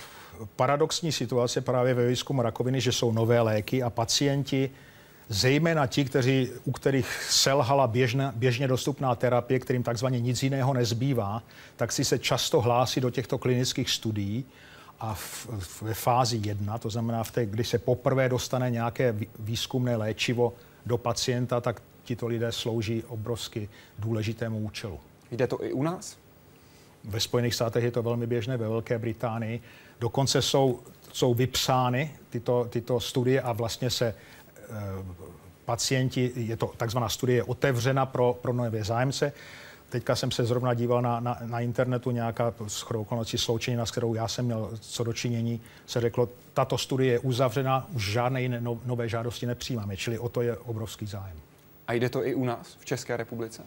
paradoxní 0.56 1.12
situace 1.12 1.62
právě 1.62 1.94
ve 1.94 2.08
výzkumu 2.08 2.42
rakoviny, 2.42 2.82
že 2.82 2.92
jsou 2.92 3.12
nové 3.12 3.42
léky 3.42 3.84
a 3.84 3.90
pacienti 3.90 4.70
zejména 5.30 5.88
ti, 5.88 6.06
kteří, 6.06 6.50
u 6.66 6.72
kterých 6.72 7.08
selhala 7.30 7.88
běžně, 7.88 8.32
běžně 8.36 8.68
dostupná 8.68 9.16
terapie, 9.16 9.60
kterým 9.60 9.84
takzvaně 9.84 10.20
nic 10.20 10.44
jiného 10.44 10.74
nezbývá, 10.74 11.44
tak 11.76 11.92
si 11.92 12.06
se 12.06 12.20
často 12.20 12.62
hlásí 12.62 13.02
do 13.02 13.10
těchto 13.10 13.38
klinických 13.38 13.90
studií 13.90 14.46
a 15.00 15.18
ve 15.82 15.94
fázi 15.94 16.42
jedna, 16.44 16.78
to 16.78 16.90
znamená 16.90 17.24
v 17.24 17.32
té, 17.32 17.46
kdy 17.46 17.64
se 17.64 17.80
poprvé 17.80 18.30
dostane 18.30 18.72
nějaké 18.72 19.16
výzkumné 19.40 19.96
léčivo 19.96 20.54
do 20.86 20.98
pacienta, 20.98 21.62
tak 21.62 21.82
tito 22.04 22.28
lidé 22.28 22.52
slouží 22.52 23.04
obrovsky 23.04 23.70
důležitému 24.00 24.60
účelu. 24.60 25.00
Jde 25.32 25.48
to 25.48 25.64
i 25.64 25.74
u 25.74 25.84
nás? 25.84 26.18
Ve 27.04 27.20
Spojených 27.20 27.56
státech 27.56 27.84
je 27.84 27.92
to 27.92 28.04
velmi 28.04 28.28
běžné, 28.28 28.58
ve 28.58 28.68
Velké 28.68 29.00
Británii. 29.00 29.62
Dokonce 30.00 30.42
jsou, 30.42 30.80
jsou 31.14 31.34
vypsány 31.34 32.12
tyto, 32.30 32.68
tyto 32.70 33.00
studie 33.00 33.42
a 33.42 33.52
vlastně 33.52 33.90
se 33.90 34.16
Eh, 34.70 35.04
pacienti, 35.66 36.32
je 36.36 36.58
to 36.58 36.74
takzvaná 36.78 37.10
studie 37.10 37.44
otevřena 37.44 38.06
pro, 38.06 38.34
pro 38.42 38.54
nové 38.54 38.84
zájemce. 38.84 39.34
Teďka 39.90 40.16
jsem 40.16 40.32
se 40.32 40.46
zrovna 40.46 40.74
díval 40.74 41.02
na, 41.02 41.20
na, 41.20 41.38
na 41.46 41.60
internetu 41.60 42.12
nějaká 42.12 42.54
okolností 42.96 43.38
sloučenina, 43.38 43.86
s 43.86 43.92
kterou 43.92 44.14
já 44.14 44.28
jsem 44.28 44.46
měl 44.46 44.70
co 44.80 45.04
dočinění, 45.04 45.62
se 45.86 46.02
řeklo, 46.02 46.30
tato 46.54 46.78
studie 46.78 47.12
je 47.12 47.20
uzavřena, 47.20 47.88
už 47.94 48.12
žádné 48.12 48.42
jiné 48.42 48.62
no, 48.62 48.80
nové 48.86 49.10
žádosti 49.10 49.46
nepřijímáme, 49.46 49.98
čili 49.98 50.20
o 50.20 50.30
to 50.30 50.42
je 50.42 50.58
obrovský 50.58 51.06
zájem. 51.06 51.38
A 51.88 51.94
jde 51.94 52.10
to 52.10 52.26
i 52.26 52.36
u 52.36 52.46
nás, 52.46 52.78
v 52.80 52.86
České 52.86 53.18
republice? 53.18 53.64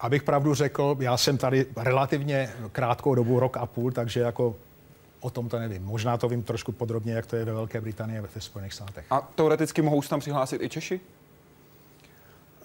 Abych 0.00 0.22
pravdu 0.22 0.54
řekl, 0.54 0.96
já 1.00 1.16
jsem 1.16 1.38
tady 1.38 1.66
relativně 1.76 2.50
krátkou 2.72 3.14
dobu, 3.14 3.40
rok 3.40 3.56
a 3.56 3.66
půl, 3.66 3.92
takže 3.92 4.20
jako 4.20 4.56
O 5.20 5.30
tom 5.30 5.48
to 5.48 5.58
nevím. 5.58 5.84
Možná 5.84 6.16
to 6.16 6.28
vím 6.28 6.42
trošku 6.42 6.72
podrobně, 6.72 7.12
jak 7.12 7.26
to 7.26 7.36
je 7.36 7.44
ve 7.44 7.52
Velké 7.52 7.80
Británii 7.80 8.18
a 8.18 8.22
ve 8.34 8.40
Spojených 8.40 8.74
státech. 8.74 9.06
A 9.10 9.20
teoreticky 9.34 9.82
mohou 9.82 10.02
se 10.02 10.08
tam 10.08 10.20
přihlásit 10.20 10.62
i 10.62 10.68
Češi? 10.68 11.00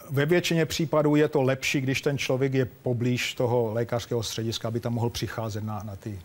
Ve 0.10 0.26
většině 0.26 0.66
případů 0.66 1.16
je 1.16 1.28
to 1.28 1.41
lepší, 1.41 1.82
když 1.82 2.01
ten 2.01 2.18
člověk 2.18 2.54
je 2.54 2.66
poblíž 2.66 3.34
toho 3.34 3.74
lékařského 3.74 4.24
střediska, 4.24 4.68
aby 4.68 4.80
tam 4.80 4.93
mohl 4.93 5.10
přicházet 5.10 5.64
na, 5.64 5.84
na 5.84 5.95
ty 5.95 6.20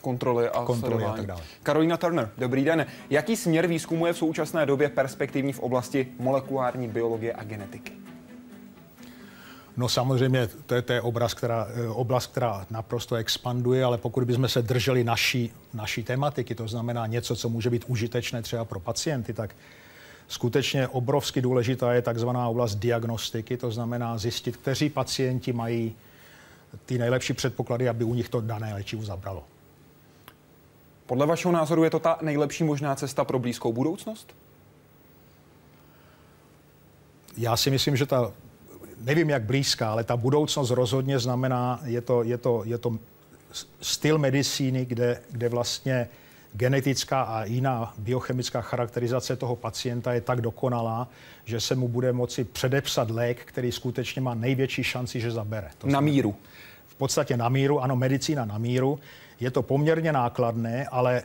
kontroly 0.00 0.48
a, 0.48 0.64
kontroly 0.64 1.04
a 1.04 1.12
tak 1.12 1.26
dále. 1.26 1.42
Karolina 1.62 1.96
Turner, 1.96 2.30
dobrý 2.38 2.64
den. 2.64 2.86
Jaký 3.10 3.36
směr 3.36 3.66
výzkumu 3.66 4.06
je 4.06 4.12
v 4.12 4.18
současné 4.18 4.66
době 4.66 4.88
perspektivní 4.88 5.52
v 5.52 5.60
oblasti 5.60 6.08
molekulární 6.18 6.88
biologie 6.88 7.32
a 7.32 7.44
genetiky? 7.44 7.92
No 9.76 9.88
samozřejmě, 9.88 10.48
to 10.66 10.74
je, 10.74 10.82
to 10.82 10.92
je 10.92 11.00
obraz, 11.00 11.34
která, 11.34 11.68
eh, 11.74 11.88
oblast, 11.88 12.26
která 12.26 12.66
naprosto 12.70 13.14
expanduje, 13.14 13.84
ale 13.84 13.98
pokud 13.98 14.24
bychom 14.24 14.48
se 14.48 14.62
drželi 14.62 15.04
naší, 15.04 15.52
naší 15.74 16.02
tematiky, 16.02 16.54
to 16.54 16.68
znamená 16.68 17.06
něco, 17.06 17.36
co 17.36 17.48
může 17.48 17.70
být 17.70 17.84
užitečné 17.86 18.42
třeba 18.42 18.64
pro 18.64 18.80
pacienty, 18.80 19.32
tak 19.32 19.54
skutečně 20.28 20.88
obrovsky 20.88 21.40
důležitá 21.40 21.92
je 21.92 22.02
takzvaná 22.02 22.48
oblast 22.48 22.74
diagnostiky, 22.74 23.56
to 23.56 23.70
znamená 23.70 24.18
zjistit, 24.18 24.56
kteří 24.56 24.90
pacienti 24.90 25.52
mají 25.52 25.96
ty 26.86 26.98
nejlepší 26.98 27.32
předpoklady, 27.32 27.88
aby 27.88 28.04
u 28.04 28.14
nich 28.14 28.28
to 28.28 28.40
dané 28.40 28.74
léčivo 28.74 29.02
zabralo. 29.02 29.44
Podle 31.06 31.26
vašeho 31.26 31.52
názoru 31.52 31.84
je 31.84 31.90
to 31.90 31.98
ta 31.98 32.18
nejlepší 32.22 32.64
možná 32.64 32.94
cesta 32.94 33.24
pro 33.24 33.38
blízkou 33.38 33.72
budoucnost? 33.72 34.34
Já 37.36 37.56
si 37.56 37.70
myslím, 37.70 37.96
že 37.96 38.06
ta 38.06 38.32
nevím, 39.00 39.30
jak 39.30 39.42
blízká, 39.42 39.90
ale 39.90 40.04
ta 40.04 40.16
budoucnost 40.16 40.70
rozhodně 40.70 41.18
znamená, 41.18 41.80
je 41.84 42.00
to, 42.00 42.22
je 42.22 42.38
to, 42.38 42.62
je 42.64 42.78
to 42.78 42.98
styl 43.80 44.18
medicíny, 44.18 44.84
kde, 44.84 45.20
kde 45.30 45.48
vlastně 45.48 46.08
genetická 46.52 47.22
a 47.22 47.44
jiná 47.44 47.94
biochemická 47.98 48.60
charakterizace 48.60 49.36
toho 49.36 49.56
pacienta 49.56 50.12
je 50.12 50.20
tak 50.20 50.40
dokonalá, 50.40 51.08
že 51.44 51.60
se 51.60 51.74
mu 51.74 51.88
bude 51.88 52.12
moci 52.12 52.44
předepsat 52.44 53.10
lék, 53.10 53.44
který 53.44 53.72
skutečně 53.72 54.20
má 54.20 54.34
největší 54.34 54.84
šanci, 54.84 55.20
že 55.20 55.30
zabere. 55.30 55.70
To 55.78 55.86
na 55.86 56.00
míru. 56.00 56.36
V 56.86 56.94
podstatě 56.94 57.36
na 57.36 57.48
míru, 57.48 57.80
ano, 57.80 57.96
medicína 57.96 58.44
na 58.44 58.58
míru. 58.58 58.98
Je 59.40 59.50
to 59.50 59.62
poměrně 59.62 60.12
nákladné, 60.12 60.86
ale 60.86 61.22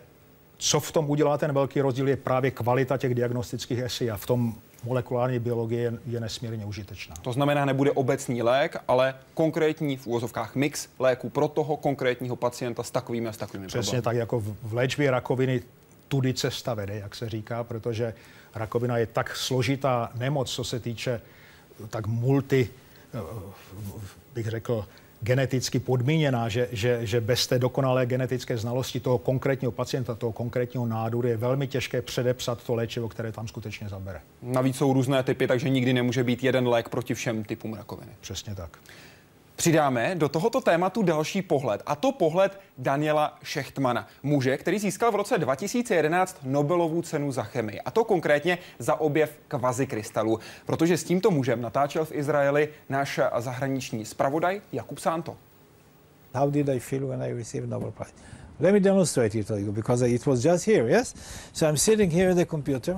co 0.58 0.80
v 0.80 0.92
tom 0.92 1.10
udělá 1.10 1.38
ten 1.38 1.54
velký 1.54 1.82
rozdíl, 1.82 2.08
je 2.08 2.18
právě 2.18 2.52
kvalita 2.52 2.98
těch 2.98 3.16
diagnostických 3.16 3.80
esí 3.80 4.12
a 4.12 4.18
v 4.18 4.26
tom 4.26 4.56
molekulární 4.84 5.40
biologie 5.40 5.94
je, 6.06 6.20
nesmírně 6.20 6.66
užitečná. 6.66 7.16
To 7.22 7.34
znamená, 7.34 7.66
nebude 7.66 7.92
obecný 7.92 8.42
lék, 8.42 8.78
ale 8.88 9.16
konkrétní 9.34 9.98
v 9.98 10.08
úvozovkách 10.08 10.56
mix 10.56 10.88
léku 11.00 11.30
pro 11.30 11.48
toho 11.48 11.78
konkrétního 11.78 12.36
pacienta 12.36 12.84
s 12.84 12.92
takovými 12.92 13.30
a 13.30 13.34
s 13.34 13.38
takovými 13.38 13.68
Přesně 13.68 14.02
problémy. 14.02 14.02
tak, 14.04 14.16
jako 14.16 14.40
v, 14.40 14.56
v 14.64 14.74
léčbě 14.74 15.12
rakoviny 15.12 15.62
tudy 16.08 16.34
cesta 16.34 16.74
vede, 16.74 16.96
jak 17.00 17.16
se 17.16 17.30
říká, 17.30 17.64
protože 17.64 18.14
rakovina 18.56 18.98
je 18.98 19.06
tak 19.06 19.36
složitá 19.36 20.12
nemoc, 20.16 20.52
co 20.52 20.64
se 20.64 20.80
týče 20.80 21.22
tak 21.90 22.08
multi, 22.08 22.70
eh, 23.14 23.20
bych 24.34 24.48
řekl, 24.48 24.86
geneticky 25.24 25.80
podmíněná, 25.80 26.50
že, 26.50 26.68
že, 26.72 27.00
že 27.06 27.22
bez 27.22 27.48
té 27.48 27.60
dokonalé 27.60 28.06
genetické 28.06 28.58
znalosti 28.58 29.00
toho 29.00 29.18
konkrétního 29.18 29.72
pacienta, 29.72 30.16
toho 30.16 30.32
konkrétního 30.32 30.86
nádoru 30.86 31.28
je 31.28 31.38
velmi 31.38 31.68
těžké 31.68 32.02
předepsat 32.02 32.64
to 32.64 32.76
léčivo, 32.76 33.10
které 33.10 33.32
tam 33.32 33.48
skutečně 33.48 33.90
zabere. 33.90 34.22
Navíc 34.42 34.76
jsou 34.76 34.94
různé 34.94 35.24
typy, 35.24 35.48
takže 35.48 35.70
nikdy 35.70 35.94
nemůže 35.94 36.24
být 36.24 36.44
jeden 36.44 36.68
lék 36.68 36.90
proti 36.90 37.14
všem 37.14 37.44
typům 37.44 37.74
rakoviny. 37.74 38.12
Přesně 38.22 38.56
tak. 38.56 38.78
Přidáme 39.56 40.16
do 40.16 40.30
tohoto 40.30 40.62
tématu 40.62 41.04
další 41.04 41.42
pohled, 41.42 41.84
a 41.86 41.96
to 41.96 42.12
pohled 42.12 42.60
Daniela 42.78 43.38
Šechtmana, 43.44 44.08
muže, 44.24 44.58
který 44.58 44.80
získal 44.80 45.12
v 45.12 45.16
roce 45.16 45.38
2011 45.38 46.38
Nobelovu 46.44 47.02
cenu 47.02 47.32
za 47.32 47.44
chemii, 47.44 47.82
a 47.82 47.92
to 47.92 48.04
konkrétně 48.04 48.58
za 48.80 48.96
objev 48.96 49.38
kvazikrystalů, 49.48 50.40
protože 50.66 50.98
s 50.98 51.04
tímto 51.04 51.32
mužem 51.32 51.62
natáčel 51.62 52.06
v 52.06 52.12
Izraeli 52.12 52.70
náš 52.90 53.20
zahraniční 53.38 54.06
zpravodaj 54.06 54.62
Jakub 54.72 55.00
Santo. 55.00 55.38
How 56.34 56.52
did 56.52 56.70
I 56.70 56.80
feel 56.80 57.08
when 57.08 57.22
I 57.24 57.34
received 57.34 57.70
Nobel 57.70 57.92
Prize? 57.92 58.14
Let 58.60 58.74
me 58.74 58.80
demonstrate 58.80 59.40
it 59.40 59.48
to 59.48 59.58
you 59.58 59.72
because 59.72 60.10
it 60.10 60.26
was 60.26 60.44
just 60.44 60.68
here, 60.68 60.90
yes? 60.90 61.16
So 61.54 61.68
I'm 61.68 61.78
sitting 61.78 62.14
here 62.14 62.32
at 62.32 62.38
the 62.38 62.46
computer, 62.46 62.98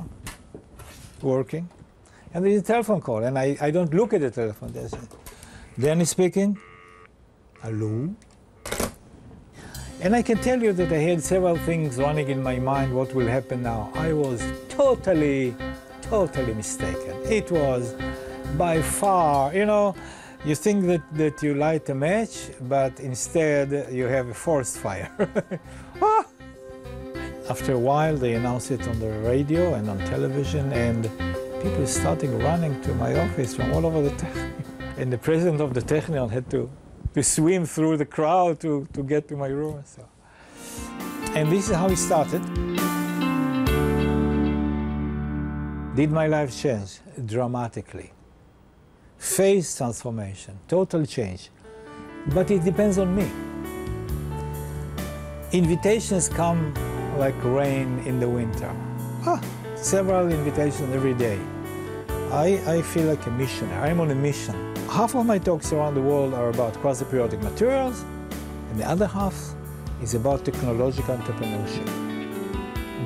working, 1.22 1.68
and 2.34 2.46
there's 2.46 2.62
a 2.62 2.64
telephone 2.64 3.02
call, 3.02 3.24
and 3.24 3.38
I, 3.38 3.58
I 3.62 3.72
don't 3.72 3.94
look 3.94 4.14
at 4.14 4.22
the 4.22 4.32
telephone. 4.32 4.72
There's 4.74 4.94
Danny 5.78 6.06
speaking. 6.06 6.58
Hello? 7.62 8.16
And 10.00 10.16
I 10.16 10.22
can 10.22 10.38
tell 10.38 10.64
you 10.64 10.72
that 10.72 10.90
I 10.90 11.00
had 11.00 11.22
several 11.22 11.58
things 11.58 11.98
running 11.98 12.30
in 12.30 12.42
my 12.42 12.60
mind 12.60 12.96
what 12.96 13.14
will 13.14 13.28
happen 13.28 13.64
now. 13.64 13.92
I 13.94 14.14
was 14.14 14.42
totally, 14.70 15.54
totally 16.02 16.54
mistaken. 16.54 17.14
It 17.26 17.52
was 17.52 17.94
by 18.58 18.82
far, 18.82 19.54
you 19.54 19.66
know, 19.66 19.96
you 20.46 20.56
think 20.56 20.86
that, 20.86 21.02
that 21.16 21.44
you 21.44 21.56
light 21.56 21.90
a 21.90 21.96
match, 21.96 22.52
but 22.62 22.98
instead 23.02 23.92
you 23.92 24.06
have 24.06 24.30
a 24.30 24.34
forest 24.34 24.78
fire. 24.78 25.12
Ah! 26.02 26.26
After 27.50 27.74
a 27.74 27.80
while, 27.80 28.16
they 28.16 28.34
announced 28.34 28.72
it 28.72 28.88
on 28.88 29.00
the 29.00 29.12
radio 29.28 29.74
and 29.74 29.90
on 29.90 29.98
television, 30.00 30.72
and 30.72 31.04
people 31.62 31.86
started 31.86 32.30
running 32.44 32.82
to 32.82 32.94
my 32.96 33.20
office 33.20 33.56
from 33.56 33.74
all 33.74 33.86
over 33.86 34.02
the 34.02 34.16
town. 34.16 34.54
And 34.98 35.12
the 35.12 35.18
president 35.18 35.60
of 35.62 35.74
the 35.74 35.82
Technion 35.82 36.32
had 36.32 36.50
to, 36.52 36.70
to 37.14 37.24
swim 37.24 37.66
through 37.66 37.98
the 37.98 38.06
crowd 38.06 38.60
to, 38.62 38.88
to 38.94 39.04
get 39.04 39.28
to 39.28 39.36
my 39.36 39.48
room. 39.48 39.84
So. 39.86 40.08
And 41.36 41.52
this 41.52 41.70
is 41.70 41.76
how 41.76 41.88
it 41.88 41.98
started. 41.98 42.42
Did 45.96 46.12
my 46.12 46.28
life 46.28 46.56
change? 46.56 47.00
Dramatically. 47.26 48.12
Phase 49.18 49.78
transformation, 49.78 50.60
total 50.68 51.06
change. 51.06 51.50
But 52.34 52.52
it 52.52 52.64
depends 52.64 52.98
on 52.98 53.16
me. 53.16 53.30
Invitations 55.52 56.30
come 56.30 56.74
like 57.18 57.36
rain 57.44 58.00
in 58.06 58.20
the 58.20 58.28
winter. 58.28 58.74
Ah, 59.26 59.42
several 59.76 60.30
invitations 60.30 60.94
every 60.94 61.14
day. 61.14 61.40
I, 62.32 62.62
I 62.68 62.82
feel 62.82 63.08
like 63.08 63.26
a 63.26 63.32
missionary. 63.32 63.90
I'm 63.90 64.00
on 64.02 64.12
a 64.12 64.16
mission. 64.16 64.75
Half 64.90 65.16
of 65.16 65.26
my 65.26 65.38
talks 65.40 65.74
around 65.74 65.96
the 65.96 66.02
world 66.02 66.34
are 66.34 66.50
about 66.50 66.74
quasi-periodic 66.76 67.42
materials, 67.42 68.06
and 68.70 68.80
the 68.80 68.88
other 68.88 69.08
half 69.08 69.36
is 70.02 70.14
about 70.14 70.46
technological 70.46 71.18
entrepreneurship. 71.18 71.88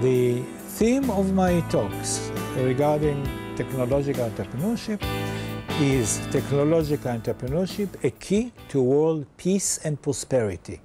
The 0.02 0.42
theme 0.78 1.10
of 1.10 1.34
my 1.34 1.62
talks 1.70 2.32
regarding 2.56 3.28
technological 3.56 4.30
entrepreneurship 4.30 5.02
is 5.82 6.20
technological 6.32 7.12
entrepreneurship 7.12 7.90
a 8.04 8.12
key 8.12 8.52
to 8.68 8.82
world 8.82 9.26
peace 9.38 9.80
and 9.84 10.02
prosperity? 10.02 10.82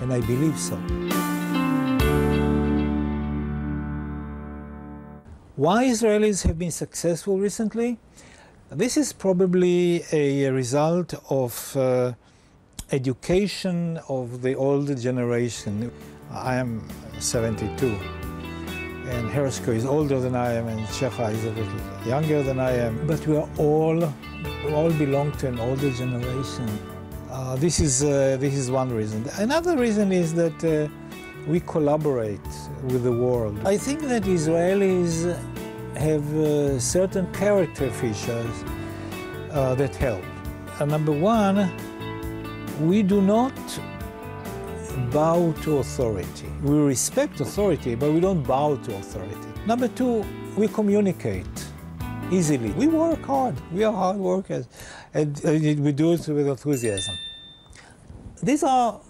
And 0.00 0.12
I 0.12 0.20
believe 0.20 0.58
so. 0.58 0.76
Why 5.56 5.86
Israelis 5.86 6.46
have 6.46 6.58
been 6.58 6.70
successful 6.70 7.38
recently? 7.38 7.98
This 8.70 8.98
is 8.98 9.14
probably 9.14 10.04
a 10.12 10.50
result 10.50 11.14
of 11.30 11.74
uh, 11.74 12.12
education 12.92 13.98
of 14.10 14.42
the 14.42 14.56
older 14.56 14.94
generation. 14.94 15.90
I 16.30 16.56
am 16.56 16.86
72, 17.18 17.86
and 17.86 19.30
Hershko 19.30 19.74
is 19.74 19.86
older 19.86 20.20
than 20.20 20.36
I 20.36 20.52
am, 20.52 20.68
and 20.68 20.86
Shecha 20.88 21.32
is 21.32 21.44
a 21.46 21.50
little 21.52 22.06
younger 22.06 22.42
than 22.42 22.60
I 22.60 22.72
am. 22.72 23.06
But 23.06 23.26
we 23.26 23.38
are 23.38 23.48
all, 23.56 23.96
we 24.66 24.72
all 24.74 24.92
belong 24.92 25.32
to 25.38 25.48
an 25.48 25.58
older 25.58 25.90
generation. 25.90 26.68
Uh, 27.30 27.56
this 27.56 27.80
is 27.80 28.04
uh, 28.04 28.36
this 28.38 28.52
is 28.52 28.70
one 28.70 28.92
reason. 28.92 29.24
Another 29.38 29.78
reason 29.78 30.12
is 30.12 30.34
that 30.34 30.62
uh, 30.62 30.92
we 31.46 31.60
collaborate 31.60 32.50
with 32.84 33.02
the 33.02 33.12
world. 33.12 33.58
I 33.64 33.78
think 33.78 34.02
that 34.02 34.24
Israelis 34.24 35.34
have 35.96 36.34
uh, 36.36 36.78
certain 36.78 37.32
character 37.32 37.90
features 37.90 38.64
uh, 39.50 39.74
that 39.74 39.94
help. 39.96 40.24
Uh, 40.78 40.84
number 40.84 41.12
one, 41.12 41.70
we 42.80 43.02
do 43.02 43.20
not 43.20 43.52
bow 45.10 45.52
to 45.62 45.78
authority. 45.78 46.48
We 46.62 46.78
respect 46.78 47.40
authority, 47.40 47.94
but 47.94 48.12
we 48.12 48.20
don't 48.20 48.42
bow 48.42 48.76
to 48.76 48.96
authority. 48.96 49.48
Number 49.66 49.88
two, 49.88 50.24
we 50.56 50.68
communicate 50.68 51.46
easily. 52.30 52.70
We 52.72 52.86
work 52.86 53.22
hard. 53.24 53.54
We 53.72 53.84
are 53.84 53.92
hard 53.92 54.16
workers, 54.16 54.66
and 55.14 55.36
uh, 55.44 55.50
we 55.52 55.92
do 55.92 56.12
it 56.12 56.28
with 56.28 56.46
enthusiasm. 56.48 57.16
These 58.42 58.62
are 58.62 59.00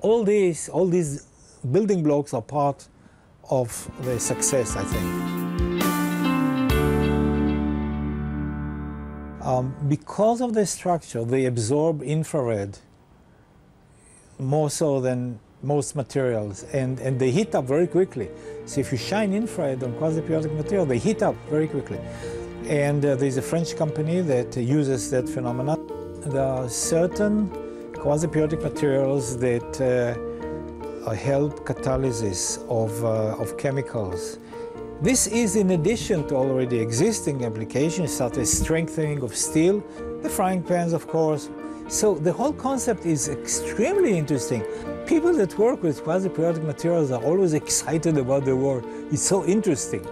all 0.00 0.24
these 0.24 0.68
all 0.68 0.86
these 0.86 1.26
building 1.72 2.02
blocks 2.02 2.32
are 2.34 2.42
part 2.42 2.88
of 3.50 3.90
the 4.02 4.18
success, 4.20 4.76
I 4.76 4.84
think. 4.84 5.47
Um, 9.48 9.74
because 9.88 10.42
of 10.42 10.52
the 10.52 10.66
structure, 10.66 11.24
they 11.24 11.46
absorb 11.46 12.02
infrared 12.02 12.76
more 14.38 14.68
so 14.68 15.00
than 15.00 15.40
most 15.62 15.96
materials, 15.96 16.64
and, 16.74 17.00
and 17.00 17.18
they 17.18 17.30
heat 17.30 17.54
up 17.54 17.64
very 17.64 17.86
quickly. 17.86 18.28
So 18.66 18.80
if 18.80 18.92
you 18.92 18.98
shine 18.98 19.32
infrared 19.32 19.82
on 19.82 19.94
quasi-periodic 19.94 20.52
material, 20.52 20.84
they 20.84 20.98
heat 20.98 21.22
up 21.22 21.34
very 21.48 21.66
quickly. 21.66 21.98
And 22.66 23.02
uh, 23.02 23.14
there's 23.14 23.38
a 23.38 23.42
French 23.42 23.74
company 23.74 24.20
that 24.20 24.54
uses 24.54 25.10
that 25.12 25.26
phenomenon. 25.26 25.78
There 26.26 26.42
are 26.42 26.68
certain 26.68 27.48
quasi-periodic 27.94 28.60
materials 28.60 29.38
that 29.38 29.80
uh, 29.80 31.10
help 31.12 31.60
catalysis 31.60 32.58
of, 32.68 33.02
uh, 33.02 33.42
of 33.42 33.56
chemicals. 33.56 34.38
This 35.00 35.28
is 35.28 35.54
in 35.54 35.70
addition 35.70 36.26
to 36.26 36.34
already 36.34 36.80
existing 36.80 37.44
applications 37.44 38.12
such 38.12 38.36
as 38.36 38.50
strengthening 38.50 39.22
of 39.22 39.32
steel, 39.32 39.80
the 40.22 40.28
frying 40.28 40.60
pans, 40.60 40.92
of 40.92 41.06
course. 41.06 41.50
So 41.86 42.14
the 42.14 42.32
whole 42.32 42.52
concept 42.52 43.06
is 43.06 43.28
extremely 43.28 44.18
interesting. 44.18 44.64
People 45.06 45.32
that 45.34 45.56
work 45.56 45.84
with 45.84 46.02
quasi-periodic 46.02 46.64
materials 46.64 47.12
are 47.12 47.22
always 47.22 47.54
excited 47.54 48.18
about 48.18 48.44
the 48.44 48.56
work. 48.56 48.84
It's 49.12 49.22
so 49.22 49.44
interesting. 49.44 50.04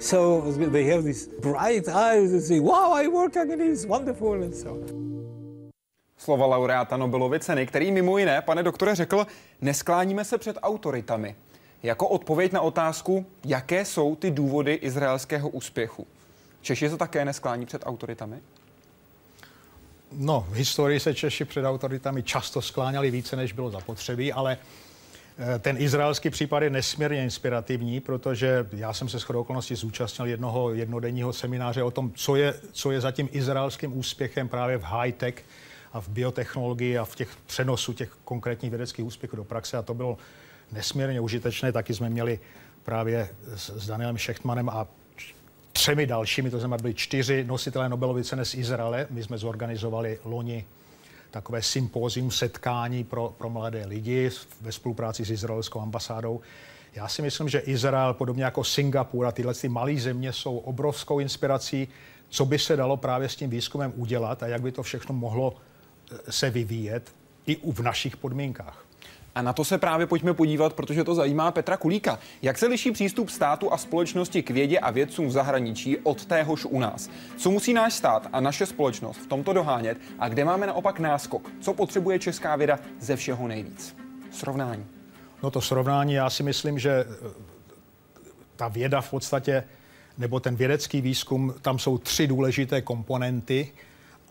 So 0.00 0.40
they 0.50 0.84
have 0.86 1.04
these 1.04 1.28
bright 1.40 1.86
eyes 1.86 2.32
and 2.32 2.42
say, 2.42 2.58
wow, 2.58 2.90
I 2.92 3.06
work 3.06 3.36
on 3.36 3.52
it, 3.52 3.60
it's 3.60 3.86
wonderful, 3.86 4.42
and 4.42 4.52
so 4.54 4.78
Slova 6.18 6.46
laureáta 6.46 6.96
Nobelovy 6.96 7.38
ceny, 7.38 7.66
který 7.66 7.92
mimo 7.92 8.18
jiné, 8.18 8.42
pane 8.42 8.62
doktore, 8.62 8.94
řekl, 8.94 9.26
neskláníme 9.60 10.24
se 10.24 10.38
před 10.38 10.58
autoritami. 10.62 11.34
Jako 11.82 12.08
odpověď 12.08 12.52
na 12.52 12.60
otázku, 12.60 13.26
jaké 13.44 13.84
jsou 13.84 14.16
ty 14.16 14.30
důvody 14.30 14.74
izraelského 14.74 15.48
úspěchu. 15.48 16.06
Češi 16.60 16.90
se 16.90 16.96
také 16.96 17.24
nesklání 17.24 17.66
před 17.66 17.82
autoritami? 17.86 18.38
No, 20.12 20.46
v 20.48 20.54
historii 20.54 21.00
se 21.00 21.14
Češi 21.14 21.44
před 21.44 21.64
autoritami 21.64 22.22
často 22.22 22.62
skláněli 22.62 23.10
více, 23.10 23.36
než 23.36 23.52
bylo 23.52 23.70
zapotřebí, 23.70 24.32
ale 24.32 24.58
Eh, 25.40 25.58
ten 25.58 25.76
izraelský 25.78 26.30
případ 26.30 26.62
je 26.62 26.70
nesmírně 26.70 27.22
inspirativní, 27.22 28.00
protože 28.00 28.66
já 28.72 28.92
jsem 28.92 29.08
se 29.08 29.18
shodou 29.18 29.40
okolností 29.40 29.74
zúčastnil 29.74 30.26
jednoho 30.26 30.74
jednodenního 30.74 31.32
semináře 31.32 31.82
o 31.82 31.90
tom, 31.90 32.12
co 32.14 32.36
je, 32.36 32.54
co 32.72 32.90
je 32.90 33.00
zatím 33.00 33.28
izraelským 33.32 33.98
úspěchem 33.98 34.48
právě 34.48 34.78
v 34.78 34.82
high-tech 34.82 35.44
a 35.92 36.00
v 36.00 36.08
biotechnologii 36.08 36.98
a 36.98 37.04
v 37.04 37.16
těch 37.16 37.28
přenosu 37.46 37.92
těch 37.92 38.16
konkrétních 38.24 38.70
vědeckých 38.70 39.04
úspěchů 39.04 39.36
do 39.36 39.44
praxe 39.44 39.76
a 39.76 39.82
to 39.82 39.94
bylo 39.94 40.18
nesmírně 40.72 41.20
užitečné. 41.20 41.72
Taky 41.72 41.94
jsme 41.94 42.10
měli 42.10 42.40
právě 42.82 43.28
s, 43.56 43.70
s 43.70 43.86
Danielem 43.86 44.18
Šechtmanem 44.18 44.68
a 44.68 44.86
třemi 45.72 46.06
dalšími, 46.06 46.50
to 46.50 46.58
znamená 46.58 46.82
byli 46.82 46.94
čtyři 46.94 47.44
nositelé 47.44 47.88
Nobelovy 47.88 48.24
ceny 48.24 48.44
z 48.44 48.54
Izraele. 48.54 49.06
My 49.10 49.22
jsme 49.22 49.38
zorganizovali 49.38 50.18
loni 50.24 50.64
takové 51.30 51.62
sympózium, 51.62 52.30
setkání 52.30 53.04
pro, 53.04 53.34
pro 53.38 53.50
mladé 53.50 53.86
lidi 53.86 54.30
ve 54.60 54.72
spolupráci 54.72 55.24
s 55.24 55.30
izraelskou 55.30 55.80
ambasádou. 55.80 56.40
Já 56.94 57.08
si 57.08 57.22
myslím, 57.22 57.48
že 57.48 57.58
Izrael, 57.58 58.14
podobně 58.14 58.44
jako 58.44 58.64
Singapur 58.64 59.26
a 59.26 59.32
tyhle 59.32 59.54
ty 59.54 59.68
malé 59.68 59.96
země, 59.96 60.32
jsou 60.32 60.58
obrovskou 60.58 61.18
inspirací, 61.18 61.88
co 62.28 62.44
by 62.44 62.58
se 62.58 62.76
dalo 62.76 62.96
právě 62.96 63.28
s 63.28 63.36
tím 63.36 63.50
výzkumem 63.50 63.92
udělat 63.96 64.42
a 64.42 64.46
jak 64.46 64.62
by 64.62 64.72
to 64.72 64.82
všechno 64.82 65.14
mohlo 65.14 65.54
eh, 66.12 66.32
se 66.32 66.50
vyvíjet 66.50 67.14
i 67.46 67.72
v 67.72 67.80
našich 67.80 68.16
podmínkách. 68.16 68.87
A 69.38 69.42
na 69.42 69.52
to 69.52 69.64
se 69.64 69.78
právě 69.78 70.06
pojďme 70.06 70.34
podívat, 70.34 70.72
protože 70.72 71.04
to 71.04 71.14
zajímá 71.14 71.50
Petra 71.50 71.76
Kulíka. 71.76 72.18
Jak 72.42 72.58
se 72.58 72.66
liší 72.66 72.90
přístup 72.90 73.30
státu 73.30 73.72
a 73.72 73.78
společnosti 73.78 74.42
k 74.42 74.50
vědě 74.50 74.78
a 74.78 74.90
vědcům 74.90 75.26
v 75.26 75.30
zahraničí 75.30 75.98
od 75.98 76.24
téhož 76.24 76.64
u 76.64 76.80
nás? 76.80 77.10
Co 77.36 77.50
musí 77.50 77.72
náš 77.72 77.94
stát 77.94 78.28
a 78.32 78.40
naše 78.40 78.66
společnost 78.66 79.16
v 79.16 79.26
tomto 79.26 79.52
dohánět 79.52 79.98
a 80.18 80.28
kde 80.28 80.44
máme 80.44 80.66
naopak 80.66 81.00
náskok? 81.00 81.50
Co 81.60 81.74
potřebuje 81.74 82.18
česká 82.18 82.56
věda 82.56 82.78
ze 83.00 83.16
všeho 83.16 83.48
nejvíc? 83.48 83.96
Srovnání. 84.30 84.86
No 85.42 85.50
to 85.50 85.60
srovnání, 85.60 86.12
já 86.12 86.30
si 86.30 86.42
myslím, 86.42 86.78
že 86.78 86.90
eh, 86.90 87.30
ta 88.56 88.68
věda 88.68 89.00
v 89.00 89.10
podstatě, 89.10 89.64
nebo 90.18 90.40
ten 90.40 90.56
vědecký 90.56 91.00
výzkum, 91.00 91.54
tam 91.62 91.78
jsou 91.78 91.98
tři 91.98 92.26
důležité 92.26 92.82
komponenty, 92.82 93.72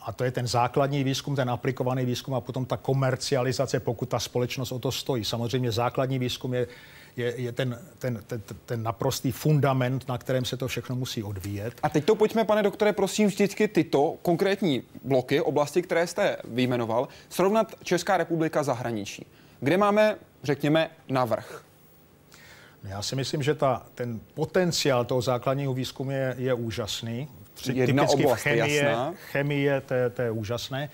a 0.01 0.11
to 0.11 0.23
je 0.23 0.31
ten 0.31 0.47
základní 0.47 1.03
výzkum, 1.03 1.35
ten 1.35 1.49
aplikovaný 1.49 2.05
výzkum 2.05 2.33
a 2.33 2.41
potom 2.41 2.65
ta 2.65 2.77
komercializace, 2.77 3.79
pokud 3.79 4.09
ta 4.09 4.19
společnost 4.19 4.71
o 4.71 4.79
to 4.79 4.91
stojí. 4.91 5.25
Samozřejmě 5.25 5.71
základní 5.71 6.19
výzkum 6.19 6.53
je, 6.53 6.67
je, 7.17 7.33
je 7.41 7.51
ten, 7.51 7.79
ten, 7.99 8.23
ten, 8.27 8.41
ten 8.65 8.83
naprostý 8.83 9.31
fundament, 9.31 10.07
na 10.07 10.17
kterém 10.17 10.45
se 10.45 10.57
to 10.57 10.67
všechno 10.67 10.95
musí 10.95 11.23
odvíjet. 11.23 11.73
A 11.83 11.89
teď 11.89 12.05
to 12.05 12.15
pojďme, 12.15 12.45
pane 12.45 12.63
doktore, 12.63 12.93
prosím 12.93 13.27
vždycky 13.27 13.67
tyto 13.67 14.17
konkrétní 14.21 14.83
bloky, 15.03 15.41
oblasti, 15.41 15.81
které 15.81 16.07
jste 16.07 16.37
vyjmenoval, 16.43 17.07
srovnat 17.29 17.75
Česká 17.83 18.17
republika 18.17 18.63
zahraničí. 18.63 19.25
Kde 19.59 19.77
máme, 19.77 20.15
řekněme, 20.43 20.89
navrh? 21.09 21.63
Já 22.83 23.01
si 23.01 23.15
myslím, 23.15 23.43
že 23.43 23.55
ta, 23.55 23.85
ten 23.95 24.19
potenciál 24.33 25.05
toho 25.05 25.21
základního 25.21 25.73
výzkumu 25.73 26.11
je, 26.11 26.35
je 26.37 26.53
úžasný. 26.53 27.27
Jedna 27.65 28.03
Typicky 28.03 28.23
oblast, 28.23 28.41
chemie, 28.41 28.83
jasná. 28.83 29.13
chemie, 29.31 29.81
to, 29.81 29.95
to 30.13 30.21
je 30.21 30.31
úžasné. 30.31 30.89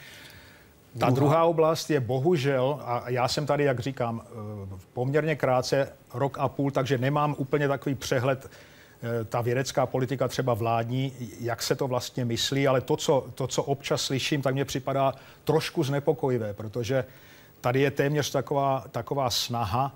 Ta 1.00 1.10
druhá. 1.10 1.12
druhá 1.12 1.44
oblast 1.44 1.90
je 1.90 2.00
bohužel, 2.00 2.80
a 2.86 3.10
já 3.10 3.28
jsem 3.28 3.46
tady, 3.46 3.64
jak 3.64 3.80
říkám, 3.80 4.22
eh, 4.26 4.78
poměrně 4.94 5.36
krátce, 5.36 5.94
rok 6.14 6.38
a 6.40 6.50
půl, 6.50 6.72
takže 6.72 6.98
nemám 6.98 7.36
úplně 7.38 7.68
takový 7.68 7.96
přehled, 7.96 8.52
eh, 8.52 9.26
ta 9.26 9.42
vědecká 9.42 9.86
politika 9.86 10.28
třeba 10.28 10.54
vládní, 10.54 11.14
jak 11.40 11.64
se 11.64 11.76
to 11.76 11.88
vlastně 11.88 12.26
myslí, 12.26 12.68
ale 12.68 12.82
to 12.82 12.98
co, 12.98 13.28
to, 13.36 13.48
co 13.48 13.64
občas 13.64 14.02
slyším, 14.02 14.42
tak 14.42 14.54
mně 14.54 14.66
připadá 14.66 15.14
trošku 15.44 15.84
znepokojivé, 15.84 16.54
protože 16.54 17.06
tady 17.62 17.82
je 17.82 17.92
téměř 17.92 18.32
taková, 18.32 18.86
taková 18.92 19.30
snaha, 19.30 19.96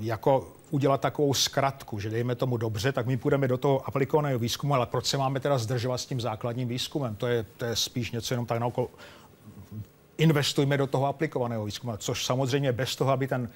jako 0.00 0.48
udělat 0.70 1.00
takovou 1.00 1.34
zkratku, 1.34 2.00
že 2.00 2.10
dejme 2.10 2.34
tomu 2.34 2.56
dobře, 2.56 2.92
tak 2.92 3.06
my 3.06 3.16
půjdeme 3.16 3.48
do 3.48 3.58
toho 3.58 3.88
aplikovaného 3.88 4.38
výzkumu, 4.38 4.74
ale 4.74 4.86
proč 4.86 5.06
se 5.06 5.18
máme 5.18 5.40
teda 5.40 5.58
zdržovat 5.58 5.98
s 5.98 6.06
tím 6.06 6.20
základním 6.20 6.68
výzkumem? 6.68 7.16
To 7.16 7.26
je, 7.26 7.44
to 7.56 7.64
je 7.64 7.76
spíš 7.76 8.10
něco 8.10 8.34
jenom 8.34 8.46
tak 8.46 8.60
na 8.60 8.66
okolo. 8.66 8.88
Investujme 10.18 10.76
do 10.76 10.86
toho 10.86 11.06
aplikovaného 11.06 11.64
výzkumu, 11.64 11.96
což 11.96 12.24
samozřejmě 12.24 12.72
bez 12.72 12.96
toho, 12.96 13.10
aby 13.10 13.28
ten 13.28 13.48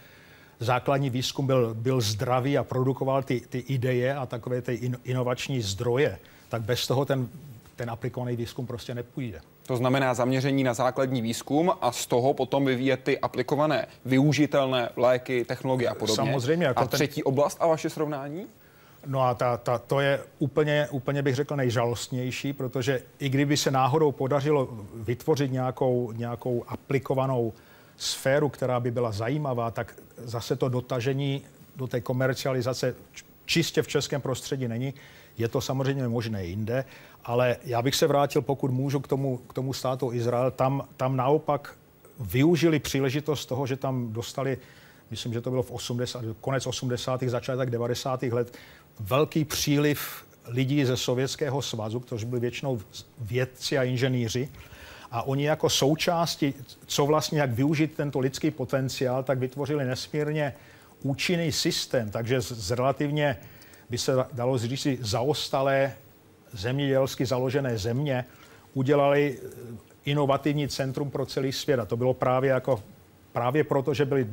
základní 0.61 1.11
výzkum 1.11 1.47
byl, 1.47 1.75
byl 1.75 2.01
zdravý 2.01 2.59
a 2.59 2.65
produkoval 2.65 3.23
ty, 3.23 3.41
ty 3.41 3.59
ideje 3.59 4.15
a 4.15 4.27
takové 4.27 4.63
ty 4.63 4.75
in, 4.75 4.99
inovační 5.05 5.63
zdroje, 5.63 6.19
tak 6.49 6.63
bez 6.63 6.87
toho 6.87 7.05
ten, 7.05 7.29
ten 7.77 7.91
aplikovaný 7.91 8.37
výzkum 8.37 8.67
prostě 8.67 8.95
nepůjde. 8.95 9.41
To 9.67 9.77
znamená 9.77 10.15
zaměření 10.15 10.65
na 10.65 10.75
základní 10.75 11.23
výzkum 11.23 11.73
a 11.81 11.93
z 11.93 12.07
toho 12.07 12.35
potom 12.35 12.65
vyvíjet 12.65 13.01
ty 13.03 13.19
aplikované, 13.19 13.87
využitelné 14.05 14.89
léky, 14.97 15.45
technologie 15.45 15.89
a 15.89 15.95
podobně. 15.95 16.17
Samozřejmě. 16.17 16.67
Jako 16.67 16.83
a 16.83 16.87
třetí 16.87 17.23
ten... 17.23 17.23
oblast 17.27 17.59
a 17.61 17.67
vaše 17.67 17.91
srovnání? 17.91 18.47
No 19.07 19.23
a 19.23 19.35
ta, 19.35 19.57
ta, 19.57 19.79
to 19.79 20.01
je 20.01 20.21
úplně, 20.39 20.89
úplně 20.91 21.23
bych 21.23 21.35
řekl 21.35 21.57
nejžalostnější, 21.57 22.53
protože 22.53 23.03
i 23.19 23.29
kdyby 23.29 23.57
se 23.57 23.71
náhodou 23.71 24.13
podařilo 24.13 24.69
vytvořit 24.95 25.53
nějakou, 25.53 26.13
nějakou 26.13 26.65
aplikovanou 26.69 27.53
sféru, 27.97 28.49
která 28.49 28.81
by 28.81 28.91
byla 28.91 29.13
zajímavá, 29.13 29.71
tak 29.71 29.95
zase 30.17 30.57
to 30.57 30.69
dotažení 30.69 31.43
do 31.77 31.87
té 31.87 32.01
komercializace 32.01 32.95
čistě 33.45 33.83
v 33.83 33.89
českém 33.89 34.21
prostředí 34.21 34.69
není. 34.69 34.95
Je 35.39 35.49
to 35.49 35.61
samozřejmě 35.61 36.09
možné 36.09 36.45
jinde, 36.45 36.85
ale 37.25 37.57
já 37.65 37.83
bych 37.83 37.95
se 37.95 38.07
vrátil, 38.07 38.43
pokud 38.43 38.71
můžu, 38.71 39.01
k 39.01 39.09
tomu, 39.09 39.37
k 39.37 39.53
tomu 39.53 39.73
státu 39.73 40.13
Izrael. 40.13 40.51
Tam, 40.51 40.89
tam 40.97 41.17
naopak 41.17 41.75
využili 42.21 42.79
příležitost 42.79 43.47
toho, 43.47 43.67
že 43.67 43.77
tam 43.77 44.13
dostali, 44.13 44.59
myslím, 45.11 45.33
že 45.33 45.41
to 45.41 45.51
bylo 45.51 45.63
v 45.63 45.71
80, 45.71 46.25
konec 46.41 46.67
80. 46.67 47.23
začátek 47.23 47.71
90. 47.71 48.23
let, 48.23 48.59
velký 49.01 49.45
příliv 49.45 50.25
lidí 50.47 50.85
ze 50.85 50.97
Sovětského 50.97 51.63
svazu, 51.63 52.01
kteří 52.01 52.27
byli 52.27 52.41
většinou 52.41 52.81
vědci 53.19 53.79
a 53.79 53.83
inženýři. 53.83 54.49
A 55.11 55.23
oni 55.23 55.47
jako 55.47 55.71
součásti, 55.71 56.55
co 56.87 57.07
vlastně, 57.07 57.41
jak 57.41 57.51
využít 57.51 57.95
tento 57.95 58.19
lidský 58.19 58.51
potenciál, 58.51 59.23
tak 59.23 59.39
vytvořili 59.39 59.85
nesmírně 59.85 60.55
účinný 61.03 61.53
systém. 61.53 62.11
Takže 62.11 62.41
z, 62.41 62.53
z 62.53 62.71
relativně 62.71 63.37
by 63.91 63.99
se 63.99 64.13
dalo 64.33 64.59
říct 64.59 64.87
zaostalé 65.01 65.97
zemědělsky 66.53 67.27
založené 67.27 67.79
země 67.79 68.25
udělali 68.75 69.39
eh, 69.39 69.49
inovativní 70.05 70.69
centrum 70.69 71.11
pro 71.11 71.27
celý 71.27 71.53
svět. 71.53 71.81
A 71.81 71.85
to 71.85 71.97
bylo 71.97 72.15
právě, 72.15 72.51
jako, 72.51 72.83
právě 73.33 73.65
proto, 73.65 73.95
že 73.95 74.05
byli 74.05 74.27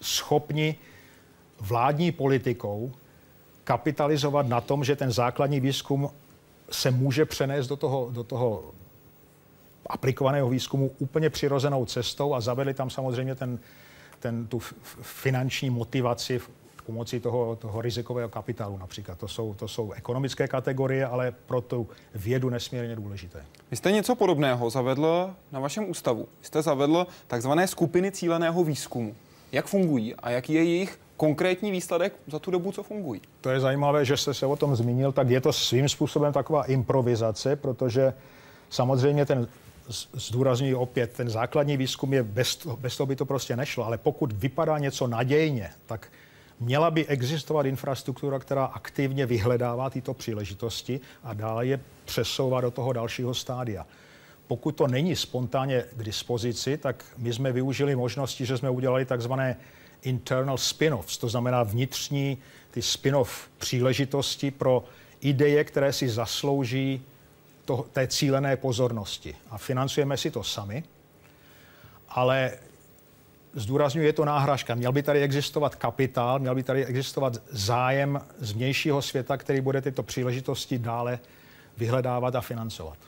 schopni 0.00 0.74
vládní 1.60 2.12
politikou 2.12 2.92
kapitalizovat 3.64 4.46
na 4.48 4.60
tom, 4.60 4.84
že 4.84 4.96
ten 4.96 5.12
základní 5.12 5.60
výzkum 5.60 6.10
se 6.70 6.90
může 6.90 7.24
přenést 7.24 7.66
do 7.66 7.76
toho, 7.76 8.08
do 8.12 8.24
toho 8.24 8.64
aplikovaného 9.86 10.48
výzkumu 10.48 10.90
úplně 10.98 11.30
přirozenou 11.30 11.86
cestou 11.86 12.34
a 12.34 12.40
zavedli 12.40 12.74
tam 12.74 12.90
samozřejmě 12.90 13.34
ten, 13.34 13.58
ten, 14.20 14.46
tu 14.46 14.58
finanční 15.02 15.70
motivaci 15.70 16.40
pomocí 16.86 17.20
toho, 17.20 17.56
toho 17.56 17.80
rizikového 17.80 18.28
kapitálu 18.28 18.78
například. 18.78 19.18
To 19.18 19.28
jsou, 19.28 19.54
to 19.54 19.68
jsou 19.68 19.92
ekonomické 19.92 20.48
kategorie, 20.48 21.06
ale 21.06 21.32
pro 21.46 21.60
tu 21.60 21.88
vědu 22.14 22.50
nesmírně 22.50 22.96
důležité. 22.96 23.44
Vy 23.70 23.76
jste 23.76 23.92
něco 23.92 24.14
podobného 24.14 24.70
zavedl 24.70 25.30
na 25.52 25.60
vašem 25.60 25.90
ústavu. 25.90 26.28
Vy 26.40 26.46
jste 26.46 26.62
zavedl 26.62 27.06
takzvané 27.26 27.68
skupiny 27.68 28.12
cíleného 28.12 28.64
výzkumu. 28.64 29.14
Jak 29.52 29.66
fungují 29.66 30.14
a 30.14 30.30
jaký 30.30 30.52
je 30.52 30.64
jejich 30.64 30.98
konkrétní 31.16 31.70
výsledek 31.70 32.12
za 32.26 32.38
tu 32.38 32.50
dobu, 32.50 32.72
co 32.72 32.82
fungují? 32.82 33.20
To 33.40 33.50
je 33.50 33.60
zajímavé, 33.60 34.04
že 34.04 34.16
jste 34.16 34.34
se 34.34 34.46
o 34.46 34.56
tom 34.56 34.76
zmínil, 34.76 35.12
tak 35.12 35.30
je 35.30 35.40
to 35.40 35.52
svým 35.52 35.88
způsobem 35.88 36.32
taková 36.32 36.64
improvizace, 36.64 37.56
protože 37.56 38.14
samozřejmě 38.70 39.26
ten 39.26 39.48
zdůrazňuji 40.12 40.74
opět, 40.74 41.12
ten 41.12 41.30
základní 41.30 41.76
výzkum 41.76 42.12
je 42.12 42.22
bez, 42.22 42.56
toho, 42.56 42.76
bez 42.76 42.96
toho 42.96 43.06
by 43.06 43.16
to 43.16 43.26
prostě 43.26 43.56
nešlo, 43.56 43.86
ale 43.86 43.98
pokud 43.98 44.32
vypadá 44.32 44.78
něco 44.78 45.06
nadějně, 45.06 45.70
tak 45.86 46.08
Měla 46.60 46.90
by 46.90 47.06
existovat 47.06 47.66
infrastruktura, 47.66 48.38
která 48.38 48.64
aktivně 48.64 49.26
vyhledává 49.26 49.90
tyto 49.90 50.14
příležitosti 50.14 51.00
a 51.24 51.34
dále 51.34 51.66
je 51.66 51.80
přesouvá 52.04 52.60
do 52.60 52.70
toho 52.70 52.92
dalšího 52.92 53.34
stádia. 53.34 53.86
Pokud 54.46 54.72
to 54.72 54.86
není 54.86 55.16
spontánně 55.16 55.84
k 55.96 56.02
dispozici, 56.02 56.76
tak 56.76 57.04
my 57.16 57.32
jsme 57.32 57.52
využili 57.52 57.96
možnosti, 57.96 58.46
že 58.46 58.58
jsme 58.58 58.70
udělali 58.70 59.04
takzvané 59.04 59.56
internal 60.02 60.56
spin-offs, 60.56 61.18
to 61.20 61.28
znamená 61.28 61.62
vnitřní 61.62 62.38
ty 62.70 62.82
spin-off 62.82 63.48
příležitosti 63.58 64.50
pro 64.50 64.84
ideje, 65.20 65.64
které 65.64 65.92
si 65.92 66.08
zaslouží 66.08 67.02
to, 67.64 67.86
té 67.92 68.06
cílené 68.06 68.56
pozornosti. 68.56 69.34
A 69.50 69.58
financujeme 69.58 70.16
si 70.16 70.30
to 70.30 70.42
sami, 70.42 70.84
ale 72.08 72.52
zdůraznuju, 73.56 74.06
je 74.06 74.12
to 74.12 74.24
náhražka. 74.24 74.74
Měl 74.74 74.92
by 74.92 75.02
tady 75.02 75.22
existovat 75.22 75.74
kapitál, 75.74 76.38
měl 76.38 76.54
by 76.54 76.62
tady 76.62 76.86
existovat 76.86 77.32
zájem 77.50 78.20
z 78.38 78.52
vnějšího 78.52 79.02
světa, 79.02 79.36
který 79.36 79.60
bude 79.60 79.80
tyto 79.80 80.02
příležitosti 80.02 80.78
dále 80.78 81.18
vyhledávat 81.76 82.34
a 82.34 82.40
financovat. 82.40 82.98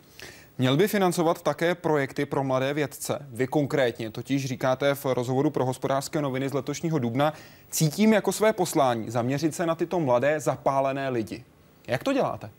Měl 0.58 0.76
by 0.76 0.88
financovat 0.88 1.42
také 1.42 1.74
projekty 1.74 2.26
pro 2.26 2.44
mladé 2.44 2.74
vědce. 2.74 3.26
Vy 3.30 3.46
konkrétně 3.46 4.10
totiž 4.10 4.46
říkáte 4.46 4.94
v 4.94 5.04
rozhovoru 5.04 5.50
pro 5.50 5.64
hospodářské 5.64 6.22
noviny 6.22 6.48
z 6.48 6.52
letošního 6.52 6.98
dubna, 6.98 7.32
cítím 7.70 8.12
jako 8.12 8.32
své 8.32 8.52
poslání 8.52 9.10
zaměřit 9.10 9.54
se 9.54 9.66
na 9.66 9.74
tyto 9.74 10.00
mladé 10.00 10.40
zapálené 10.40 11.08
lidi. 11.08 11.44
Jak 11.86 12.04
to 12.04 12.12
děláte? 12.12 12.50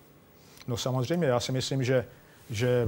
No 0.67 0.77
samozřejmě, 0.77 1.27
já 1.27 1.39
si 1.39 1.51
myslím, 1.51 1.83
že, 1.83 2.05
že 2.49 2.87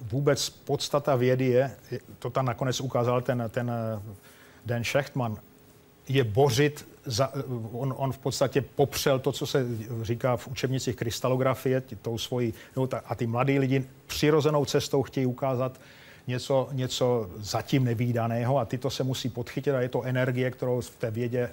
vůbec 0.00 0.50
podstata 0.50 1.16
vědy 1.16 1.46
je, 1.46 1.76
to 2.18 2.30
tam 2.30 2.44
nakonec 2.44 2.80
ukázal 2.80 3.20
ten, 3.22 3.44
ten 3.50 3.72
Dan 4.66 4.84
Schechtman, 4.84 5.36
je 6.08 6.24
bořit 6.24 6.88
za, 7.04 7.32
on, 7.72 7.94
on 7.96 8.12
v 8.12 8.18
podstatě 8.18 8.60
popřel 8.60 9.18
to, 9.18 9.32
co 9.32 9.46
se 9.46 9.66
říká 10.02 10.36
v 10.36 10.48
učebnicích 10.48 10.96
krystalografie, 10.96 11.82
tou 12.02 12.18
svojí, 12.18 12.54
no, 12.76 12.86
ta, 12.86 13.02
a 13.06 13.14
ty 13.14 13.26
mladí 13.26 13.58
lidi 13.58 13.84
přirozenou 14.06 14.64
cestou 14.64 15.02
chtějí 15.02 15.26
ukázat 15.26 15.80
něco, 16.26 16.68
něco 16.72 17.30
zatím 17.36 17.84
nevýdaného 17.84 18.58
a 18.58 18.64
ty 18.64 18.78
to 18.78 18.90
se 18.90 19.04
musí 19.04 19.28
podchytit 19.28 19.74
a 19.74 19.80
je 19.80 19.88
to 19.88 20.02
energie, 20.02 20.50
kterou 20.50 20.80
v 20.80 20.90
té 20.90 21.10
vědě 21.10 21.50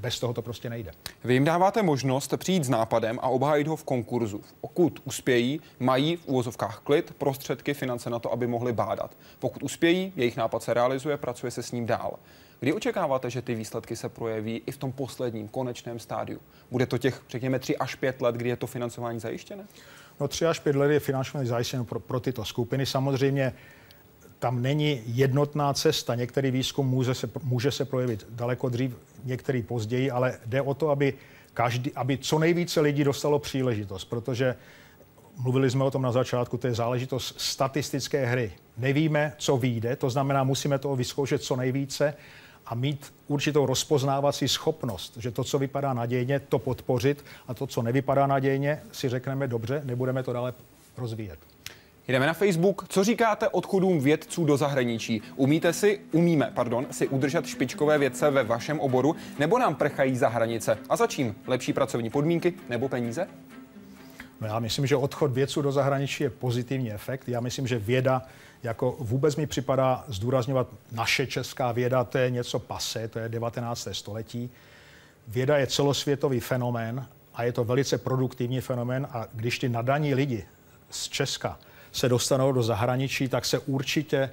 bez 0.00 0.20
toho 0.20 0.32
to 0.32 0.42
prostě 0.42 0.70
nejde. 0.70 0.90
Vy 1.24 1.34
jim 1.34 1.44
dáváte 1.44 1.82
možnost 1.82 2.34
přijít 2.36 2.64
s 2.64 2.68
nápadem 2.68 3.18
a 3.22 3.28
obhájit 3.28 3.66
ho 3.66 3.76
v 3.76 3.84
konkurzu. 3.84 4.40
Pokud 4.60 5.00
uspějí, 5.04 5.60
mají 5.78 6.16
v 6.16 6.26
úvozovkách 6.26 6.80
klid, 6.84 7.14
prostředky, 7.18 7.74
finance 7.74 8.10
na 8.10 8.18
to, 8.18 8.32
aby 8.32 8.46
mohli 8.46 8.72
bádat. 8.72 9.16
Pokud 9.38 9.62
uspějí, 9.62 10.12
jejich 10.16 10.36
nápad 10.36 10.62
se 10.62 10.74
realizuje, 10.74 11.16
pracuje 11.16 11.50
se 11.50 11.62
s 11.62 11.72
ním 11.72 11.86
dál. 11.86 12.18
Kdy 12.60 12.72
očekáváte, 12.72 13.30
že 13.30 13.42
ty 13.42 13.54
výsledky 13.54 13.96
se 13.96 14.08
projeví 14.08 14.62
i 14.66 14.72
v 14.72 14.76
tom 14.76 14.92
posledním, 14.92 15.48
konečném 15.48 15.98
stádiu? 15.98 16.40
Bude 16.70 16.86
to 16.86 16.98
těch, 16.98 17.22
řekněme, 17.28 17.58
3 17.58 17.76
až 17.76 17.94
5 17.94 18.22
let, 18.22 18.34
kdy 18.34 18.48
je 18.48 18.56
to 18.56 18.66
financování 18.66 19.20
zajištěné? 19.20 19.64
No 20.20 20.28
3 20.28 20.46
až 20.46 20.58
5 20.58 20.76
let 20.76 20.90
je 20.90 21.00
financování 21.00 21.48
zajištěno 21.48 21.84
pro, 21.84 22.00
pro 22.00 22.20
tyto 22.20 22.44
skupiny. 22.44 22.86
Samozřejmě 22.86 23.52
tam 24.40 24.62
není 24.62 25.02
jednotná 25.06 25.74
cesta. 25.74 26.14
Některý 26.14 26.50
výzkum 26.50 26.88
může 26.88 27.14
se, 27.14 27.30
může 27.42 27.70
se 27.70 27.84
projevit 27.84 28.26
daleko 28.30 28.68
dřív, 28.68 28.96
některý 29.24 29.62
později, 29.62 30.10
ale 30.10 30.38
jde 30.46 30.62
o 30.62 30.74
to, 30.74 30.90
aby, 30.90 31.14
každý, 31.54 31.92
aby 31.92 32.18
co 32.18 32.38
nejvíce 32.38 32.80
lidí 32.80 33.04
dostalo 33.04 33.38
příležitost, 33.38 34.04
protože 34.04 34.56
mluvili 35.36 35.70
jsme 35.70 35.84
o 35.84 35.90
tom 35.90 36.02
na 36.02 36.12
začátku, 36.12 36.56
to 36.56 36.66
je 36.66 36.74
záležitost 36.74 37.40
statistické 37.40 38.26
hry. 38.26 38.52
Nevíme, 38.76 39.32
co 39.38 39.56
vyjde, 39.56 39.96
to 39.96 40.10
znamená, 40.10 40.44
musíme 40.44 40.78
toho 40.78 40.96
vyzkoušet 40.96 41.42
co 41.42 41.56
nejvíce 41.56 42.14
a 42.66 42.74
mít 42.74 43.14
určitou 43.26 43.66
rozpoznávací 43.66 44.48
schopnost, 44.48 45.16
že 45.16 45.30
to, 45.30 45.44
co 45.44 45.58
vypadá 45.58 45.92
nadějně, 45.92 46.40
to 46.40 46.58
podpořit 46.58 47.24
a 47.48 47.54
to, 47.54 47.66
co 47.66 47.82
nevypadá 47.82 48.26
nadějně, 48.26 48.82
si 48.92 49.08
řekneme 49.08 49.48
dobře, 49.48 49.82
nebudeme 49.84 50.22
to 50.22 50.32
dále 50.32 50.54
rozvíjet. 50.96 51.49
Jdeme 52.10 52.26
na 52.26 52.32
Facebook. 52.32 52.84
Co 52.88 53.04
říkáte 53.04 53.48
odchodům 53.48 54.00
vědců 54.00 54.44
do 54.44 54.56
zahraničí? 54.56 55.22
Umíte 55.36 55.72
si, 55.72 56.00
umíme, 56.12 56.50
pardon, 56.54 56.86
si 56.90 57.08
udržet 57.08 57.46
špičkové 57.46 57.98
vědce 57.98 58.30
ve 58.30 58.44
vašem 58.44 58.80
oboru, 58.80 59.16
nebo 59.38 59.58
nám 59.58 59.74
prchají 59.74 60.16
za 60.16 60.28
hranice? 60.28 60.78
A 60.88 60.96
za 60.96 61.06
čím? 61.06 61.34
Lepší 61.46 61.72
pracovní 61.72 62.10
podmínky 62.10 62.54
nebo 62.68 62.88
peníze? 62.88 63.28
No 64.40 64.46
já 64.46 64.58
myslím, 64.58 64.86
že 64.86 64.96
odchod 64.96 65.32
vědců 65.32 65.62
do 65.62 65.72
zahraničí 65.72 66.22
je 66.22 66.30
pozitivní 66.30 66.92
efekt. 66.92 67.28
Já 67.28 67.40
myslím, 67.40 67.66
že 67.66 67.78
věda 67.78 68.22
jako 68.62 68.96
vůbec 68.98 69.36
mi 69.36 69.46
připadá 69.46 70.04
zdůrazňovat 70.08 70.68
naše 70.92 71.26
česká 71.26 71.72
věda, 71.72 72.04
to 72.04 72.18
je 72.18 72.30
něco 72.30 72.58
pase, 72.58 73.08
to 73.08 73.18
je 73.18 73.28
19. 73.28 73.88
století. 73.92 74.50
Věda 75.28 75.58
je 75.58 75.66
celosvětový 75.66 76.40
fenomén 76.40 77.06
a 77.34 77.42
je 77.42 77.52
to 77.52 77.64
velice 77.64 77.98
produktivní 77.98 78.60
fenomén 78.60 79.08
a 79.10 79.26
když 79.32 79.58
ty 79.58 79.68
nadaní 79.68 80.14
lidi 80.14 80.44
z 80.90 81.08
Česka 81.08 81.58
se 81.92 82.08
dostanou 82.08 82.52
do 82.52 82.62
zahraničí, 82.62 83.28
tak 83.28 83.44
se 83.44 83.58
určitě 83.58 84.30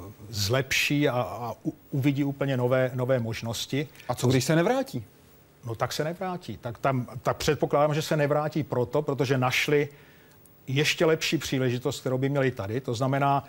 uh, 0.00 0.12
zlepší 0.28 1.08
a, 1.08 1.20
a 1.20 1.54
uvidí 1.90 2.24
úplně 2.24 2.56
nové, 2.56 2.90
nové 2.94 3.18
možnosti. 3.18 3.88
A 4.08 4.14
co 4.14 4.26
když 4.26 4.44
se 4.44 4.56
nevrátí? 4.56 5.04
No 5.64 5.74
tak 5.74 5.92
se 5.92 6.04
nevrátí. 6.04 6.56
Tak, 6.56 6.78
tam, 6.78 7.06
tak 7.22 7.36
předpokládám, 7.36 7.94
že 7.94 8.02
se 8.02 8.16
nevrátí 8.16 8.62
proto, 8.62 9.02
protože 9.02 9.38
našli 9.38 9.88
ještě 10.66 11.04
lepší 11.04 11.38
příležitost, 11.38 12.00
kterou 12.00 12.18
by 12.18 12.28
měli 12.28 12.50
tady. 12.50 12.80
To 12.80 12.94
znamená, 12.94 13.44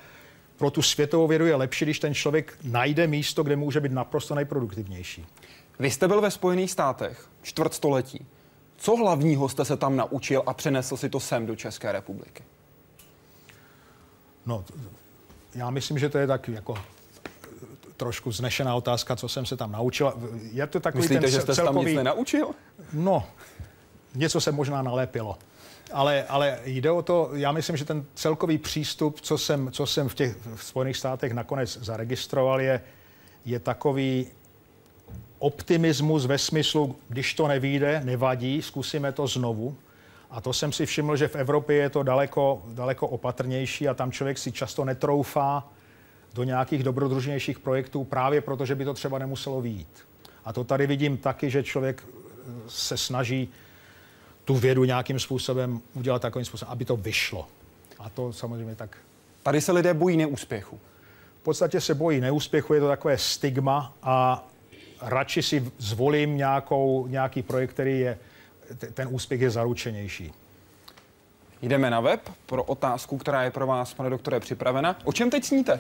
pro 0.57 0.71
tu 0.71 0.81
světovou 0.81 1.27
vědu 1.27 1.45
je 1.45 1.55
lepší, 1.55 1.85
když 1.85 1.99
ten 1.99 2.13
člověk 2.13 2.57
najde 2.63 3.07
místo, 3.07 3.43
kde 3.43 3.55
může 3.55 3.79
být 3.79 3.91
naprosto 3.91 4.35
nejproduktivnější. 4.35 5.25
Vy 5.79 5.91
jste 5.91 6.07
byl 6.07 6.21
ve 6.21 6.31
Spojených 6.31 6.71
státech 6.71 7.29
čtvrtstoletí. 7.41 8.25
Co 8.77 8.95
hlavního 8.95 9.49
jste 9.49 9.65
se 9.65 9.77
tam 9.77 9.95
naučil 9.95 10.43
a 10.45 10.53
přenesl 10.53 10.97
si 10.97 11.09
to 11.09 11.19
sem 11.19 11.45
do 11.45 11.55
České 11.55 11.91
republiky? 11.91 12.43
No, 14.45 14.65
já 15.55 15.69
myslím, 15.69 15.99
že 15.99 16.09
to 16.09 16.17
je 16.17 16.27
tak 16.27 16.47
jako 16.47 16.75
trošku 17.97 18.31
znešená 18.31 18.75
otázka, 18.75 19.15
co 19.15 19.29
jsem 19.29 19.45
se 19.45 19.57
tam 19.57 19.71
naučil. 19.71 20.13
Je 20.51 20.67
to 20.67 20.79
takový 20.79 21.01
Myslíte, 21.01 21.21
ten 21.21 21.31
že 21.31 21.41
jste 21.41 21.55
celkový... 21.55 21.75
tam 21.75 21.85
nic 21.85 21.95
nenaučil? 21.95 22.47
No, 22.93 23.23
něco 24.15 24.41
se 24.41 24.51
možná 24.51 24.81
nalepilo. 24.81 25.37
Ale, 25.91 26.23
ale 26.23 26.59
jde 26.65 26.91
o 26.91 27.01
to, 27.01 27.29
já 27.33 27.51
myslím, 27.51 27.77
že 27.77 27.85
ten 27.85 28.05
celkový 28.15 28.57
přístup, 28.57 29.21
co 29.21 29.37
jsem, 29.37 29.71
co 29.71 29.85
jsem 29.85 30.09
v 30.09 30.15
těch 30.15 30.35
v 30.55 30.63
Spojených 30.63 30.97
státech 30.97 31.33
nakonec 31.33 31.77
zaregistroval, 31.81 32.61
je, 32.61 32.81
je 33.45 33.59
takový 33.59 34.27
optimismus 35.39 36.25
ve 36.25 36.37
smyslu, 36.37 36.95
když 37.09 37.33
to 37.33 37.47
nevíde, 37.47 38.01
nevadí, 38.03 38.61
zkusíme 38.61 39.11
to 39.11 39.27
znovu. 39.27 39.75
A 40.32 40.41
to 40.41 40.53
jsem 40.53 40.71
si 40.71 40.86
všiml, 40.86 41.15
že 41.15 41.27
v 41.27 41.36
Evropě 41.36 41.75
je 41.75 41.89
to 41.89 42.03
daleko, 42.03 42.63
daleko 42.67 43.07
opatrnější 43.07 43.88
a 43.88 43.93
tam 43.93 44.11
člověk 44.11 44.38
si 44.38 44.51
často 44.51 44.86
netroufá 44.86 45.71
do 46.34 46.43
nějakých 46.43 46.84
dobrodružnějších 46.84 47.59
projektů 47.59 48.03
právě 48.03 48.41
proto, 48.41 48.65
že 48.65 48.75
by 48.75 48.86
to 48.86 48.93
třeba 48.93 49.19
nemuselo 49.19 49.61
výjít. 49.61 50.07
A 50.45 50.53
to 50.53 50.63
tady 50.63 50.88
vidím 50.88 51.17
taky, 51.17 51.49
že 51.49 51.63
člověk 51.63 52.03
se 52.67 52.97
snaží 52.97 53.49
tu 54.45 54.55
vědu 54.55 54.84
nějakým 54.84 55.19
způsobem 55.19 55.82
udělat 55.93 56.21
takovým 56.21 56.45
způsobem, 56.45 56.71
aby 56.71 56.86
to 56.86 56.97
vyšlo. 56.97 57.47
A 57.99 58.09
to 58.09 58.34
samozřejmě 58.34 58.75
tak. 58.75 58.97
Tady 59.43 59.61
se 59.61 59.71
lidé 59.71 59.93
bojí 59.93 60.17
neúspěchu. 60.17 60.79
V 61.41 61.43
podstatě 61.43 61.82
se 61.82 61.95
bojí 61.95 62.19
neúspěchu, 62.19 62.73
je 62.73 62.79
to 62.79 62.88
takové 62.88 63.17
stigma 63.17 63.93
a 64.03 64.47
radši 65.01 65.43
si 65.43 65.71
zvolím 65.77 66.38
nějakou, 66.38 67.07
nějaký 67.07 67.41
projekt, 67.41 67.69
který 67.69 67.99
je, 67.99 68.17
ten 68.93 69.07
úspěch 69.11 69.41
je 69.41 69.49
zaručenější. 69.49 70.34
Jdeme 71.61 71.89
na 71.89 71.99
web 71.99 72.30
pro 72.45 72.63
otázku, 72.63 73.17
která 73.17 73.43
je 73.43 73.51
pro 73.51 73.67
vás, 73.67 73.93
pane 73.93 74.09
doktore, 74.09 74.39
připravena. 74.39 74.99
O 75.03 75.13
čem 75.13 75.30
teď 75.30 75.45
sníte? 75.45 75.80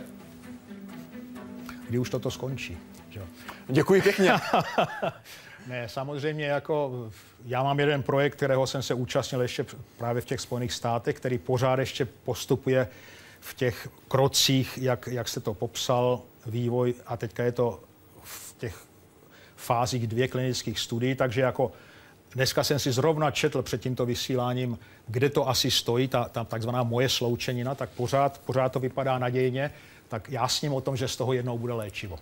Kdy 1.89 1.99
už 1.99 2.09
toto 2.09 2.31
skončí. 2.31 2.77
Že? 3.09 3.21
Děkuji 3.67 4.01
pěkně. 4.01 4.33
Ne, 5.67 5.89
samozřejmě 5.89 6.45
jako 6.45 6.91
já 7.45 7.63
mám 7.63 7.79
jeden 7.79 8.03
projekt, 8.03 8.35
kterého 8.35 8.67
jsem 8.67 8.83
se 8.83 8.93
účastnil 8.93 9.41
ještě 9.41 9.65
právě 9.97 10.21
v 10.21 10.25
těch 10.25 10.41
Spojených 10.41 10.73
státech, 10.73 11.15
který 11.15 11.37
pořád 11.37 11.79
ještě 11.79 12.05
postupuje 12.05 12.87
v 13.39 13.53
těch 13.53 13.89
krocích, 14.07 14.77
jak, 14.81 15.07
jak 15.11 15.27
se 15.27 15.39
to 15.39 15.53
popsal, 15.53 16.21
vývoj 16.45 16.93
a 17.05 17.17
teďka 17.17 17.43
je 17.43 17.51
to 17.51 17.79
v 18.23 18.55
těch 18.57 18.85
fázích 19.55 20.07
dvě 20.07 20.27
klinických 20.27 20.79
studií, 20.79 21.15
takže 21.15 21.41
jako 21.41 21.71
dneska 22.35 22.63
jsem 22.63 22.79
si 22.79 22.91
zrovna 22.91 23.31
četl 23.31 23.61
před 23.61 23.81
tímto 23.81 24.05
vysíláním, 24.05 24.79
kde 25.07 25.29
to 25.29 25.49
asi 25.49 25.71
stojí, 25.71 26.07
ta, 26.07 26.23
ta 26.23 26.43
takzvaná 26.43 26.83
moje 26.83 27.09
sloučenina, 27.09 27.75
tak 27.75 27.89
pořád, 27.89 28.41
pořád 28.45 28.71
to 28.71 28.79
vypadá 28.79 29.19
nadějně, 29.19 29.71
tak 30.07 30.29
já 30.29 30.47
s 30.47 30.61
ním 30.61 30.73
o 30.73 30.81
tom, 30.81 30.97
že 30.97 31.07
z 31.07 31.15
toho 31.15 31.33
jednou 31.33 31.57
bude 31.57 31.73
léčivo. 31.73 32.19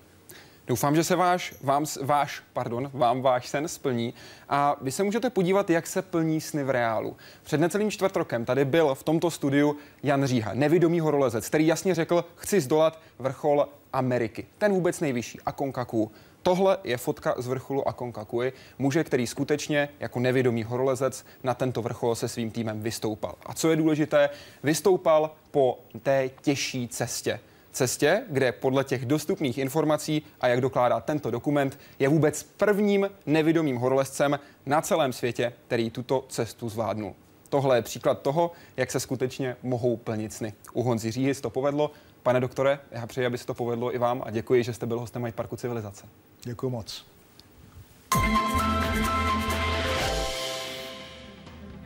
Doufám, 0.68 0.95
že 0.95 1.03
se 1.03 1.16
váš, 1.16 1.55
vám, 1.64 1.86
váš, 2.01 2.41
pardon, 2.53 2.89
vám 2.93 3.22
váš 3.22 3.47
sen 3.47 3.68
splní 3.68 4.14
a 4.49 4.76
vy 4.82 4.91
se 4.91 5.03
můžete 5.03 5.30
podívat, 5.30 5.70
jak 5.70 5.88
se 5.88 6.01
plní 6.01 6.41
sny 6.41 6.64
v 6.64 6.70
reálu. 6.70 7.18
Před 7.43 7.60
necelým 7.60 7.91
čtvrt 7.91 8.16
rokem 8.16 8.45
tady 8.45 8.66
byl 8.66 8.95
v 8.95 9.03
tomto 9.03 9.32
studiu 9.32 9.78
Jan 10.03 10.26
Říha, 10.26 10.53
nevidomý 10.53 10.99
horolezec, 10.99 11.47
který 11.47 11.68
jasně 11.68 11.95
řekl, 11.95 12.26
chci 12.36 12.62
zdolat 12.62 12.99
vrchol 13.20 13.68
Ameriky. 13.93 14.45
Ten 14.57 14.72
vůbec 14.72 14.99
nejvyšší, 14.99 15.39
Akonkaku. 15.45 16.12
Tohle 16.43 16.77
je 16.83 16.97
fotka 16.97 17.35
z 17.37 17.47
vrcholu 17.47 17.87
Akonkakui, 17.87 18.53
muže, 18.77 19.03
který 19.03 19.27
skutečně 19.27 19.89
jako 19.99 20.19
nevědomý 20.19 20.63
horolezec 20.63 21.25
na 21.43 21.53
tento 21.53 21.81
vrchol 21.81 22.15
se 22.15 22.27
svým 22.27 22.51
týmem 22.51 22.81
vystoupal. 22.81 23.35
A 23.45 23.53
co 23.53 23.69
je 23.69 23.75
důležité, 23.75 24.29
vystoupal 24.63 25.31
po 25.51 25.79
té 26.03 26.29
těžší 26.41 26.87
cestě 26.87 27.39
cestě, 27.71 28.23
kde 28.29 28.51
podle 28.51 28.83
těch 28.83 29.05
dostupných 29.05 29.57
informací 29.57 30.21
a 30.41 30.47
jak 30.47 30.61
dokládá 30.61 30.99
tento 30.99 31.31
dokument, 31.31 31.79
je 31.99 32.09
vůbec 32.09 32.43
prvním 32.43 33.09
nevidomým 33.25 33.77
horolezcem 33.77 34.39
na 34.65 34.81
celém 34.81 35.13
světě, 35.13 35.53
který 35.67 35.89
tuto 35.89 36.25
cestu 36.29 36.69
zvládnul. 36.69 37.15
Tohle 37.49 37.77
je 37.77 37.81
příklad 37.81 38.21
toho, 38.21 38.51
jak 38.77 38.91
se 38.91 38.99
skutečně 38.99 39.55
mohou 39.63 39.97
plnit 39.97 40.33
sny. 40.33 40.53
U 40.73 40.83
Honzi 40.83 41.11
Říhy 41.11 41.33
to 41.35 41.49
povedlo. 41.49 41.91
Pane 42.23 42.39
doktore, 42.39 42.79
já 42.91 43.07
přeji, 43.07 43.27
aby 43.27 43.37
se 43.37 43.45
to 43.45 43.53
povedlo 43.53 43.95
i 43.95 43.97
vám 43.97 44.23
a 44.25 44.31
děkuji, 44.31 44.63
že 44.63 44.73
jste 44.73 44.85
byl 44.85 44.99
hostem 44.99 45.27
Parku 45.35 45.55
Civilizace. 45.55 46.05
Děkuji 46.43 46.69
moc. 46.69 47.05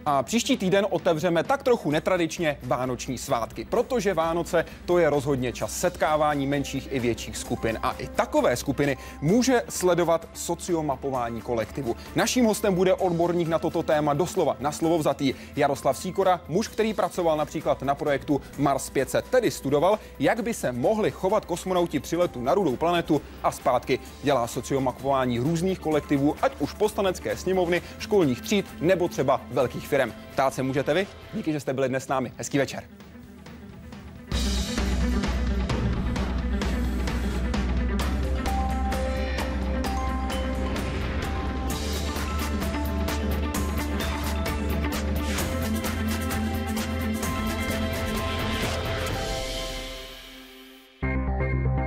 A 0.05 0.23
příští 0.23 0.57
týden 0.57 0.87
otevřeme 0.89 1.43
tak 1.43 1.63
trochu 1.63 1.91
netradičně 1.91 2.57
vánoční 2.63 3.17
svátky, 3.17 3.65
protože 3.65 4.13
Vánoce 4.13 4.65
to 4.85 4.97
je 4.97 5.09
rozhodně 5.09 5.53
čas 5.53 5.79
setkávání 5.79 6.47
menších 6.47 6.87
i 6.91 6.99
větších 6.99 7.37
skupin. 7.37 7.79
A 7.83 7.91
i 7.91 8.07
takové 8.07 8.55
skupiny 8.55 8.97
může 9.21 9.61
sledovat 9.69 10.27
sociomapování 10.33 11.41
kolektivu. 11.41 11.95
Naším 12.15 12.45
hostem 12.45 12.75
bude 12.75 12.93
odborník 12.93 13.47
na 13.47 13.59
toto 13.59 13.83
téma 13.83 14.13
doslova 14.13 14.55
na 14.59 14.71
slovo 14.71 14.97
vzatý 14.97 15.33
Jaroslav 15.55 15.97
Síkora, 15.97 16.41
muž, 16.47 16.67
který 16.67 16.93
pracoval 16.93 17.37
například 17.37 17.81
na 17.81 17.95
projektu 17.95 18.41
Mars 18.57 18.89
500, 18.89 19.25
tedy 19.25 19.51
studoval, 19.51 19.99
jak 20.19 20.43
by 20.43 20.53
se 20.53 20.71
mohli 20.71 21.11
chovat 21.11 21.45
kosmonauti 21.45 21.99
při 21.99 22.17
letu 22.17 22.41
na 22.41 22.53
rudou 22.53 22.75
planetu 22.75 23.21
a 23.43 23.51
zpátky. 23.51 23.99
Dělá 24.23 24.47
sociomapování 24.47 25.39
různých 25.39 25.79
kolektivů, 25.79 26.35
ať 26.41 26.51
už 26.59 26.73
poslanecké 26.73 27.37
sněmovny, 27.37 27.81
školních 27.99 28.41
tříd 28.41 28.65
nebo 28.81 29.07
třeba 29.07 29.41
velkých 29.51 29.87
firm. 29.93 30.13
Ptát 30.31 30.53
se 30.53 30.63
můžete 30.63 30.93
vy? 30.93 31.07
Díky, 31.33 31.53
že 31.53 31.59
jste 31.59 31.73
byli 31.73 31.89
dnes 31.89 32.03
s 32.03 32.07
námi. 32.07 32.31
Hezký 32.37 32.57
večer. 32.57 32.83